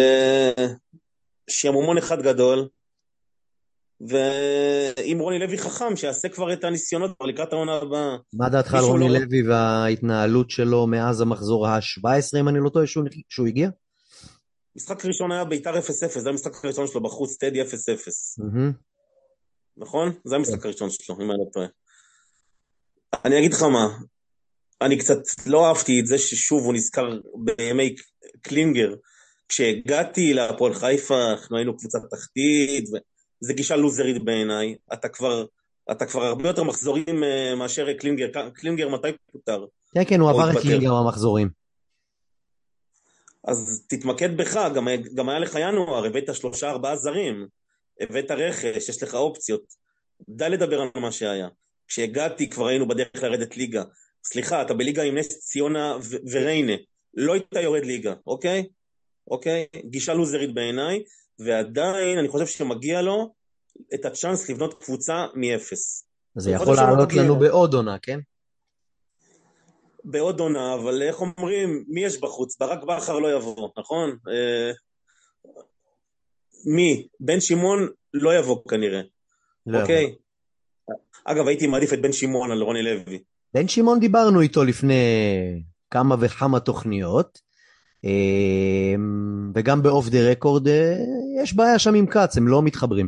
uh, 1.60 1.98
אחד 1.98 2.22
גדול, 2.22 2.68
ואם 4.08 5.18
רוני 5.20 5.40
לוי 5.40 5.58
חכם, 5.58 5.96
שיעשה 5.96 6.30
כבר 6.30 6.54
את 6.54 6.64
הניסיונות 6.64 7.12
לקראת 7.28 7.54
העונה 7.54 7.74
הבאה. 7.76 8.18
מה 8.34 8.50
דעתך 8.50 8.74
על 8.74 8.84
רוני 8.84 9.10
לא- 9.10 9.20
לוי 9.20 9.48
וההתנהלות 9.48 10.50
שלו 10.50 10.88
מאז 10.88 11.22
המחזור 11.22 11.68
ה-17, 11.68 12.40
אם 12.40 12.50
אני 12.50 12.60
לא 12.64 12.70
טועה, 12.70 12.88
שהוא, 12.88 13.04
שהוא 13.30 13.48
הגיע? 13.48 13.70
משחק 14.76 15.06
ראשון 15.06 15.32
היה 15.32 15.46
ביתר 15.46 15.80
0-0, 15.80 16.20
זה 16.20 16.30
המשחק 16.30 16.66
הראשון 16.66 16.88
שלו 16.88 17.04
בחוץ, 17.04 17.38
טדי 17.38 17.62
0-0. 17.62 17.66
מהמם. 18.38 18.72
נכון? 19.78 20.12
זה 20.24 20.36
המשחק 20.36 20.66
הראשון 20.66 20.90
שלו, 20.90 21.16
אם 21.16 21.32
אני 21.32 21.40
לא 21.40 21.46
טועה. 21.54 21.68
אני 23.26 23.40
אגיד 23.40 23.54
לך 23.54 23.64
מה, 23.64 23.98
אני 24.82 24.98
קצת 24.98 25.18
לא 25.46 25.68
אהבתי 25.68 26.00
את 26.00 26.06
זה 26.06 26.18
ששוב 26.18 26.66
הוא 26.66 26.74
נזכר 26.74 27.20
בימי 27.36 27.96
קלינגר. 28.42 28.96
כשהגעתי 29.50 30.34
להפועל 30.34 30.74
חיפה, 30.74 31.32
אנחנו 31.32 31.58
היינו 31.58 31.78
קבוצת 31.78 32.00
תחתית, 32.12 32.90
וזו 33.44 33.54
גישה 33.54 33.76
לוזרית 33.76 34.24
בעיניי. 34.24 34.76
אתה 34.94 35.10
כבר, 35.10 35.46
אתה 35.92 36.06
כבר 36.06 36.26
הרבה 36.26 36.48
יותר 36.48 36.64
מחזורים 36.64 37.24
אה, 37.24 37.56
מאשר 37.56 37.94
קלינגר. 37.94 38.50
קלינגר 38.54 38.90
מתי 38.90 39.08
פוטר? 39.32 39.66
כן, 39.94 40.04
כן, 40.08 40.20
הוא 40.20 40.30
עבר 40.30 40.52
את. 40.52 40.66
ליגה 40.66 40.90
במחזורים. 40.90 41.50
אז 43.44 43.86
תתמקד 43.88 44.38
בך, 44.38 44.58
גם, 44.76 44.88
גם 45.14 45.30
היה 45.30 45.40
לך 45.40 45.56
ינואר, 45.62 46.06
הבאת 46.06 46.36
שלושה 46.36 46.70
ארבעה 46.70 46.96
זרים, 46.96 47.48
הבאת 48.00 48.32
רכש, 48.32 48.90
יש 48.90 49.04
לך 49.04 49.16
אופציות. 49.16 49.62
די 50.30 50.50
לדבר 50.50 50.82
על 50.82 50.90
מה 50.96 51.12
שהיה. 51.12 51.48
כשהגעתי 51.88 52.50
כבר 52.50 52.68
היינו 52.68 52.88
בדרך 52.88 53.24
לרדת 53.24 53.58
ליגה. 53.58 53.84
סליחה, 54.24 54.62
אתה 54.62 54.74
בליגה 54.74 55.04
עם 55.04 55.18
נס 55.18 55.40
ציונה 55.40 55.98
וריינה. 56.32 56.74
לא 57.14 57.34
היית 57.34 57.54
יורד 57.64 57.86
ליגה, 57.86 58.14
אוקיי? 58.28 58.68
אוקיי? 59.32 59.66
גישה 59.86 60.14
לוזרית 60.14 60.54
בעיניי, 60.54 61.04
ועדיין 61.40 62.18
אני 62.18 62.28
חושב 62.28 62.46
שמגיע 62.46 63.02
לו 63.02 63.34
את 63.94 64.06
הצ'אנס 64.06 64.50
לבנות 64.50 64.84
קבוצה 64.84 65.26
מאפס. 65.36 66.08
זה 66.36 66.52
יכול 66.52 66.76
לעלות. 66.76 67.14
לנו 67.14 67.40
בעוד 67.40 67.74
עונה, 67.74 67.98
כן? 68.02 68.20
בעוד 70.04 70.40
עונה, 70.40 70.74
אבל 70.74 71.02
איך 71.02 71.22
אומרים, 71.22 71.84
מי 71.88 72.06
יש 72.06 72.22
בחוץ? 72.22 72.58
ברק 72.60 72.84
בכר 72.84 73.20
לא 73.20 73.36
יבוא, 73.38 73.70
נכון? 73.78 74.10
אה, 74.10 74.72
מי? 76.66 77.08
בן 77.20 77.42
שמעון 77.42 77.88
לא 78.14 78.36
יבוא 78.36 78.58
כנראה, 78.70 79.02
לא 79.68 79.82
אוקיי? 79.82 80.16
אגב, 81.26 81.48
הייתי 81.48 81.68
מעדיף 81.68 81.94
את 81.94 82.02
בן 82.02 82.12
שמעון 82.12 82.52
על 82.52 82.62
רוני 82.62 82.84
לוי. 82.84 83.24
בן 83.54 83.68
שמעון 83.68 84.00
דיברנו 84.00 84.42
איתו 84.42 84.64
לפני 84.64 85.04
כמה 85.92 86.16
וכמה 86.20 86.60
תוכניות, 86.60 87.40
וגם 89.56 89.82
באוף 89.82 90.10
דה 90.10 90.32
רקורד 90.32 90.68
יש 91.44 91.54
בעיה 91.54 91.80
שם 91.80 91.94
עם 91.94 92.08
כץ, 92.08 92.38
הם 92.38 92.48
לא 92.48 92.62
מתחברים. 92.62 93.08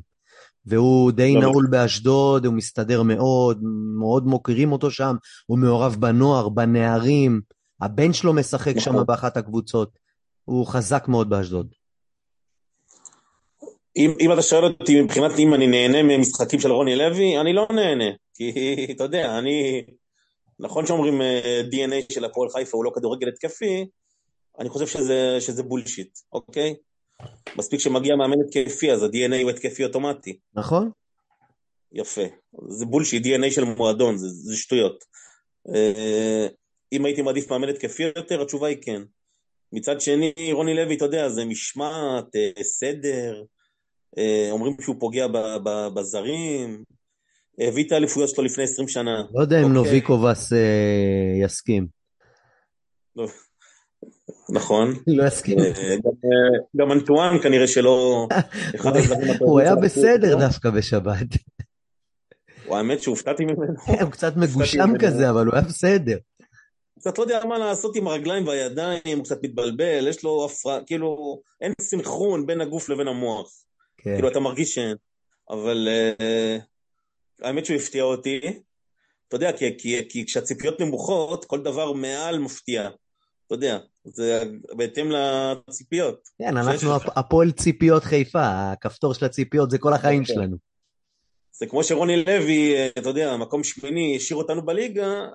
והוא 0.65 1.11
די 1.11 1.35
נעול 1.35 1.67
באשדוד, 1.69 2.45
הוא 2.45 2.53
מסתדר 2.53 3.03
מאוד, 3.03 3.59
מאוד 3.99 4.25
מוקירים 4.25 4.71
אותו 4.71 4.91
שם, 4.91 5.15
הוא 5.45 5.59
מעורב 5.59 5.95
בנוער, 5.99 6.49
בנערים, 6.49 7.41
הבן 7.81 8.13
שלו 8.13 8.33
משחק 8.33 8.79
שם 8.79 8.91
נכון. 8.91 9.05
באחת 9.05 9.37
הקבוצות, 9.37 9.89
הוא 10.45 10.67
חזק 10.67 11.07
מאוד 11.07 11.29
באשדוד. 11.29 11.67
אם, 13.97 14.13
אם 14.19 14.33
אתה 14.33 14.41
שואל 14.41 14.63
אותי 14.63 15.01
מבחינת 15.01 15.31
אם 15.39 15.53
אני 15.53 15.67
נהנה 15.67 16.03
ממשחקים 16.03 16.59
של 16.59 16.71
רוני 16.71 16.95
לוי, 16.95 17.39
אני 17.41 17.53
לא 17.53 17.67
נהנה. 17.71 18.09
כי 18.33 18.87
אתה 18.95 19.03
יודע, 19.03 19.37
אני... 19.37 19.83
נכון 20.59 20.85
שאומרים 20.85 21.21
אה, 21.21 21.61
DNA 21.71 22.13
של 22.13 22.25
הפועל 22.25 22.49
חיפה 22.49 22.77
הוא 22.77 22.85
לא 22.85 22.91
כדורגל 22.95 23.27
התקפי, 23.27 23.85
אני 24.59 24.69
חושב 24.69 24.87
שזה, 24.87 25.37
שזה 25.39 25.63
בולשיט, 25.63 26.19
אוקיי? 26.33 26.75
מספיק 27.57 27.79
שמגיע 27.79 28.15
מאמן 28.15 28.37
התקפי, 28.45 28.91
אז 28.91 29.03
ה-DNA 29.03 29.41
הוא 29.41 29.49
התקפי 29.49 29.83
אוטומטי. 29.83 30.39
נכון? 30.53 30.91
יפה. 31.91 32.21
זה 32.67 32.85
בולשיט, 32.85 33.25
DNA 33.25 33.51
של 33.51 33.63
מועדון, 33.63 34.17
זה, 34.17 34.27
זה 34.29 34.57
שטויות. 34.57 35.03
אה, 35.69 36.47
אם 36.91 37.05
הייתי 37.05 37.21
מעדיף 37.21 37.51
מאמן 37.51 37.69
התקפי 37.69 38.03
יותר, 38.03 38.41
התשובה 38.41 38.67
היא 38.67 38.77
כן. 38.81 39.01
מצד 39.73 40.01
שני, 40.01 40.33
רוני 40.51 40.73
לוי, 40.73 40.95
אתה 40.95 41.05
יודע, 41.05 41.29
זה 41.29 41.45
משמעת, 41.45 42.35
אה, 42.35 42.63
סדר, 42.63 43.43
אה, 44.17 44.47
אומרים 44.51 44.75
שהוא 44.81 44.95
פוגע 44.99 45.27
בזרים, 45.93 46.83
הביא 47.59 47.87
את 47.87 47.91
האליפויות 47.91 48.29
שלו 48.29 48.43
לפני 48.43 48.63
20 48.63 48.87
שנה. 48.87 49.23
לא 49.33 49.41
יודע 49.41 49.59
אם 49.59 49.63
אוקיי. 49.63 49.73
נוביקובס 49.73 50.51
יסכים. 51.41 51.87
נכון. 54.49 54.93
לא 55.07 55.27
יסכים. 55.27 55.59
אה, 55.59 55.95
גם, 56.03 56.11
אה, 56.25 56.59
גם 56.77 56.91
אנטואן 56.91 57.41
כנראה 57.43 57.67
שלא... 57.67 58.27
הוא 59.39 59.59
היה 59.59 59.75
בסדר. 59.75 60.39
דווקא 60.39 60.69
בשבת. 60.69 61.27
הוא 62.65 62.77
האמת 62.77 63.01
שהופתעתי 63.01 63.45
ממנו. 63.45 63.73
הוא 64.01 64.11
קצת 64.11 64.37
מגושם. 64.37 64.93
כזה, 64.99 65.29
אבל 65.29 65.45
הוא 65.45 65.55
היה 65.55 65.63
בסדר. 65.63 66.17
קצת 66.99 67.17
לא 67.17 67.23
יודע 67.23 67.45
מה 67.45 67.57
לעשות 67.57 67.95
עם 67.95 68.07
הרגליים 68.07 68.47
והידיים, 68.47 69.17
הוא 69.17 69.23
קצת 69.23 69.43
מתבלבל, 69.43 70.07
יש 70.07 70.23
לו 70.23 70.45
הפרעה, 70.45 70.79
כאילו, 70.85 71.41
אין 71.61 71.73
סנכרון 71.81 72.45
בין 72.45 72.61
הגוף 72.61 72.89
לבין 72.89 73.07
המוח. 73.07 73.51
כן. 73.97 74.13
כאילו, 74.13 74.27
אתה 74.27 74.39
מרגיש 74.39 74.75
שאין. 74.75 74.95
אבל 75.49 75.87
אה, 75.89 76.57
האמת 77.41 77.65
שהוא 77.65 77.77
הפתיע 77.77 78.03
אותי. 78.03 78.39
אתה 79.27 79.35
יודע, 79.35 79.51
כי, 79.57 79.77
כי, 79.77 80.09
כי 80.09 80.25
כשהציפיות 80.25 80.81
נמוכות, 80.81 81.45
כל 81.45 81.63
דבר 81.63 81.91
מעל 81.91 82.39
מפתיע. 82.39 82.89
אתה 83.51 83.57
יודע, 83.59 83.77
זה 84.03 84.43
בהתאם 84.77 85.11
לציפיות. 85.11 86.19
כן, 86.37 86.57
אנחנו 86.57 86.95
הפועל 87.15 87.51
ציפיות 87.51 88.03
חיפה, 88.03 88.71
הכפתור 88.71 89.13
של 89.13 89.25
הציפיות 89.25 89.71
זה 89.71 89.77
כל 89.77 89.93
החיים 89.93 90.21
אוקיי. 90.21 90.35
שלנו. 90.35 90.57
זה 91.51 91.65
כמו 91.65 91.83
שרוני 91.83 92.25
לוי, 92.25 92.87
אתה 92.87 93.09
יודע, 93.09 93.37
מקום 93.37 93.63
שמיני, 93.63 94.15
השאיר 94.15 94.37
אותנו 94.37 94.65
בליגה, 94.65 95.25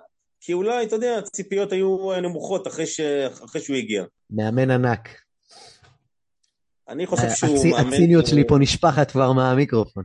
כי 0.40 0.52
אולי, 0.52 0.86
אתה 0.86 0.96
יודע, 0.96 1.18
הציפיות 1.18 1.72
היו 1.72 2.20
נמוכות 2.22 2.66
אחרי, 2.66 2.86
ש... 2.86 3.00
אחרי 3.44 3.60
שהוא 3.60 3.76
הגיע. 3.76 4.04
מאמן 4.30 4.70
ענק. 4.70 5.08
אני 6.88 7.06
חושב 7.06 7.30
שהוא 7.34 7.56
הצי- 7.56 7.70
מאמן... 7.70 7.92
הציניות 7.92 8.26
שלי 8.26 8.42
פה 8.48 8.58
נשפכת 8.58 9.10
כבר 9.10 9.32
מהמיקרופון. 9.32 10.04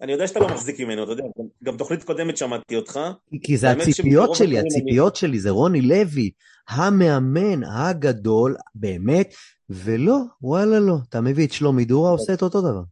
אני 0.00 0.12
יודע 0.12 0.26
שאתה 0.26 0.40
לא 0.40 0.48
מחזיק 0.48 0.80
ממנו, 0.80 1.02
אתה 1.04 1.12
יודע, 1.12 1.24
גם, 1.38 1.44
גם 1.64 1.76
תוכנית 1.76 2.04
קודמת 2.04 2.36
שמעתי 2.36 2.76
אותך. 2.76 3.00
כי 3.42 3.56
זה 3.56 3.70
הציפיות 3.70 4.34
שלי, 4.34 4.60
אני- 4.60 4.68
הציפיות 4.68 5.16
שלי, 5.16 5.40
זה 5.40 5.50
רוני 5.50 5.80
לוי, 5.80 6.30
המאמן 6.68 7.64
הגדול, 7.64 8.56
באמת, 8.74 9.34
ולא, 9.70 10.16
וואלה 10.42 10.78
לא. 10.80 10.94
אתה 11.08 11.20
מביא 11.20 11.46
את 11.46 11.52
שלומי 11.52 11.84
דורה, 11.84 12.10
עושה 12.10 12.34
את 12.34 12.42
אותו 12.42 12.60
דבר. 12.60 12.82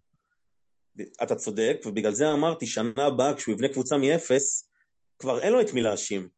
אתה 1.23 1.35
צודק, 1.35 1.77
ובגלל 1.87 2.13
זה 2.13 2.33
אמרתי, 2.33 2.67
שנה 2.67 2.93
הבאה, 3.07 3.35
כשהוא 3.35 3.55
יבנה 3.55 3.69
קבוצה 3.69 3.99
מאפס, 3.99 4.71
כבר 5.19 5.41
אין 5.41 5.53
לו 5.53 5.61
את 5.61 5.73
מי 5.75 5.83
להאשים. 5.83 6.29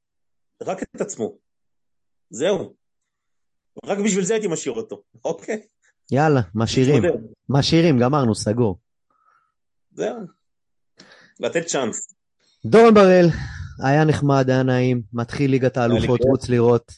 רק 0.62 0.82
את 0.82 1.00
עצמו. 1.00 1.38
זהו. 2.30 2.74
רק 3.86 3.98
בשביל 3.98 4.24
זה 4.24 4.34
הייתי 4.34 4.48
משאיר 4.48 4.74
אותו, 4.74 5.02
אוקיי? 5.24 5.62
יאללה, 6.12 6.40
משאירים. 6.54 7.02
משאירים, 7.48 7.98
גמרנו, 7.98 8.34
סגור. 8.34 8.78
זהו. 9.92 10.39
לתת 11.40 11.66
צ'אנס. 11.66 12.14
דורון 12.64 12.94
בראל, 12.94 13.26
היה 13.84 14.04
נחמד, 14.04 14.50
היה 14.50 14.62
נעים, 14.62 15.02
מתחיל 15.12 15.50
ליגת 15.50 15.76
האלופות. 15.76 16.20
רוץ 16.24 16.48
לראות. 16.48 16.92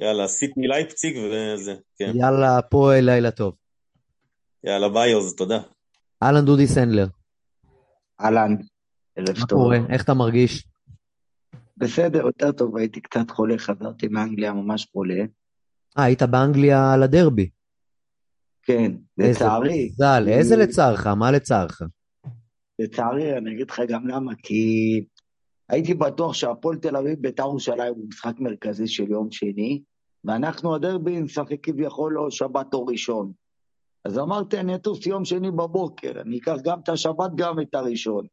יאללה, 0.00 0.28
סיטני 0.28 0.68
לייפציג 0.68 1.16
וזה, 1.16 1.74
כן. 1.98 2.12
יאללה, 2.14 2.58
הפועל, 2.58 3.04
לילה 3.04 3.30
טוב. 3.30 3.54
יאללה, 4.64 4.88
ביי 4.88 5.12
עוז, 5.12 5.34
תודה. 5.34 5.58
אהלן 6.22 6.44
דודי 6.44 6.66
סנדלר, 6.66 7.06
אהלן, 8.20 8.56
ערב 9.16 9.38
מה 9.38 9.46
טוב. 9.46 9.58
קורה? 9.58 9.78
איך 9.88 10.04
אתה 10.04 10.14
מרגיש? 10.14 10.66
בסדר, 11.76 12.26
יותר 12.26 12.52
טוב, 12.52 12.76
הייתי 12.76 13.00
קצת 13.00 13.30
חולה, 13.30 13.58
חזרתי 13.58 14.08
מאנגליה 14.08 14.52
ממש 14.52 14.88
חולה. 14.92 15.24
אה, 15.98 16.04
היית 16.04 16.22
באנגליה 16.22 16.92
על 16.92 17.02
הדרבי. 17.02 17.48
כן, 18.62 18.92
לצערי, 19.18 19.90
איזה 20.28 20.56
לצערך? 20.56 21.06
מה 21.06 21.30
לצערך? 21.30 21.82
לצערי, 22.78 23.36
אני 23.38 23.54
אגיד 23.54 23.70
לך 23.70 23.80
גם 23.88 24.06
למה, 24.06 24.32
כי 24.42 25.04
הייתי 25.68 25.94
בטוח 25.94 26.34
שהפועל 26.34 26.76
תל 26.76 26.96
אביב 26.96 27.18
בית"ר 27.20 27.42
ירושלים 27.42 27.94
הוא 27.94 28.08
משחק 28.08 28.40
מרכזי 28.40 28.86
של 28.86 29.10
יום 29.10 29.30
שני, 29.30 29.82
ואנחנו 30.24 30.74
הדרבי 30.74 31.20
נשחק 31.20 31.60
כביכול 31.62 32.18
או 32.18 32.30
שבת 32.30 32.74
או 32.74 32.86
ראשון. 32.86 33.32
אז 34.04 34.18
אמרתי, 34.18 34.60
אני 34.60 34.74
אטוס 34.74 35.06
יום 35.06 35.24
שני 35.24 35.50
בבוקר, 35.50 36.20
אני 36.20 36.38
אקח 36.38 36.56
גם 36.64 36.80
את 36.80 36.88
השבת, 36.88 37.30
גם 37.34 37.60
את 37.60 37.74
הראשון. 37.74 38.26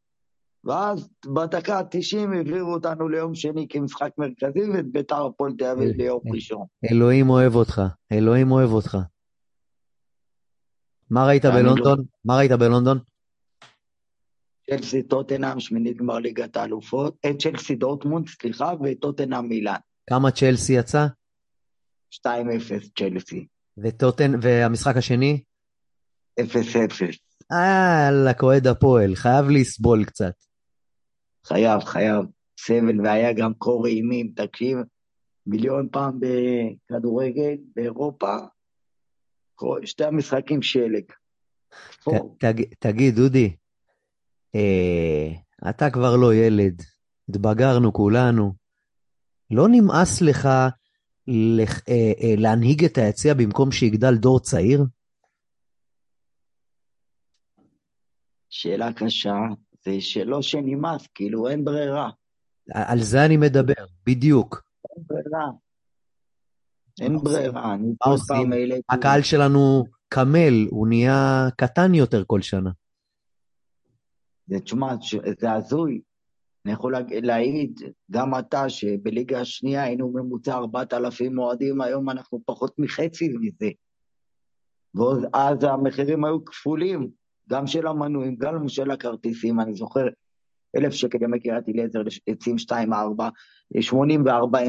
ואז 0.63 1.09
בדקה 1.25 1.79
ה-90 1.79 2.35
העבירו 2.35 2.73
אותנו 2.73 3.09
ליום 3.09 3.35
שני 3.35 3.67
כמשחק 3.69 4.11
מרכזי, 4.17 4.69
ואת 4.73 4.91
בית"ר 4.91 5.25
הפועל 5.25 5.53
תל 5.57 5.65
אביב 5.65 5.95
ליום 5.97 6.21
ראשון. 6.33 6.65
אלוהים 6.91 7.29
אוהב 7.29 7.55
אותך, 7.55 7.81
אלוהים 8.11 8.51
אוהב 8.51 8.71
אותך. 8.71 8.97
מה 11.09 11.27
ראית 11.27 11.45
אני 11.45 11.53
לא- 11.53 11.61
בלונדון? 11.61 12.05
מה 12.25 12.37
ראית 12.37 12.51
בלונדון? 12.51 12.99
צ'לסי 14.71 15.03
טוטנאם, 15.03 15.59
שמינית 15.59 15.97
גמר 15.97 16.19
ליגת 16.19 16.57
האלופות, 16.57 17.17
אה, 17.25 17.31
צ'לסי 17.39 17.75
דורטמונד, 17.75 18.27
סליחה, 18.27 18.73
וטוטנאם 18.83 19.45
מילאן. 19.49 19.75
כמה 20.09 20.31
צ'לסי 20.31 20.73
יצא? 20.73 21.07
2-0 22.15 22.19
צ'לסי, 22.99 23.47
וטוטן, 23.77 24.31
והמשחק 24.41 24.97
השני? 24.97 25.43
0-0. 26.39 26.43
יאללה, 27.51 28.31
אוהד 28.43 28.67
הפועל, 28.67 29.15
חייב 29.15 29.45
לסבול 29.49 30.05
קצת. 30.05 30.33
חייב, 31.47 31.79
חייב. 31.83 32.25
סבל, 32.59 33.01
והיה 33.03 33.33
גם 33.33 33.53
קור 33.53 33.87
אימים, 33.87 34.33
תקשיב, 34.35 34.77
מיליון 35.47 35.87
פעם 35.91 36.19
בכדורגל 36.19 37.55
באירופה, 37.75 38.35
שתי 39.83 40.03
המשחקים 40.05 40.61
שלג. 40.61 41.03
ת- 42.09 42.43
תג- 42.45 42.73
תגיד, 42.79 43.15
דודי, 43.15 43.55
אה, 44.55 45.27
אתה 45.69 45.89
כבר 45.89 46.15
לא 46.15 46.33
ילד, 46.35 46.81
התבגרנו 47.29 47.93
כולנו. 47.93 48.53
לא 49.51 49.67
נמאס 49.71 50.21
לך 50.21 50.49
לח- 51.27 51.81
אה, 51.89 52.11
אה, 52.23 52.35
להנהיג 52.37 52.85
את 52.85 52.97
היציע 52.97 53.33
במקום 53.33 53.71
שיגדל 53.71 54.15
דור 54.15 54.39
צעיר? 54.39 54.83
שאלה 58.49 58.93
קשה, 58.93 59.35
זה 59.85 59.91
שלא 59.99 60.41
שנמאס, 60.41 61.07
כאילו 61.15 61.49
אין 61.49 61.65
ברירה, 61.65 62.09
על 62.73 62.99
זה 63.01 63.25
אני 63.25 63.37
מדבר, 63.37 63.85
בדיוק. 64.05 64.63
אין 64.95 65.03
ברירה. 65.07 65.45
אין? 67.01 67.17
ברירה, 67.17 67.73
אני 67.73 67.93
כל? 67.97 68.09
פעם 68.27 68.53
העליתי... 68.53 68.81
הקהל 68.89 69.21
שלנו 69.21 69.83
קמל, 70.09 70.67
הוא 70.69 70.87
נהיה 70.87 71.47
קטן 71.57 71.93
יותר 71.93 72.23
כל 72.27 72.41
שנה. 72.41 72.69
זה, 74.51 74.59
תשמע, 74.59 74.93
זה 75.39 75.51
הזוי. 75.51 76.01
אני 76.65 76.73
יכול 76.73 76.95
להעיד, 77.09 77.81
גם 78.11 78.39
אתה, 78.39 78.69
שבליגה 78.69 79.41
השנייה 79.41 79.83
היינו 79.83 80.13
ממוצע 80.13 80.53
4,000 80.53 81.39
אוהדים, 81.39 81.81
היום 81.81 82.09
אנחנו 82.09 82.41
פחות 82.45 82.79
מחצי 82.79 83.33
מזה. 83.39 83.69
ואז 84.95 85.63
המחירים 85.63 86.25
היו 86.25 86.45
כפולים, 86.45 87.09
גם 87.49 87.67
של 87.67 87.87
המנויים, 87.87 88.35
גם 88.35 88.67
של 88.67 88.91
הכרטיסים. 88.91 89.59
אני 89.59 89.73
זוכר, 89.73 90.07
אלף 90.75 90.93
שקל 90.93 91.23
ימי 91.23 91.39
קריית 91.39 91.69
אליעזר 91.69 92.01
עצים 92.27 92.55
2-4, 93.75 93.81
84 93.81 94.59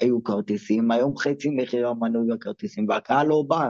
היו 0.00 0.24
כרטיסים, 0.24 0.90
היום 0.90 1.16
חצי 1.16 1.50
מחיר 1.50 1.88
המנוי 1.88 2.30
והכרטיסים, 2.30 2.88
והקהל 2.88 3.26
לא 3.26 3.44
בא, 3.48 3.68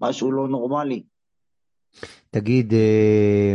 משהו 0.00 0.32
לא 0.32 0.48
נורמלי. 0.48 1.02
תגיד, 2.30 2.72
אה, 2.74 3.54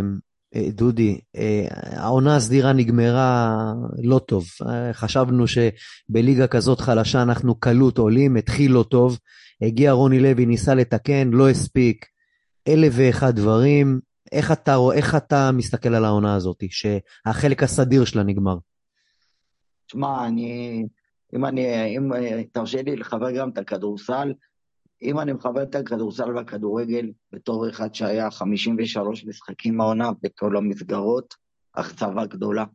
דודי, 0.55 1.19
אה, 1.35 1.67
העונה 1.71 2.35
הסדירה 2.35 2.73
נגמרה 2.73 3.53
לא 4.03 4.19
טוב. 4.19 4.45
אה, 4.69 4.93
חשבנו 4.93 5.45
שבליגה 5.47 6.47
כזאת 6.47 6.81
חלשה 6.81 7.21
אנחנו 7.21 7.55
קלות 7.55 7.97
עולים, 7.97 8.35
התחיל 8.35 8.71
לא 8.71 8.83
טוב. 8.83 9.19
הגיע 9.61 9.91
רוני 9.91 10.19
לוי, 10.19 10.45
ניסה 10.45 10.75
לתקן, 10.75 11.29
לא 11.29 11.49
הספיק. 11.49 12.05
אלף 12.67 12.93
ואחד 12.95 13.35
דברים. 13.35 13.99
איך 14.31 14.51
אתה, 14.51 14.77
איך 14.93 15.15
אתה 15.15 15.51
מסתכל 15.51 15.95
על 15.95 16.05
העונה 16.05 16.35
הזאת, 16.35 16.63
שהחלק 16.69 17.63
הסדיר 17.63 18.05
שלה 18.05 18.23
נגמר? 18.23 18.57
תשמע, 19.87 20.27
אני... 20.27 20.83
אם 21.35 21.45
אני... 21.45 21.97
אם 21.97 22.11
תרשה 22.51 22.81
לי 22.81 22.95
לחבר 22.95 23.31
גם 23.31 23.49
את 23.49 23.57
הכדורסל, 23.57 24.33
אם 25.01 25.19
אני 25.19 25.33
מכבד 25.33 25.61
את 25.61 25.75
הכדורסל 25.75 26.35
והכדורגל 26.35 27.11
בתור 27.31 27.69
אחד 27.69 27.95
שהיה 27.95 28.31
53 28.31 29.25
משחקים 29.25 29.77
מהעונה 29.77 30.11
בכל 30.21 30.57
המסגרות, 30.57 31.35
אכזבה 31.73 32.25
גדולה. 32.25 32.65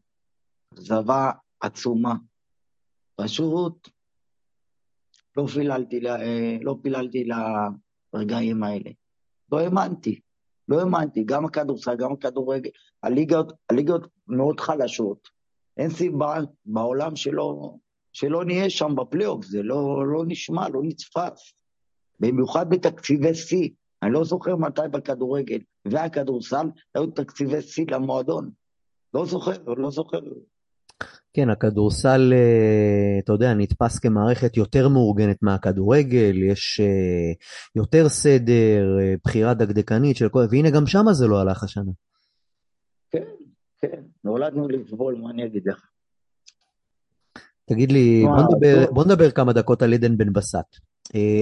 אכזבה 0.75 1.31
עצומה. 1.61 2.15
פשוט 3.17 3.89
לא 5.37 5.47
פיללתי, 5.47 6.01
לא 6.61 6.77
פיללתי 6.83 7.29
לרגעים 8.15 8.63
האלה. 8.63 8.91
לא 9.53 9.59
האמנתי, 9.59 10.21
לא 10.69 10.81
האמנתי. 10.81 11.25
גם 11.25 11.45
הכדורסל, 11.45 11.97
גם 11.97 12.13
הכדורגל, 12.13 12.71
הליגות, 13.03 13.53
הליגות 13.71 14.09
מאוד 14.29 14.61
חלשות. 14.61 15.29
אין 15.77 15.91
סיבה 15.91 16.39
בעולם 16.65 17.17
שלא, 17.17 17.77
שלא 18.13 18.45
נהיה 18.45 18.71
שם 18.71 18.95
בפלייאוף, 18.97 19.45
זה 19.45 19.63
לא, 19.63 20.07
לא 20.13 20.25
נשמע, 20.27 20.69
לא 20.69 20.81
נתפס. 20.85 21.55
במיוחד 22.23 22.71
בתקציבי 22.71 23.35
שיא. 23.35 23.69
אני 24.03 24.13
לא 24.13 24.25
זוכר 24.25 24.57
מתי 24.57 24.81
בכדורגל 24.91 25.59
והכדורסל 25.85 26.67
היו 26.95 27.07
תקציבי 27.07 27.63
שיא 27.63 27.87
למועדון. 27.91 28.51
לא 29.15 29.27
זוכר, 29.27 29.53
לא 29.77 29.91
זוכר. 29.91 30.21
כן, 31.35 31.51
הכדורסל, 31.51 32.33
אה, 32.33 33.19
אתה 33.25 33.33
יודע, 33.33 33.55
נתפס 33.55 33.99
כמערכת 33.99 34.57
יותר 34.57 34.89
מאורגנת 34.89 35.43
מהכדורגל, 35.43 36.43
יש 36.43 36.81
אה, 36.81 37.33
יותר 37.77 38.09
סדר, 38.09 38.99
אה, 39.01 39.15
בחירה 39.25 39.55
דקדקנית 39.55 40.17
של 40.17 40.29
כל... 40.29 40.47
והנה, 40.51 40.71
גם 40.71 40.87
שם 40.87 41.05
זה 41.13 41.27
לא 41.27 41.41
הלך 41.41 41.65
השנה. 41.65 41.93
כן, 43.11 43.25
כן, 43.81 44.03
נולדנו 44.25 44.69
לסבול, 44.69 45.15
מה 45.15 45.31
אני 45.31 45.47
אגיד 45.47 45.63
לך? 45.67 45.87
תגיד 47.65 47.93
לי, 47.93 48.25
בוא 48.25 48.43
נדבר, 48.43 48.93
בוא 48.93 49.05
נדבר 49.05 49.31
כמה 49.31 49.53
דקות 49.53 49.83
על 49.83 49.93
עדן 49.93 50.17
בן 50.17 50.33
בסט. 50.33 50.92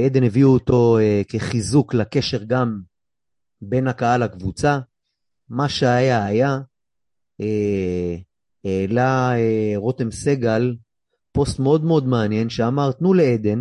עדן 0.07 0.23
הביאו 0.23 0.49
אותו 0.49 0.99
כחיזוק 1.29 1.95
לקשר 1.95 2.45
גם 2.47 2.81
בין 3.63 3.89
הקהל 3.89 4.25
לקבוצה. 4.25 4.79
מה 5.49 5.69
שהיה 5.69 6.25
היה. 6.25 6.59
העלה 8.65 9.33
רותם 9.77 10.11
סגל 10.11 10.77
פוסט 11.33 11.59
מאוד 11.59 11.85
מאוד 11.85 12.07
מעניין 12.07 12.49
שאמר, 12.51 12.93
תנו 12.93 13.15
לעדן 13.15 13.61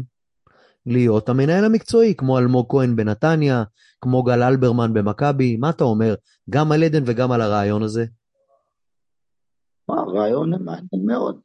להיות 0.85 1.29
המנהל 1.29 1.65
המקצועי, 1.65 2.15
כמו 2.15 2.37
אלמוג 2.39 2.65
כהן 2.69 2.95
בנתניה, 2.95 3.63
כמו 4.01 4.23
גל 4.23 4.43
אלברמן 4.43 4.93
במכבי. 4.93 5.57
מה 5.57 5.69
אתה 5.69 5.83
אומר, 5.83 6.15
גם 6.49 6.71
על 6.71 6.83
עדן 6.83 7.03
וגם 7.05 7.31
על 7.31 7.41
הרעיון 7.41 7.83
הזה? 7.83 8.05
רעיון 9.89 10.63
מעניין 10.63 11.05
מאוד. 11.05 11.39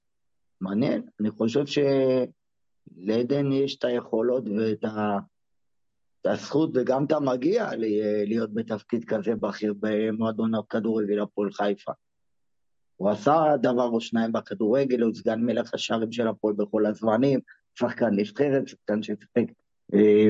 מעניין. 0.60 1.02
אני 1.20 1.30
חושב 1.30 1.66
שלעדן 2.92 3.52
יש 3.52 3.76
את 3.76 3.84
היכולות 3.84 4.44
ואת 4.48 4.84
ה... 4.84 5.18
את 6.20 6.26
הזכות 6.26 6.70
וגם 6.74 7.04
את 7.04 7.12
המגיע 7.12 7.70
להיות 8.26 8.54
בתפקיד 8.54 9.04
כזה 9.04 9.34
בכיר 9.34 9.74
במועדון 9.80 10.54
הכדורגל 10.54 11.22
הפועל 11.22 11.52
חיפה. 11.52 11.92
הוא 12.96 13.10
עשה 13.10 13.42
דבר 13.62 13.88
או 13.88 14.00
שניים 14.00 14.32
בכדורגל, 14.32 15.02
הוא 15.02 15.14
סגן 15.14 15.40
מלך 15.40 15.74
השערים 15.74 16.12
של 16.12 16.28
הפועל 16.28 16.54
בכל 16.54 16.86
הזמנים, 16.86 17.40
שחקן 17.74 18.10
נבחרת, 18.16 18.68
שחקן 18.68 19.02
ששיחק 19.02 19.52
אה, 19.94 20.28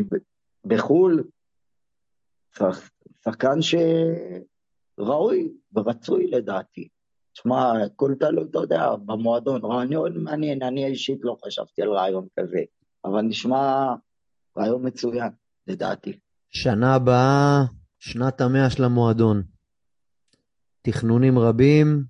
בחו"ל, 0.65 1.25
שחקן 3.25 3.59
שראוי 4.99 5.53
ורצוי 5.75 6.27
לדעתי. 6.27 6.89
תשמע, 7.35 7.85
הכל 7.85 8.14
תלוי, 8.20 8.45
אתה 8.51 8.59
יודע, 8.59 8.97
במועדון, 8.97 9.64
רעיון 9.64 10.24
מעניין, 10.24 10.62
אני 10.62 10.87
אישית 10.87 11.18
לא 11.22 11.37
חשבתי 11.45 11.82
על 11.82 11.93
רעיון 11.93 12.26
כזה, 12.41 12.61
אבל 13.05 13.22
נשמע 13.22 13.95
רעיון 14.59 14.87
מצוין, 14.87 15.28
לדעתי. 15.66 16.18
שנה 16.51 16.95
הבאה, 16.95 17.62
שנת 17.99 18.41
המאה 18.41 18.70
של 18.70 18.85
המועדון. 18.85 19.43
תכנונים 20.82 21.39
רבים, 21.39 22.05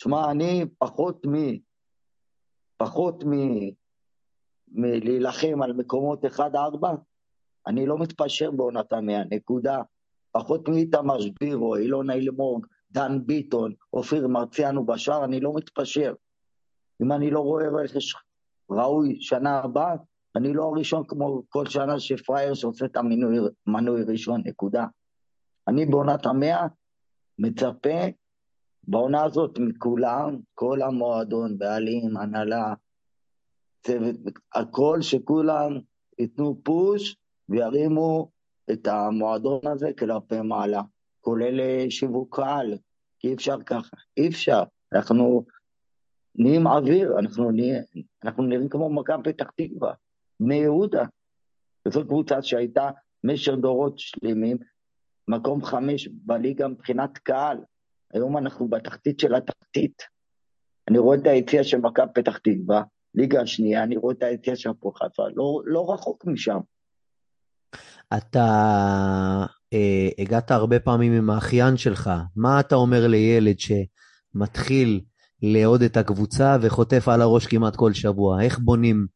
תשמע, 0.00 0.30
אני 0.30 0.64
פחות 0.78 1.26
מ... 1.26 1.34
פחות 2.76 3.24
מ... 3.24 3.30
מלהילחם 4.68 5.62
על 5.62 5.72
מקומות 5.72 6.24
1-4, 6.24 6.40
אני 7.66 7.86
לא 7.86 7.98
מתפשר 7.98 8.50
בעונת 8.50 8.92
המאה, 8.92 9.22
נקודה. 9.30 9.78
פחות 10.32 10.68
מאיתמר 10.68 11.20
שבירו, 11.20 11.76
אילון 11.76 12.10
אלמוג, 12.10 12.66
דן 12.92 13.26
ביטון, 13.26 13.72
אופיר 13.92 14.28
מרציאנו 14.28 14.86
בשער, 14.86 15.24
אני 15.24 15.40
לא 15.40 15.52
מתפשר. 15.54 16.14
אם 17.02 17.12
אני 17.12 17.30
לא 17.30 17.40
רואה 17.40 17.68
רכש 17.68 18.14
ראוי 18.70 19.16
שנה 19.20 19.58
הבאה, 19.58 19.96
אני 20.36 20.52
לא 20.52 20.64
הראשון 20.64 21.04
כמו 21.08 21.42
כל 21.48 21.66
שנה 21.66 22.00
שפראייר 22.00 22.54
שעושה 22.54 22.84
את 22.84 22.96
המנוי 22.96 24.02
ראשון, 24.08 24.42
נקודה. 24.44 24.86
אני 25.68 25.86
בעונת 25.86 26.26
המאה 26.26 26.66
מצפה 27.38 27.98
בעונה 28.88 29.24
הזאת 29.24 29.58
מכולם, 29.58 30.38
כל 30.54 30.82
המועדון, 30.82 31.58
בעלים, 31.58 32.16
הנהלה, 32.16 32.74
צוות, 33.82 34.16
הכל 34.54 34.98
שכולם 35.02 35.78
ייתנו 36.18 36.60
פוש 36.62 37.16
וירימו 37.48 38.30
את 38.70 38.86
המועדון 38.86 39.60
הזה 39.66 39.90
כלפי 39.98 40.40
מעלה, 40.40 40.82
כולל 41.20 41.60
אה, 41.60 41.86
שיווק 41.90 42.36
קהל, 42.36 42.78
כי 43.18 43.28
אי 43.28 43.34
אפשר 43.34 43.56
ככה, 43.66 43.96
אי 44.16 44.28
אפשר. 44.28 44.62
אנחנו 44.92 45.44
נהיים 46.34 46.66
אוויר, 46.66 47.18
אנחנו, 47.18 47.50
נה, 47.50 47.78
אנחנו 48.24 48.42
נראים 48.42 48.68
כמו 48.68 48.90
מכבי 48.90 49.32
פתח 49.32 49.50
תקווה, 49.56 49.94
בני 50.40 50.54
יהודה. 50.54 51.04
וזו 51.88 52.04
קבוצה 52.04 52.42
שהייתה 52.42 52.90
משך 53.24 53.52
דורות 53.52 53.98
שלמים, 53.98 54.56
מקום 55.28 55.64
חמש 55.64 56.08
בליגה 56.12 56.68
מבחינת 56.68 57.18
קהל. 57.18 57.58
היום 58.14 58.38
אנחנו 58.38 58.68
בתחתית 58.68 59.20
של 59.20 59.34
התחתית. 59.34 60.02
אני 60.88 60.98
רואה 60.98 61.16
את 61.16 61.26
היציאה 61.26 61.64
של 61.64 61.78
מכבי 61.78 62.12
פתח 62.14 62.38
תקווה, 62.38 62.82
ליגה 63.14 63.40
השנייה, 63.40 63.82
אני 63.82 63.96
רואה 63.96 64.14
את 64.14 64.22
היציאה 64.22 64.56
של 64.56 64.70
הפועל 64.70 64.94
חיפה, 64.94 65.22
לא, 65.36 65.60
לא 65.64 65.92
רחוק 65.92 66.24
משם. 66.26 66.58
אתה 68.16 68.46
הגעת 70.18 70.50
הרבה 70.50 70.80
פעמים 70.80 71.12
עם 71.12 71.30
האחיין 71.30 71.76
שלך, 71.76 72.10
מה 72.36 72.60
אתה 72.60 72.74
אומר 72.74 73.06
לילד 73.06 73.56
שמתחיל 73.58 75.00
לאהוד 75.42 75.82
את 75.82 75.96
הקבוצה 75.96 76.56
וחוטף 76.60 77.08
על 77.08 77.22
הראש 77.22 77.46
כמעט 77.46 77.76
כל 77.76 77.92
שבוע? 77.92 78.42
איך 78.42 78.58
בונים 78.58 79.06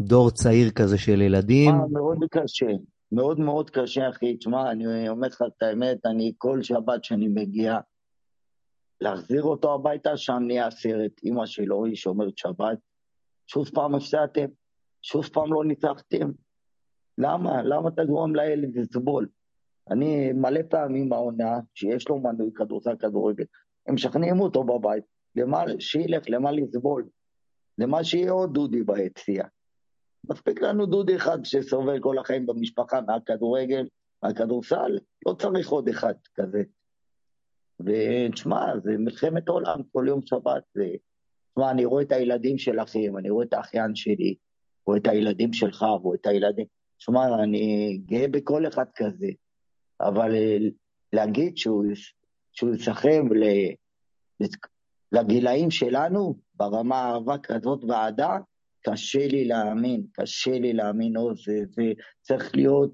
דור 0.00 0.30
צעיר 0.30 0.70
כזה 0.70 0.98
של 0.98 1.20
ילדים? 1.20 1.74
מה, 1.74 1.86
מאוד 1.92 2.18
קשה, 2.30 2.66
מאוד 3.12 3.40
מאוד 3.40 3.70
קשה, 3.70 4.08
אחי. 4.08 4.36
תשמע, 4.36 4.70
אני 4.70 5.08
אומר 5.08 5.28
לך 5.28 5.42
את 5.56 5.62
האמת, 5.62 6.06
אני 6.06 6.32
כל 6.38 6.62
שבת 6.62 7.04
שאני 7.04 7.28
מגיע, 7.28 7.78
להחזיר 9.00 9.42
אותו 9.42 9.74
הביתה, 9.74 10.16
שם 10.16 10.42
נהיה 10.46 10.66
הסרט. 10.66 11.12
אמא 11.24 11.46
שלו 11.46 11.84
היא 11.84 11.96
שומרת 11.96 12.38
שבת, 12.38 12.78
שוב 13.46 13.68
פעם 13.74 13.94
הפסדתם, 13.94 14.46
שוב 15.02 15.24
פעם 15.32 15.52
לא 15.52 15.64
ניצחתם. 15.64 16.30
למה? 17.18 17.62
למה 17.62 17.88
אתה 17.88 18.04
גורם 18.04 18.36
לילד 18.36 18.76
לסבול? 18.76 19.28
אני 19.90 20.32
מלא 20.32 20.60
פעמים 20.70 21.08
בעונה 21.08 21.60
שיש 21.74 22.08
לו 22.08 22.18
מנוי 22.18 22.50
כדורסל 22.54 22.96
כדורגל, 22.96 23.44
הם 23.86 23.94
משכנעים 23.94 24.40
אותו 24.40 24.64
בבית, 24.64 25.04
למה, 25.36 25.64
שילך, 25.78 26.24
למה 26.28 26.52
לסבול? 26.52 27.08
למה 27.78 28.04
שיהיה 28.04 28.32
עוד 28.32 28.54
דודי 28.54 28.82
ביציאה. 28.82 29.46
מספיק 30.30 30.62
לנו 30.62 30.86
דודי 30.86 31.16
אחד 31.16 31.44
שסובל 31.44 32.00
כל 32.00 32.18
החיים 32.18 32.46
במשפחה 32.46 33.00
מהכדורגל, 33.00 33.86
מהכדורסל, 34.22 34.98
לא 35.26 35.32
צריך 35.32 35.68
עוד 35.68 35.88
אחד 35.88 36.14
כזה. 36.34 36.62
ותשמע, 37.80 38.78
זה 38.84 38.90
מלחמת 38.98 39.48
עולם, 39.48 39.80
כל 39.92 40.04
יום 40.08 40.20
שבת 40.26 40.62
זה... 40.74 40.86
תשמע, 41.52 41.70
אני 41.70 41.84
רואה 41.84 42.02
את 42.02 42.12
הילדים 42.12 42.58
של 42.58 42.80
אחים, 42.80 43.18
אני 43.18 43.30
רואה 43.30 43.44
את 43.44 43.52
האחיין 43.52 43.94
שלי, 43.94 44.34
רואה 44.86 44.98
את 44.98 45.06
הילדים 45.06 45.52
שלך, 45.52 45.86
רואה 46.02 46.16
את 46.20 46.26
הילדים... 46.26 46.66
תשמע, 46.98 47.42
אני 47.42 47.98
גאה 48.06 48.28
בכל 48.28 48.66
אחד 48.66 48.84
כזה, 48.94 49.28
אבל 50.00 50.34
אה, 50.34 50.56
להגיד 51.12 51.56
שהוא, 51.56 51.84
שהוא 52.52 52.70
ל... 53.34 53.44
לגילאים 55.12 55.70
שלנו, 55.70 56.38
ברמה 56.54 57.10
אהבה 57.10 57.38
כזאת 57.38 57.84
ועדה, 57.84 58.38
קשה 58.82 59.26
לי 59.26 59.44
להאמין, 59.44 60.02
קשה 60.12 60.58
לי 60.58 60.72
להאמין 60.72 61.16
עוד, 61.16 61.36
זה, 61.44 61.60
זה 61.70 61.82
צריך 62.22 62.56
להיות 62.56 62.92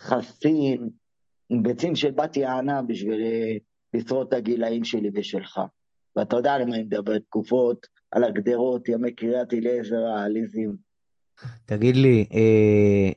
חסין, 0.00 0.88
עם 1.48 1.62
ביצים 1.62 1.96
של 1.96 2.10
בת 2.10 2.36
יענה 2.36 2.82
בשביל 2.82 3.22
אה, 3.22 3.56
לשרוד 3.94 4.26
את 4.26 4.32
הגילאים 4.32 4.84
שלי 4.84 5.10
ושלך. 5.14 5.60
ואתה 6.16 6.36
יודע 6.36 6.58
למה 6.58 6.74
אני 6.74 6.82
מדבר, 6.82 7.18
תקופות 7.18 7.86
על 8.10 8.24
הגדרות, 8.24 8.88
ימי 8.88 9.14
קריאת 9.14 9.52
אליעזר 9.52 10.04
העליזים. 10.04 10.76
תגיד 11.66 11.96
לי, 11.96 12.26
אה, 12.32 13.10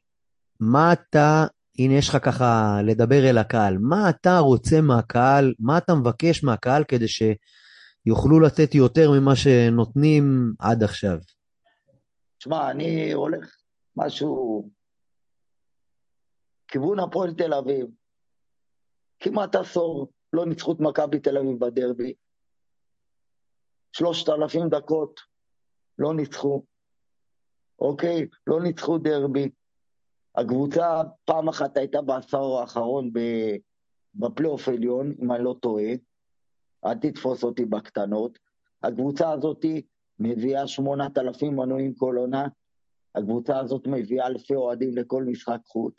מה 0.60 0.94
אתה, 0.94 1.46
הנה 1.78 1.94
יש 1.94 2.10
לך 2.10 2.18
ככה 2.26 2.80
לדבר 2.84 3.30
אל 3.30 3.38
הקהל, 3.38 3.78
מה 3.78 4.10
אתה 4.10 4.40
רוצה 4.40 4.82
מהקהל, 4.82 5.54
מה 5.60 5.78
אתה 5.78 5.94
מבקש 5.96 6.44
מהקהל 6.44 6.84
כדי 6.84 7.06
שיוכלו 7.08 8.40
לתת 8.40 8.76
יותר 8.76 9.12
ממה 9.12 9.36
שנותנים 9.36 10.54
עד 10.60 10.84
עכשיו? 10.84 11.18
שמע, 12.40 12.72
אני 12.72 13.12
הולך 13.14 13.56
משהו... 13.96 14.70
כיוון 16.68 17.00
הפועל 17.00 17.34
תל 17.34 17.54
אביב. 17.54 17.88
כמעט 19.20 19.56
עשור 19.56 20.12
לא 20.34 20.46
ניצחו 20.46 20.72
את 20.72 20.80
מכבי 20.80 21.20
תל 21.20 21.38
אביב 21.38 21.60
בדרבי. 21.60 22.14
שלושת 23.92 24.30
אלפים 24.30 24.70
דקות 24.70 25.20
לא 25.98 26.14
ניצחו. 26.14 26.64
אוקיי? 27.80 28.28
לא 28.48 28.62
ניצחו 28.62 28.98
דרבי. 28.98 29.50
הקבוצה 30.40 31.02
פעם 31.26 31.50
אחת 31.50 31.78
הייתה 31.78 32.02
בעשור 32.02 32.60
האחרון 32.60 33.12
בפלייאוף 34.16 34.68
עליון, 34.68 35.14
אם 35.22 35.32
אני 35.32 35.44
לא 35.44 35.56
טועה. 35.62 35.92
אל 36.86 36.94
תתפוס 36.94 37.44
אותי 37.44 37.66
בקטנות. 37.66 38.40
הקבוצה 38.84 39.32
הזאת 39.32 39.66
מביאה 40.20 40.68
8,000 40.68 41.56
מנויים 41.56 41.94
כל 41.94 42.16
עונה. 42.18 42.48
הקבוצה 43.16 43.60
הזאת 43.60 43.88
מביאה 43.88 44.28
אלפי 44.28 44.56
אוהדים 44.56 44.98
לכל 44.98 45.24
משחק 45.24 45.60
חוץ. 45.66 45.94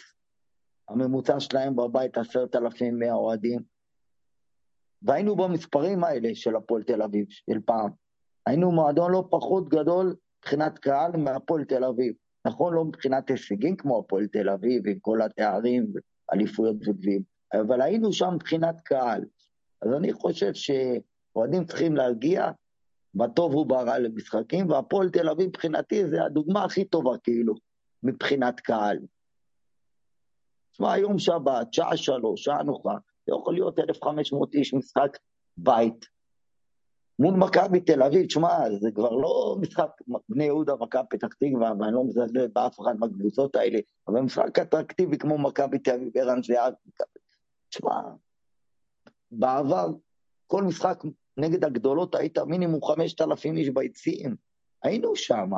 הממוצע 0.89 1.41
שלהם 1.41 1.77
בבית 1.77 2.19
10,100 2.19 3.13
אוהדים. 3.13 3.61
והיינו 5.03 5.37
במספרים 5.37 6.05
האלה 6.05 6.29
של 6.35 6.57
הפועל 6.57 6.83
תל 6.83 7.03
אביב 7.03 7.27
של 7.31 7.61
פעם. 7.65 7.91
היינו 8.47 8.73
מועדון 8.73 9.13
לא 9.13 9.29
פחות 9.31 9.69
גדול 9.69 10.17
מבחינת 10.39 10.79
קהל 10.79 11.17
מהפועל 11.17 11.65
תל 11.65 11.85
אביב. 11.85 12.15
נכון, 12.47 12.75
לא 12.75 12.85
מבחינת 12.85 13.31
הישגים 13.31 13.77
כמו 13.77 13.99
הפועל 13.99 14.27
תל 14.27 14.49
אביב, 14.49 14.87
עם 14.87 14.99
כל 14.99 15.23
התארים, 15.23 15.93
אליפויות 16.33 16.77
וגביעים, 16.87 17.23
אבל 17.55 17.81
היינו 17.81 18.13
שם 18.13 18.35
מבחינת 18.35 18.81
קהל. 18.81 19.25
אז 19.83 19.93
אני 19.97 20.13
חושב 20.13 20.53
שאוהדים 20.55 21.65
צריכים 21.65 21.97
להגיע 21.97 22.51
בטוב 23.15 23.55
וברע 23.55 23.99
למשחקים, 23.99 24.71
והפועל 24.71 25.11
תל 25.11 25.29
אביב 25.29 25.49
מבחינתי 25.49 26.07
זה 26.07 26.25
הדוגמה 26.25 26.65
הכי 26.65 26.85
טובה 26.85 27.19
כאילו, 27.19 27.55
מבחינת 28.03 28.61
קהל. 28.61 28.99
תשמע, 30.73 30.93
היום 30.93 31.19
שבת, 31.19 31.75
שעה 31.75 31.97
שלוש, 31.97 32.45
שעה 32.45 32.63
נוחה, 32.63 32.95
זה 33.27 33.35
יכול 33.39 33.55
להיות 33.55 33.79
1,500 33.79 34.55
איש 34.55 34.75
משחק 34.75 35.19
בית. 35.57 36.07
מול 37.21 37.35
מכבי 37.35 37.81
תל 37.81 38.03
אביב, 38.03 38.27
תשמע, 38.27 38.71
זה 38.81 38.91
כבר 38.91 39.11
לא 39.11 39.57
משחק 39.61 39.91
בני 40.29 40.45
יהודה, 40.45 40.73
מכבי 40.81 41.03
פתח 41.11 41.29
תקווה, 41.29 41.73
ואני 41.81 41.95
לא 41.95 42.05
מזלזל 42.05 42.47
באף 42.47 42.81
אחד 42.81 42.97
מהקבוצות 42.99 43.57
האלה, 43.57 43.79
אבל 44.09 44.21
משחק 44.21 44.59
אטרקטיבי 44.59 45.19
כמו 45.19 45.39
מכבי 45.39 45.79
תל 45.79 45.91
אביב, 45.91 46.13
ערן 46.15 46.43
זהב. 46.43 46.73
תשמע, 47.69 48.01
בעבר, 49.31 49.89
כל 50.47 50.63
משחק 50.63 51.03
נגד 51.37 51.65
הגדולות 51.65 52.15
היית 52.15 52.39
מינימום 52.39 52.85
5,000 52.85 53.57
איש 53.57 53.69
ביציעים. 53.69 54.37
היינו 54.83 55.17
שם. 55.17 55.51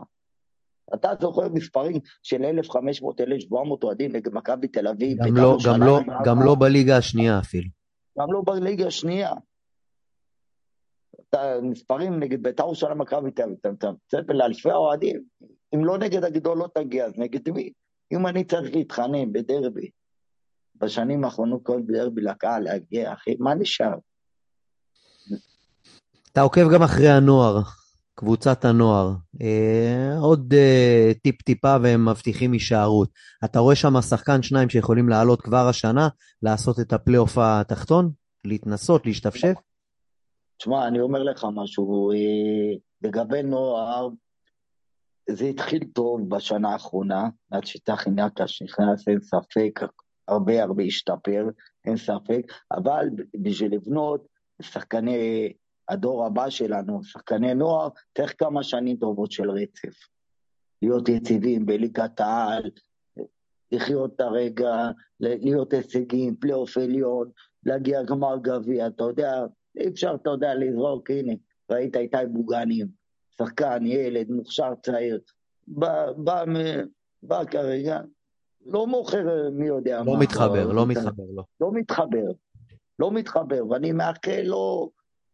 אתה 0.95 1.13
זוכר 1.21 1.49
מספרים 1.49 2.01
של 2.23 2.45
1,500, 2.45 3.21
1,700 3.21 3.85
אוהדים 3.85 4.13
נגד 4.13 4.35
מכבי 4.35 4.69
תל 4.69 4.89
אביב. 4.89 5.19
גם 5.19 5.37
לא, 5.37 5.57
גם, 5.67 5.83
לא, 5.83 6.01
גם 6.25 6.43
לא 6.43 6.57
בליגה 6.61 6.97
השנייה 6.97 7.39
אפילו. 7.39 7.69
גם 8.19 8.33
לא 8.33 8.43
בליגה 8.47 8.87
השנייה. 8.87 9.33
מספרים 11.63 12.19
נגד 12.19 12.43
בית"ר 12.43 12.63
ירושלים 12.63 12.99
מכבי 12.99 13.31
תל 13.31 13.43
אביב, 13.43 13.57
אתה 13.79 13.91
מצפה 13.91 14.33
לאלפי 14.33 14.71
האוהדים. 14.71 15.23
אם 15.75 15.85
לא 15.85 15.99
נגד 15.99 16.25
הגדולות 16.25 16.75
תגיע, 16.75 17.07
אז 17.07 17.13
נגד 17.17 17.51
מי? 17.51 17.73
אם 18.13 18.27
אני 18.27 18.45
צריך 18.45 18.75
להתחנן 18.75 19.33
בדרבי, 19.33 19.91
בשנים 20.77 21.25
האחרונות 21.25 21.61
כל 21.63 21.83
דרבי 21.83 22.23
לקהל 22.23 22.63
להגיע, 22.63 23.13
אחי, 23.13 23.37
מה 23.39 23.55
נשאר? 23.55 23.95
אתה 26.33 26.41
עוקב 26.41 26.73
גם 26.75 26.83
אחרי 26.83 27.09
הנוער, 27.09 27.61
קבוצת 28.15 28.65
הנוער. 28.65 29.13
אה, 29.43 30.19
עוד 30.19 30.55
אה, 30.55 31.13
טיפ-טיפה 31.23 31.77
והם 31.83 32.09
מבטיחים 32.09 32.53
הישארות. 32.53 33.09
אתה 33.45 33.59
רואה 33.59 33.75
שם 33.75 34.01
שחקן 34.01 34.43
שניים 34.43 34.69
שיכולים 34.69 35.09
לעלות 35.09 35.43
כבר 35.43 35.69
השנה, 35.69 36.09
לעשות 36.43 36.81
את 36.81 36.93
הפלייאוף 36.93 37.39
התחתון? 37.39 38.11
להתנסות, 38.45 39.07
להשתפשף? 39.07 39.55
תשמע, 40.63 40.89
אני 40.89 41.01
אומר 41.01 41.23
לך 41.23 41.47
משהו, 41.55 42.13
אה, 42.13 42.17
לגבי 43.03 43.43
נוער, 43.43 44.09
זה 45.31 45.45
התחיל 45.45 45.85
טוב 45.95 46.29
בשנה 46.29 46.73
האחרונה, 46.73 47.29
עד 47.51 47.67
שטחי 47.67 48.11
נקש 48.11 48.63
נכנס, 48.63 49.09
אין 49.09 49.21
ספק, 49.21 49.81
הרבה 50.29 50.63
הרבה 50.63 50.83
השתפר, 50.83 51.49
אין 51.85 51.97
ספק, 51.97 52.43
אבל 52.73 53.07
בשביל 53.43 53.75
לבנות 53.75 54.27
שחקני 54.63 55.53
הדור 55.89 56.27
הבא 56.27 56.51
שלנו, 56.51 57.05
שחקני 57.05 57.55
נוער, 57.55 57.89
צריך 58.17 58.35
כמה 58.39 58.63
שנים 58.63 58.97
טובות 58.97 59.33
של 59.33 59.51
רצף. 59.51 59.99
להיות 60.83 61.09
יציבים 61.09 61.67
בליגת 61.67 62.21
העל, 62.21 62.71
לחיות 63.73 64.15
את 64.15 64.21
הרגע, 64.21 64.91
להיות 65.21 65.73
הישגים, 65.73 66.37
פלייאוף 66.37 66.77
עליון, 66.77 67.31
להגיע 67.67 68.03
גמר 68.03 68.37
גביע, 68.43 68.87
אתה 68.87 69.05
יודע, 69.05 69.33
אי 69.77 69.89
אפשר, 69.89 70.15
אתה 70.23 70.31
יודע, 70.31 70.55
לזרוק, 70.55 71.11
הנה, 71.11 71.33
ראית 71.71 71.97
איתי 71.97 72.17
בוגנים, 72.33 72.87
שחקן, 73.39 73.87
ילד, 73.87 74.31
מוכשר 74.31 74.73
צעיר, 74.83 75.21
בא, 75.67 76.13
בא, 76.13 76.45
בא 77.23 77.45
כרגע, 77.45 78.01
לא 78.67 78.87
מוכר 78.87 79.51
מי 79.53 79.67
יודע 79.67 79.99
לא 79.99 80.05
מה. 80.05 80.13
לא 80.13 80.19
מתחבר, 80.19 80.73
לא 80.73 80.87
מתחבר, 80.87 81.25
לא. 81.35 81.43
לא 81.61 81.73
מתחבר, 81.73 82.33
לא 82.99 83.11
מתחבר, 83.11 83.67
ואני 83.67 83.93
מאחל 83.93 84.43
לו 84.45 84.91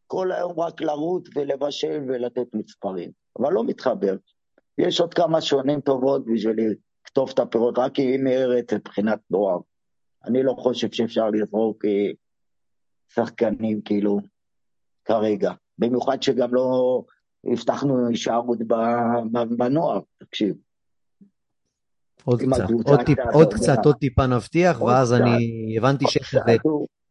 כל 0.07 0.32
היום 0.32 0.61
רק 0.61 0.80
לרוץ 0.80 1.28
ולבשל 1.36 2.05
ולתת 2.09 2.47
מספרים, 2.55 3.11
אבל 3.39 3.53
לא 3.53 3.64
מתחבר. 3.64 4.16
יש 4.78 5.01
עוד 5.01 5.14
כמה 5.14 5.41
שונים 5.41 5.80
טובות 5.80 6.24
בשביל 6.24 6.57
לכתוב 7.05 7.30
את 7.34 7.39
הפירות, 7.39 7.78
רק 7.78 7.99
אם 7.99 8.26
ארץ 8.26 8.72
מבחינת 8.72 9.18
נוער. 9.30 9.59
אני 10.24 10.43
לא 10.43 10.55
חושב 10.59 10.93
שאפשר 10.93 11.30
לזרוק 11.30 11.84
אה, 11.84 12.11
שחקנים 13.14 13.80
כאילו 13.84 14.20
כרגע. 15.04 15.52
במיוחד 15.78 16.22
שגם 16.22 16.54
לא 16.54 17.02
הבטחנו 17.44 18.09
הישארות 18.09 18.59
בנוער, 19.59 20.00
תקשיב. 20.18 20.54
עוד 22.24 22.40
קצת, 22.42 22.64
עוד, 22.86 23.02
טיפ, 23.06 23.18
עוד 23.32 23.54
קצת, 23.54 23.78
עוד 23.84 23.96
טיפה 23.96 24.26
נבטיח, 24.26 24.80
ואז 24.80 25.12
קצת, 25.12 25.20
אני 25.20 25.74
הבנתי 25.78 26.04
שיש 26.09 26.34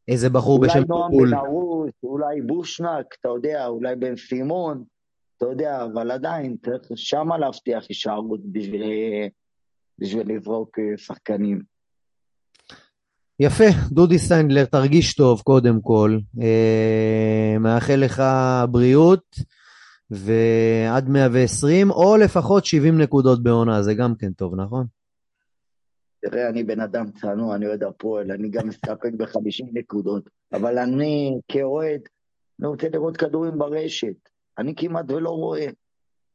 איזה, 0.07 0.29
בחור 0.29 0.61
בשם 0.61 0.81
פופול. 0.81 1.09
אולי 1.13 1.29
נועם 1.29 1.31
בן 1.31 1.37
ארוס, 1.37 1.91
אולי 2.03 2.41
בושנק, 2.41 3.05
אתה 3.19 3.29
יודע, 3.29 3.67
אולי 3.67 3.95
בן 3.95 4.15
סימון, 4.15 4.83
אתה 5.37 5.45
יודע, 5.45 5.85
אבל 5.85 6.11
עדיין, 6.11 6.57
צריך 6.65 6.91
שמה 6.95 7.37
להבטיח 7.37 7.85
הישארות 7.89 8.39
בשביל, 8.51 8.83
בשביל 9.99 10.35
לזרוק 10.35 10.79
אה, 10.79 10.97
שחקנים. 10.97 11.61
יפה, 13.39 13.63
דודי 13.91 14.19
סטיינדלר, 14.19 14.65
תרגיש 14.65 15.15
טוב 15.15 15.41
קודם 15.41 15.81
כל. 15.81 16.17
אה, 16.41 17.55
מאחל 17.59 17.95
לך 17.95 18.23
בריאות 18.71 19.35
ועד 20.09 21.09
120, 21.09 21.91
או 21.91 22.17
לפחות 22.17 22.65
70 22.65 23.01
נקודות 23.01 23.43
בעונה, 23.43 23.83
זה 23.83 23.93
גם 23.93 24.15
כן 24.19 24.33
טוב, 24.33 24.55
נכון? 24.55 24.85
תראה, 26.21 26.49
אני 26.49 26.63
בן 26.63 26.79
אדם 26.79 27.11
צנוע, 27.11 27.55
אני 27.55 27.67
אוהד 27.67 27.83
הפועל, 27.83 28.31
אני 28.31 28.49
גם 28.49 28.67
מסתפק 28.67 29.11
ב-50 29.17 29.65
נקודות, 29.73 30.29
אבל 30.53 30.77
אני 30.77 31.39
כאוהד, 31.47 32.01
אני 32.59 32.67
רוצה 32.67 32.89
לראות 32.93 33.17
כדורים 33.17 33.57
ברשת. 33.57 34.29
אני 34.57 34.75
כמעט 34.75 35.11
ולא 35.11 35.29
רואה, 35.29 35.67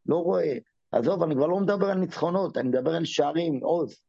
לא 0.06 0.16
רואה. 0.16 0.58
עזוב, 0.92 1.22
אני 1.22 1.34
כבר 1.34 1.46
לא 1.46 1.60
מדבר 1.60 1.90
על 1.90 1.98
ניצחונות, 1.98 2.56
אני 2.56 2.68
מדבר 2.68 2.94
על 2.94 3.04
שערים, 3.04 3.60
עוז. 3.62 4.00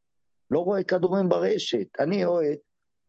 לא 0.51 0.59
רואה 0.59 0.83
כדורים 0.83 1.29
ברשת. 1.29 1.87
אני 1.99 2.25
אוהד, 2.25 2.57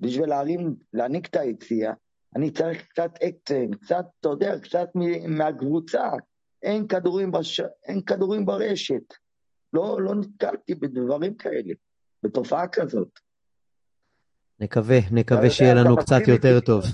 בשביל 0.04 0.28
להרים, 0.28 0.74
להעניק 0.92 1.26
את 1.26 1.36
היציאה, 1.36 1.92
אני 2.36 2.50
צריך 2.50 2.86
קצת 2.86 3.10
אקצן, 3.22 3.74
קצת, 3.74 4.04
אתה 4.20 4.28
יודע, 4.28 4.58
קצת 4.58 4.88
מהקבוצה. 5.28 6.10
אין 6.62 6.86
כדורים, 6.86 7.32
בש... 7.32 7.60
אין 7.84 8.02
כדורים 8.02 8.46
ברשת. 8.46 9.14
לא, 9.72 10.00
לא 10.00 10.14
נתקלתי 10.14 10.74
בדברים 10.74 11.34
כאלה, 11.34 11.74
בתופעה 12.22 12.68
כזאת. 12.68 13.08
נקווה, 14.60 14.98
נקווה 15.12 15.50
שיהיה 15.50 15.74
לנו 15.74 15.96
קצת 15.96 16.20
יותר 16.28 16.56
איתי, 16.56 16.66
טוב. 16.66 16.84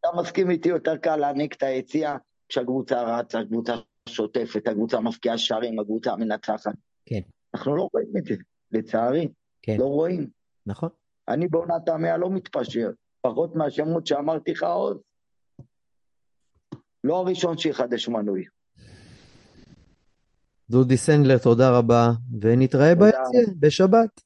אתה 0.00 0.08
מסכים 0.16 0.50
איתי 0.50 0.68
יותר 0.68 0.96
קל 0.96 1.16
להעניק 1.16 1.54
את 1.54 1.62
היציאה 1.62 2.16
כשהקבוצה 2.48 3.18
רצה, 3.18 3.40
הקבוצה 3.40 3.74
שוטפת, 4.08 4.68
הקבוצה 4.68 5.00
מפקיעה 5.00 5.38
שערים, 5.38 5.78
הקבוצה 5.78 6.12
המנצחת. 6.12 6.72
כן. 7.06 7.20
אנחנו 7.54 7.76
לא 7.76 7.88
רואים 7.92 8.08
את 8.18 8.24
זה, 8.24 8.34
לצערי. 8.72 9.28
כן. 9.62 9.76
לא 9.78 9.84
רואים. 9.84 10.26
נכון. 10.66 10.88
אני 11.28 11.48
בעונת 11.48 11.88
המאה 11.88 12.16
לא 12.16 12.30
מתפשר, 12.30 12.90
פחות 13.20 13.56
מהשמות 13.56 14.06
שאמרתי 14.06 14.52
לך 14.52 14.62
עוד. 14.62 15.00
לא 17.04 17.16
הראשון 17.16 17.58
שיחדש 17.58 18.08
מנוי. 18.08 18.44
דודי 20.70 20.96
סנדלר, 20.96 21.38
תודה 21.38 21.78
רבה, 21.78 22.10
ונתראה. 22.40 22.94
ביציע 22.94 23.54
בשבת. 23.60 24.20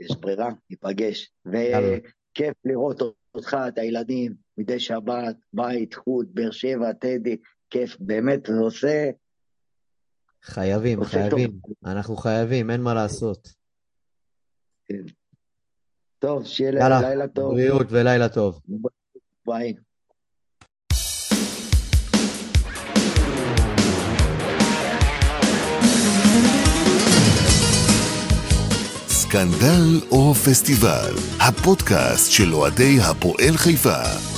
יש 0.00 0.16
ברירה, 0.20 0.48
ניפגש. 0.70 1.32
וכיף 1.46 2.54
לראות 2.64 3.02
אותך, 3.34 3.56
את 3.68 3.78
הילדים, 3.78 4.34
מדי 4.58 4.80
שבת, 4.80 5.36
בית, 5.52 5.94
חוט, 5.94 6.26
באר 6.34 6.50
שבע, 6.50 6.92
טדי, 6.92 7.36
כיף, 7.70 7.96
באמת, 8.00 8.46
זה 8.46 8.58
עושה... 8.60 9.10
חייבים, 10.42 11.04
חייבים. 11.04 11.58
אנחנו 11.84 12.16
חייבים, 12.16 12.70
אין 12.70 12.80
מה 12.80 12.94
לעשות. 12.94 13.57
טוב, 16.18 16.46
שיהיה 16.46 16.70
לילה 17.00 17.28
טוב. 17.28 17.54
בריאות 17.54 17.86
ולילה 17.90 18.28
טוב. 18.28 18.60
ביי. 19.46 19.74
סקנדל 29.08 30.06
או 30.10 30.34
פסטיבל, 30.34 31.14
הפודקאסט 31.40 32.32
של 32.32 32.54
אוהדי 32.54 32.98
הפועל 33.00 33.56
חיפה. 33.56 34.37